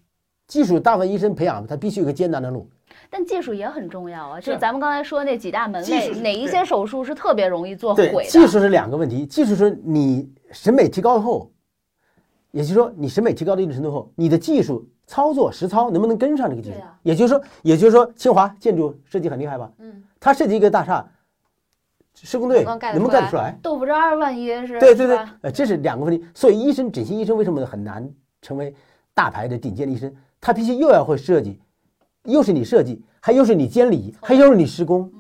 [0.47, 2.71] 技术大部分医生培养他必须有个艰难的路，
[3.11, 8.25] 但技术也很重要啊，就是啊咱们刚才说那几大门类哪一些手术是特别容易做，毁的？
[8.31, 11.51] 技术是两个问题，技术是你审美提高后，
[12.53, 16.79] 也就是说你审美提高到一定程度后，你的技术操作实操能不能跟上这个技术？
[16.79, 19.69] 啊也就是说，也就是说，清华建筑设计很厉害吧？
[19.79, 21.05] 嗯，他设计一个大厦，
[22.15, 23.59] 施工队能不能盖得出出来？
[23.61, 26.25] 豆腐渣儿万一是对对对，呃，这是两个问题。
[26.35, 28.09] 所以医生，整形医生为什么很难
[28.47, 28.73] 成为
[29.13, 30.15] 大牌的顶尖的医生？
[30.41, 31.59] 他必须又要会设计，
[32.23, 35.13] 又是你设计，还又是你监理，还又是你施工，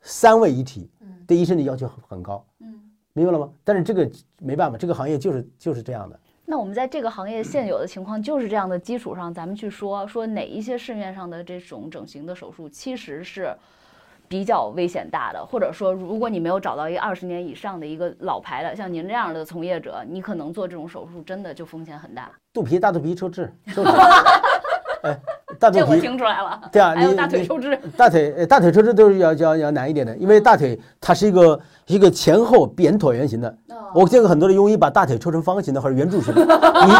[0.00, 0.90] 三位一体，
[1.24, 2.44] 对医生的要求很很高。
[2.58, 2.74] 嗯，
[3.12, 3.48] 明白了吗？
[3.62, 4.10] 但是这个
[4.40, 6.18] 没办法，这个行业就是就是这样的。
[6.44, 13.56] 那我们在这个行业现有的情况就是这样的基础上，咱们去说说哪一些市面上的这种整形的手术其实是
[14.32, 22.30] 比较危险大的，或者说如果你没有找到一个二十年以上的一个老牌的，像您这样的从业者，你可能做这种手术真的就风险很大。
[22.50, 23.90] 肚皮大肚皮抽脂，抽 脂，
[25.02, 25.18] 哎，
[25.60, 33.54] 大肚这我皮，听出来了，对啊，还有大腿抽脂，大腿呃大腿抽脂都是要要要难一点的，因为大腿它是一个一个前后扁椭圆形的。
[33.94, 36.90] 我见过很多的庸医把大腿抽成方形的或者圆柱形的， 你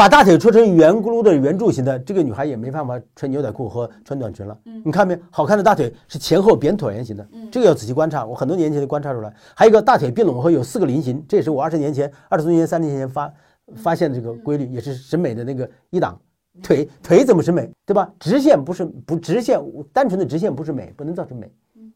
[0.00, 4.58] 把大腿戳成圆咕噜的圆柱形的，这个女孩也没办法穿牛仔裤和穿短裙了。
[4.64, 5.20] 嗯你看没有？
[5.30, 8.24] 好看的大腿是前后扁椭圆形的，这个要仔细观察。
[8.24, 9.30] 我很多年前就观察出来。
[9.54, 13.30] 还有一个大腿并拢后有四个菱形，这也是我二十年前、二十多年、三十年前发
[13.76, 16.18] 发现的这个规律，也是审美的那个一档。
[16.62, 18.10] 腿腿怎么审美，对吧？
[18.18, 19.60] 直线不是不直线，
[19.92, 21.46] 单纯的直线不是美，不能造成美，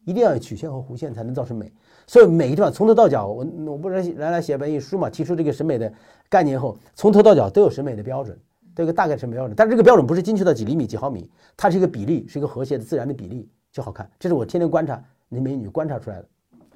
[0.05, 1.69] 一定要有曲线和弧线才能造成美。
[2.07, 5.91] 所以每一地方从头到脚，我我不是原来写本书嘛，提出这个审美的
[6.29, 8.39] 概念后，从头到脚都有审美的标准，
[8.73, 9.53] 都有个大概审美标准。
[9.57, 14.09] 但是这个标准不是精确到几厘米、几毫米，它是一个比例，是一个和谐的自然的比例就好看。
[14.19, 16.27] 这是我天天观察那美女观察出来的。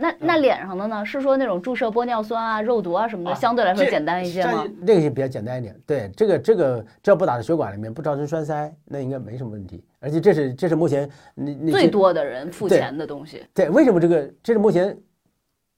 [0.01, 1.05] 那那脸上的呢？
[1.05, 4.63] 是说那种注射玻尿酸啊、肉毒啊什么的，啊相对来说简单一些吗？
[4.79, 5.77] 这这个是比较简单一点。
[5.85, 9.83] 对，这个这个只要不打到血管里面，不造成栓塞，那应该没什么问题。
[9.99, 13.43] 而且这是这是目前那那最多的人付钱的东西。
[13.53, 14.97] 对，为什么这个这是目前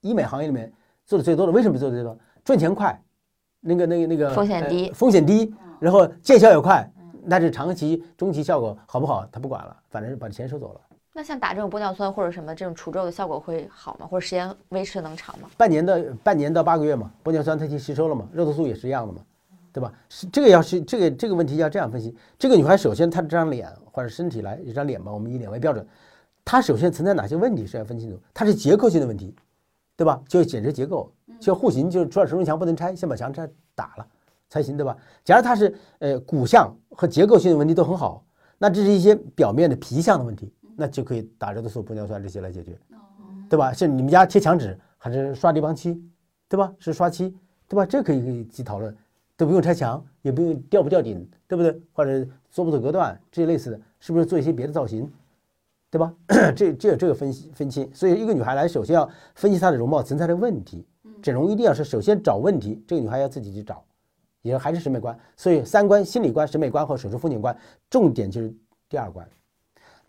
[0.02, 0.72] 医美行业里面
[1.04, 1.50] 做的最多的？
[1.50, 2.16] 为什么做的最多？
[2.44, 2.96] 赚钱快，
[3.60, 6.88] 那个那个那个风险低呃风险低，然后见效也快，
[7.28, 10.80] 但是长期中期效果好不好他不管了，反正是把钱收走了。
[11.14, 14.06] 那像打这种玻尿酸或者什么这种除皱的效果会好吗？
[14.06, 15.48] 或者时间维持能长吗？
[15.58, 19.20] 半年的半年到八个月嘛，玻尿酸它就吸收了嘛，肉毒素也是一样的嘛，
[19.72, 19.92] 对吧？
[20.08, 25.86] 是这个要是这个这个问题要这样分析，这个女孩首先她这张脸或者身体来一张脸嘛，我们以脸为标准，
[26.46, 29.34] 她首先存在哪些问题是要分清楚，它是结构性的问题，
[29.98, 30.18] 对吧？
[30.26, 34.06] 就简直结构，就户型就是除了承重墙不能拆，先把墙拆打了
[34.48, 34.96] 才行，对吧？
[35.24, 38.24] 假如她是呃骨相和结构性的问题都很好，
[38.56, 42.78] 那这是一些表面的皮相的问题，那就可以打肉毒素、玻尿酸这些来解决。
[43.48, 43.70] 对吧？
[43.70, 46.02] 是你们家贴墙纸还是刷地磅漆，
[46.48, 46.72] 对吧？
[46.78, 47.36] 是刷漆，
[47.68, 47.84] 对吧？
[47.84, 48.96] 这可以可以去讨论，
[49.36, 51.78] 都不用拆墙，也不用吊不吊顶，对不对？
[51.92, 55.10] 或者做不做隔断这些类似的，是不是做一些别的造型，
[55.90, 56.14] 对吧？
[56.56, 57.86] 这这这个分析分清。
[57.94, 60.86] 所以一个女孩来，首先要分析她的容貌存在的问题，
[61.20, 63.84] 整容一定要是首先找问题，这个女孩要自己去找，
[64.40, 65.14] 也还是审美观。
[65.36, 67.54] 所以三观：心理观、审美观和手术风景观，
[67.90, 68.50] 重点就是
[68.88, 69.28] 第二关。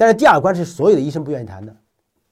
[0.04, 1.74] 但是第二关是所有的医生不愿意谈的，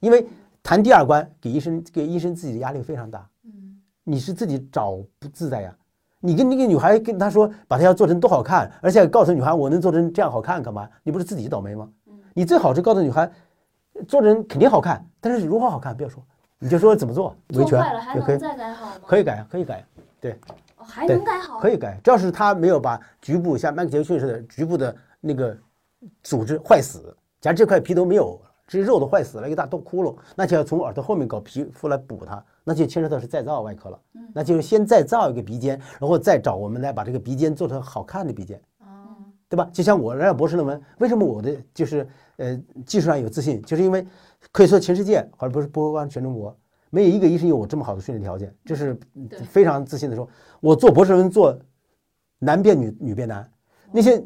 [0.01, 0.27] 因为
[0.61, 3.25] 谈第二关给医生给医生自己的压力非常大。
[3.45, 5.73] 嗯，你是自己找不自在呀。
[6.19, 10.85] 你跟那个女孩跟她说把她要做成多好看，而且告诉女孩我能做成这样好看干嘛？
[11.01, 11.87] 你不是自己倒霉吗？
[12.33, 13.31] 你最好是告诉女孩
[14.05, 16.21] 做成肯定好看，但是如何好看不要说，
[16.59, 17.81] 你就说怎么做维权
[18.25, 19.01] 可以改好吗？
[19.07, 19.85] 可以改啊，可以改，
[20.75, 21.57] 哦还能改好？
[21.61, 21.97] 可以改。
[22.03, 25.57] 只要是他没有把局部像麦克杰克逊似的局部的那个
[26.21, 33.99] 组织坏死，假如这块皮都没有，这肉都坏死了，一个大洞窟窿，那就要从耳朵后面搞皮肤来补它，那就牵扯到是再造外科了。
[34.33, 38.61] 那就是先再造一个鼻尖，然后再找我们来把这个鼻尖做成好看的鼻尖。
[39.49, 39.69] 对吧？
[39.73, 42.07] 就像我来博士论文，为什么我的就是
[42.37, 44.07] 呃技术上有自信，就是因为
[44.53, 46.57] 可以说全世界或者不是不光全中国，
[46.89, 48.97] 没有一个医生有我这么好的训练条件，这是
[49.49, 50.25] 非常自信的说，
[50.61, 51.59] 我做博士论文做
[52.39, 53.51] 男变女，女变男，
[53.91, 54.23] 那些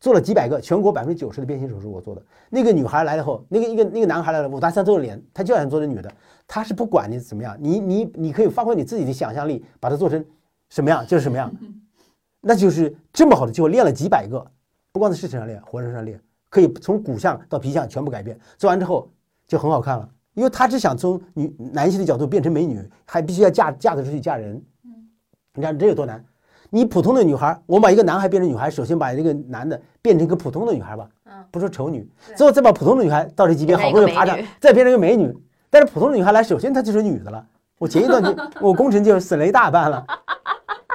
[0.00, 2.22] 做了几百个，全国百分之九十的变性手术我做的。
[2.50, 6.12] 那个女孩来了后，那个一个那个男孩来了，我打算做的脸，他就想做成女的，
[6.46, 10.24] 他是不管你怎么样，你你你可以发挥你自己的想象力，把它做成
[10.68, 11.52] 什么样就是什么样，
[12.40, 14.44] 那就是这么好的机会，练了几百个，
[14.92, 18.38] 不光在市场上练，活人上练，可以从骨相到皮相全部改变。
[18.58, 19.10] 做完之后
[19.46, 24.62] 就很好看了，因为他只想从女男性的角度变成美女，还必须要嫁嫁得出去嫁人。
[25.54, 26.22] 你看这有多难？
[26.76, 31.08] 你普通的女孩，我把一个男孩变成女孩，首先把这个男的变成一个普通的女孩吧，
[31.50, 35.34] 不说丑女，最后再把普通的女孩到这级别好不容易爬上再变成一个美女。
[35.70, 37.42] 但是普通的女孩来，首先她就是女的了。
[37.78, 40.04] 我前一段就 我工程就省了一大半了，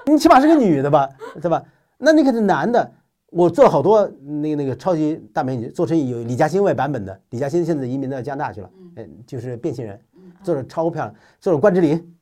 [0.06, 1.10] 你起码是个女的吧，
[1.42, 1.64] 对吧？
[1.98, 2.92] 那那个是男的，
[3.32, 7.20] 我做了好多那个那个超级大美女，做成有李嘉欣为版本的。
[7.32, 10.00] 李嘉欣现在移民到加拿大去了，嗯，就是变性人，
[10.44, 12.16] 做的超漂亮，做了关之琳，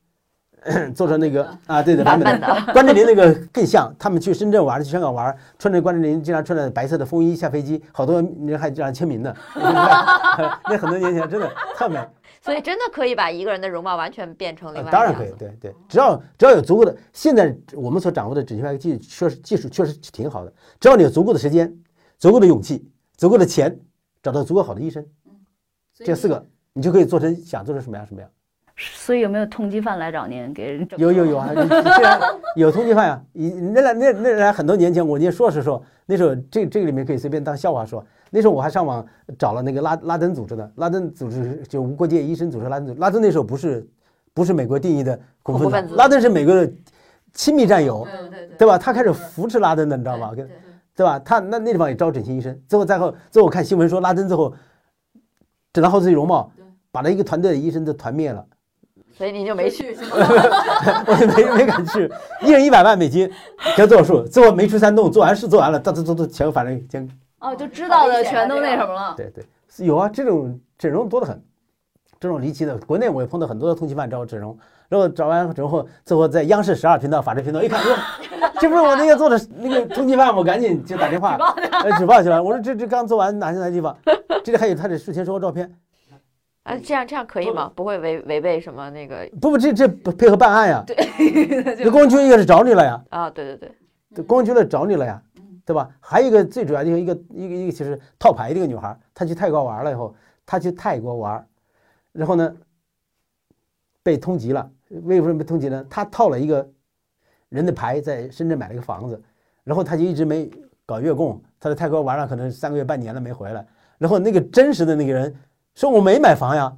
[0.94, 2.46] 做成那个啊，对的版本的。
[2.72, 9.34] 关之琳那个更像，他们去深圳玩，去香港玩，穿着关之琳经常穿着白色的风衣下飞机，好多人还让签名呢。
[9.56, 11.98] 那很多年前真的特美。
[12.42, 15.32] 所以真的可以把一个人的容貌完全变成另呃外、当然可以，。
[15.38, 21.70] 对对，只要只要有足够的，现在我们所掌握的整形外科技术确实技术确实挺好的，只要你有足够的时间、
[22.18, 22.88] 足够的勇气、
[23.18, 23.78] 足够的钱，
[24.22, 25.04] 找到足够好的医生，
[25.98, 28.30] 这四个你就可以做成想做成什么样什么样。
[28.80, 30.98] 所以有没有通缉犯来找您给人整？
[30.98, 31.50] 有有有啊，
[32.56, 38.04] 有通缉犯呀，你那来那那来很多年前，我念硕士时候，那时候这这个里面可以随便当笑话说。
[38.30, 39.04] 那时候我还上网
[39.38, 43.86] 找了那个拉拉登组织的，拉登组织就无国界医生组织拉登组织，拉登那时候不是
[44.32, 46.72] 不是美国定义的恐怖分子，分子拉登是美国的
[47.34, 48.78] 亲密战友，对对对对吧？
[48.78, 50.32] 他开始扶持拉登的，你知道吗？
[50.34, 50.48] 跟
[50.94, 51.18] 对吧？
[51.18, 54.54] 他那那地方也招整形医生，最后再后最后我看新闻说拉登最后
[55.72, 56.52] 整到后自己容貌，
[56.92, 58.46] 把那一个团队的医生都团灭了。
[59.20, 59.94] 所以你就没去。
[61.06, 62.10] 我就没没敢去，
[62.40, 63.30] 一人一百万美金
[63.76, 67.06] 给他做手术，最后没出山洞，做完事做完了，到都都都全反正全
[67.38, 69.12] 哦，就知道的全都那什么了。
[69.14, 71.38] 对对，是有啊，这种整容多得很，
[72.18, 74.56] 这种离奇的，国内我也碰到很多的通缉犯找我整容，
[74.88, 77.94] 然后找完整容后，最后在央视十二频道、法制频道一看，哟，
[78.58, 81.36] 这不是我那个做的那个通缉犯，我赶紧就打电话
[81.84, 83.94] 呃举报去了，我说这这刚做完哪些哪些地方，
[84.42, 85.70] 这里还有他的术前生活照片，
[86.62, 87.72] 啊，这样这样可以吗？
[87.74, 90.96] 不会违违背什么那个不不，这这不配合办案呀，对，
[91.82, 93.02] 那公安局应该是找你了呀。
[93.08, 93.30] 啊？
[93.30, 93.72] 对对对，
[94.14, 95.22] 这公安局来找你了呀，
[95.64, 95.88] 对吧？
[96.00, 100.14] 还有一个最主要的一个一个一个一个就是套牌的一个女孩，她去泰国玩了以后，
[100.44, 101.46] 她去泰国玩，
[102.12, 102.54] 然后呢
[104.02, 104.70] 被通缉了。
[105.04, 105.84] 为什么被通缉呢？
[105.88, 106.68] 她套了一个
[107.48, 109.20] 人的牌，在深圳买了一个房子，
[109.64, 110.50] 然后她就一直没
[110.84, 111.40] 搞月供。
[111.58, 113.66] 她在泰国玩了可能三个月半年了没回来，
[113.98, 115.34] 然后那个真实的那个人
[115.74, 116.76] 说我没买房呀，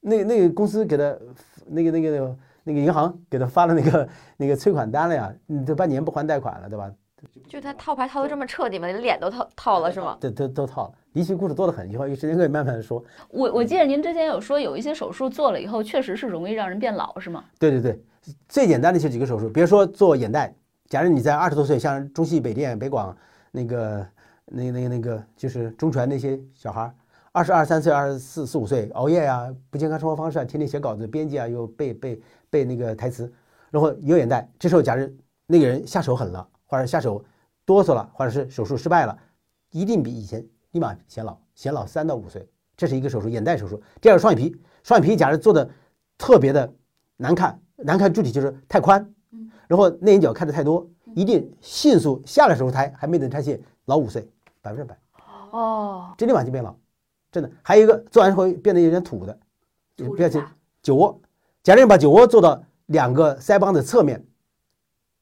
[0.00, 1.16] 那那个公司给他
[1.66, 6.90] 那个那个那个银行给他发了那个那个催款单了呀，你这半年不还贷款了，对吧？
[7.48, 8.86] 就他套牌套的这么彻底吗？
[8.86, 10.16] 连脸都套套了是吗？
[10.20, 13.02] 对都都套了，离奇故事多得很，以后有时间可以慢慢的说。
[13.30, 17.44] 我我记得您之前有说有一些手术做了以后，确实是容易让人变老，是吗？
[17.58, 18.04] 对对对，
[18.48, 20.54] 最简单的就几个手术，比如说做眼袋，
[20.88, 23.16] 假如你在二十多岁，像中戏、北电、北广
[23.50, 24.06] 那个、
[24.46, 26.94] 那、那、那个，就是中传那些小孩儿，
[27.34, 33.30] 二十二三岁、二十四四五岁，熬夜呀、不健康生活方式啊，天天写稿子、编辑啊，又背背背那个台词，
[33.72, 35.12] 然后有眼袋，这时候假如
[35.48, 37.24] 那个人下手狠了，或者下手
[37.66, 39.18] 哆嗦了，或者是手术失败了，
[39.72, 42.48] 一定比以前立马显老，显老三到五岁。
[42.76, 43.82] 这是一个手术，眼袋手术。
[44.00, 45.68] 第二个双眼皮，双眼皮假如做的
[46.16, 46.72] 特别的
[47.16, 49.12] 难看，难看具体就是太宽，
[49.66, 54.30] 然后内眼角看的太多，一定迅速下了手术台还没等拆卸，老五岁，
[54.62, 54.96] 百分之百，
[55.50, 56.76] 哦，这立马就变老，
[57.34, 57.50] 真的。
[57.62, 59.36] 还有一个做完之后变得有点土的，
[59.96, 60.40] 不要紧，
[60.80, 61.20] 酒窝。
[61.64, 64.24] 假如你把酒窝做到两个腮帮的侧面，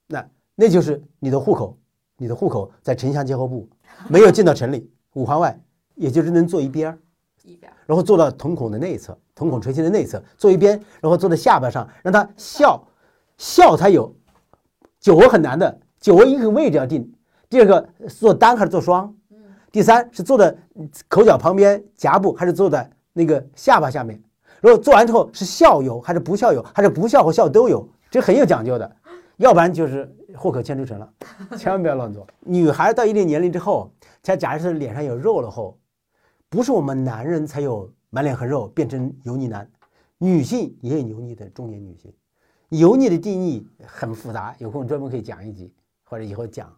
[0.09, 1.79] 那那就是你的户口，
[2.19, 3.67] 你的户口在城乡结合部，
[4.11, 5.59] 没有进到城里，五环外，
[5.95, 6.99] 也就是能坐一边儿。
[7.45, 12.87] 一边然后做到瞳孔的内侧，瞳孔垂线的内侧，做一边，然后做到下巴上，让他笑，
[13.39, 14.15] 笑才有。
[15.01, 17.11] 酒窝很难的，酒窝一个位置要定。
[17.49, 19.17] 第二个做单还是做双？
[19.73, 20.55] 第三是坐的
[21.09, 24.23] 口角旁边颊部还是坐在那个下巴下面？
[24.61, 28.97] 如果做完之后是笑有还是不笑有，还是不笑和笑都有，这很有讲究的，
[29.39, 31.11] 要不然就是祸口迁出城了，
[31.57, 32.27] 千万不要乱做。
[32.41, 33.91] 女孩到一定年龄之后，
[34.23, 35.79] 她假如是脸上有肉了后，
[36.51, 39.67] 不是我们男人才有满脸横肉变成油腻男，
[40.19, 42.13] 女性也有油腻的中年女性。
[42.69, 45.75] 油腻的定义很复杂，有空专门可以讲一集，
[46.05, 46.71] 或者以后讲。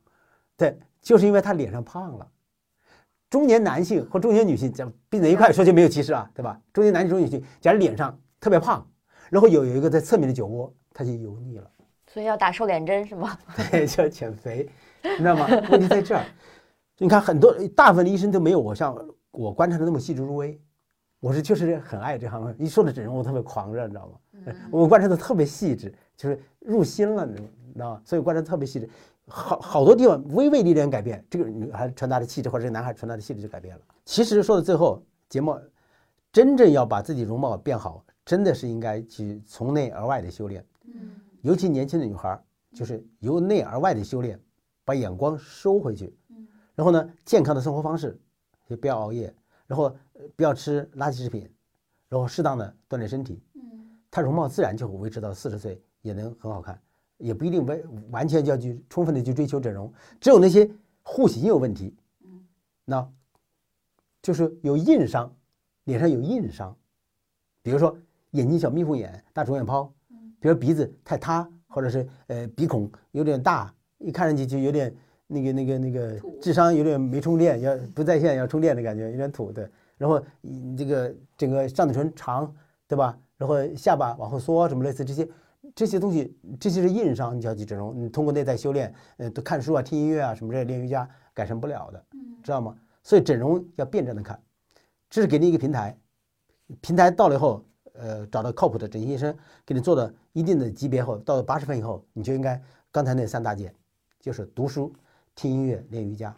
[0.57, 2.27] 对，就是因为她脸上胖了。
[3.35, 6.56] 中年男性和中年女性，讲并在一块说就没有歧视啊，对吧？
[6.73, 8.86] 中年男性、中年女性，假如脸上特别胖，
[9.28, 11.69] 然后有有一个在侧面的酒窝，他就油腻了。
[12.06, 13.36] 所以要打瘦脸针是吗？
[13.73, 14.70] 对，叫减肥，
[15.02, 15.48] 你知道吗？
[15.69, 16.24] 问题在这儿。
[16.98, 18.97] 你看，很多大部分的医生都没有我像
[19.32, 20.56] 我观察的那么细致入微。
[21.19, 24.55] 我是确实很爱这行，一说到整容，我特别狂热，你知道吗？
[24.70, 27.35] 我观察的特别细致，就是入心了，你
[27.73, 28.02] 知道吗？
[28.05, 28.89] 所以观察特别细致，
[29.27, 33.83] 好好多地方微微的一点改变，这个女孩传达的气质或者这个男孩传达的气质就改变了。
[34.05, 35.59] 其实说到最后，节目
[36.31, 40.65] 真正要把自己容貌变好，真的是应该去从内而外的修炼。
[40.87, 41.11] 嗯
[41.41, 42.43] 尤其年轻的女孩儿，
[42.73, 44.41] 就是由内而外的修炼，
[44.85, 46.17] 把眼光收回去。
[46.31, 48.19] 嗯然后呢，健康的生活方式，
[48.67, 49.35] 也不要熬夜，
[49.67, 49.85] 然后
[50.15, 51.49] 呃不要吃垃圾食品，
[52.09, 53.43] 然后适当的锻炼身体。
[53.55, 53.63] 嗯
[54.11, 56.81] 她容貌自然就会维持到四十岁，也能很好看，
[57.19, 59.93] 也不一定完完全就要去充分的去追求整容。
[60.20, 60.69] 只有那些
[61.03, 61.95] 户型有问题，
[62.85, 63.07] 那
[64.23, 65.35] 就是有硬伤，
[65.85, 66.77] 脸上有硬伤，
[67.62, 67.97] 比如说
[68.31, 69.93] 眼睛小眯缝眼、大肿眼泡，
[70.41, 74.95] 比如鼻子太塌，或者是呃鼻孔有点大，一看上去就有点
[75.27, 79.70] 那个那个那个智商有点没充电，要不在线要充电的感觉，有点土的。
[79.97, 82.53] 然后你这个整个上嘴唇长，
[82.89, 83.19] 对吧？
[83.36, 85.28] 然后下巴往后缩，什么类似这些
[85.75, 88.01] 这些东西，这些是硬伤，你就要去整容。
[88.01, 92.05] 你通过内在修炼，呃，都看书啊、听音乐啊什么这些练瑜伽改善不了的，
[92.43, 92.77] 知道吗？
[93.03, 94.41] 所以整容要辩证的看，
[95.11, 95.99] 这是给你一个平台，
[96.81, 97.65] 平台到了以后，
[97.95, 99.37] 呃，找到靠谱的整形医生，
[99.67, 103.75] 给你做到一定的级别后，到了八十分以后，你就应该刚才那三大件，
[104.21, 104.93] 就是读书、
[105.35, 106.35] 听音乐、练瑜伽，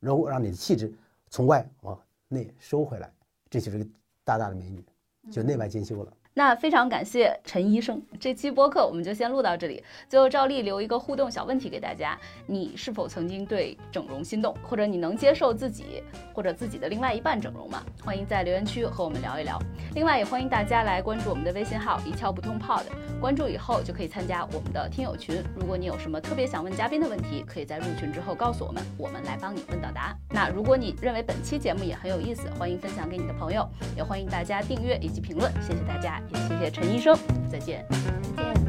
[0.00, 0.92] 然后让你的气质
[1.28, 3.12] 从外往内收回来，
[3.50, 3.86] 这就是个
[4.24, 4.82] 大大的美女，
[5.30, 6.12] 就内外兼修了。
[6.32, 9.82] 那非常感谢陈医生，这期播客我们就先录到这里。
[10.08, 12.16] 最后照例留一个互动小问题给大家：
[12.46, 16.02] 你是否曾经对整容心动，或者你能接受自己
[16.32, 17.82] 或者自己的另外一半整容吗？
[18.04, 19.58] 欢迎在留言区和我们聊一聊。
[19.94, 22.84] 另外也欢迎大家来关注我们的微信号“一窍不通 Pod”，
[23.20, 25.42] 关注以后就可以参加我们的听友群。
[25.56, 30.16] 如果你有什么特别想问嘉宾的问题，可以在入群之后告诉我们，我们来帮你问到答。
[30.30, 35.50] 那如果你认为本期节目也很有意思，欢迎分享给你的朋友，也欢迎大家订阅以及评论。
[35.60, 37.16] 谢谢大家，也谢谢陈医生，
[37.50, 37.86] 再见。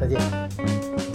[0.00, 0.20] 再见。
[0.56, 1.11] 再见。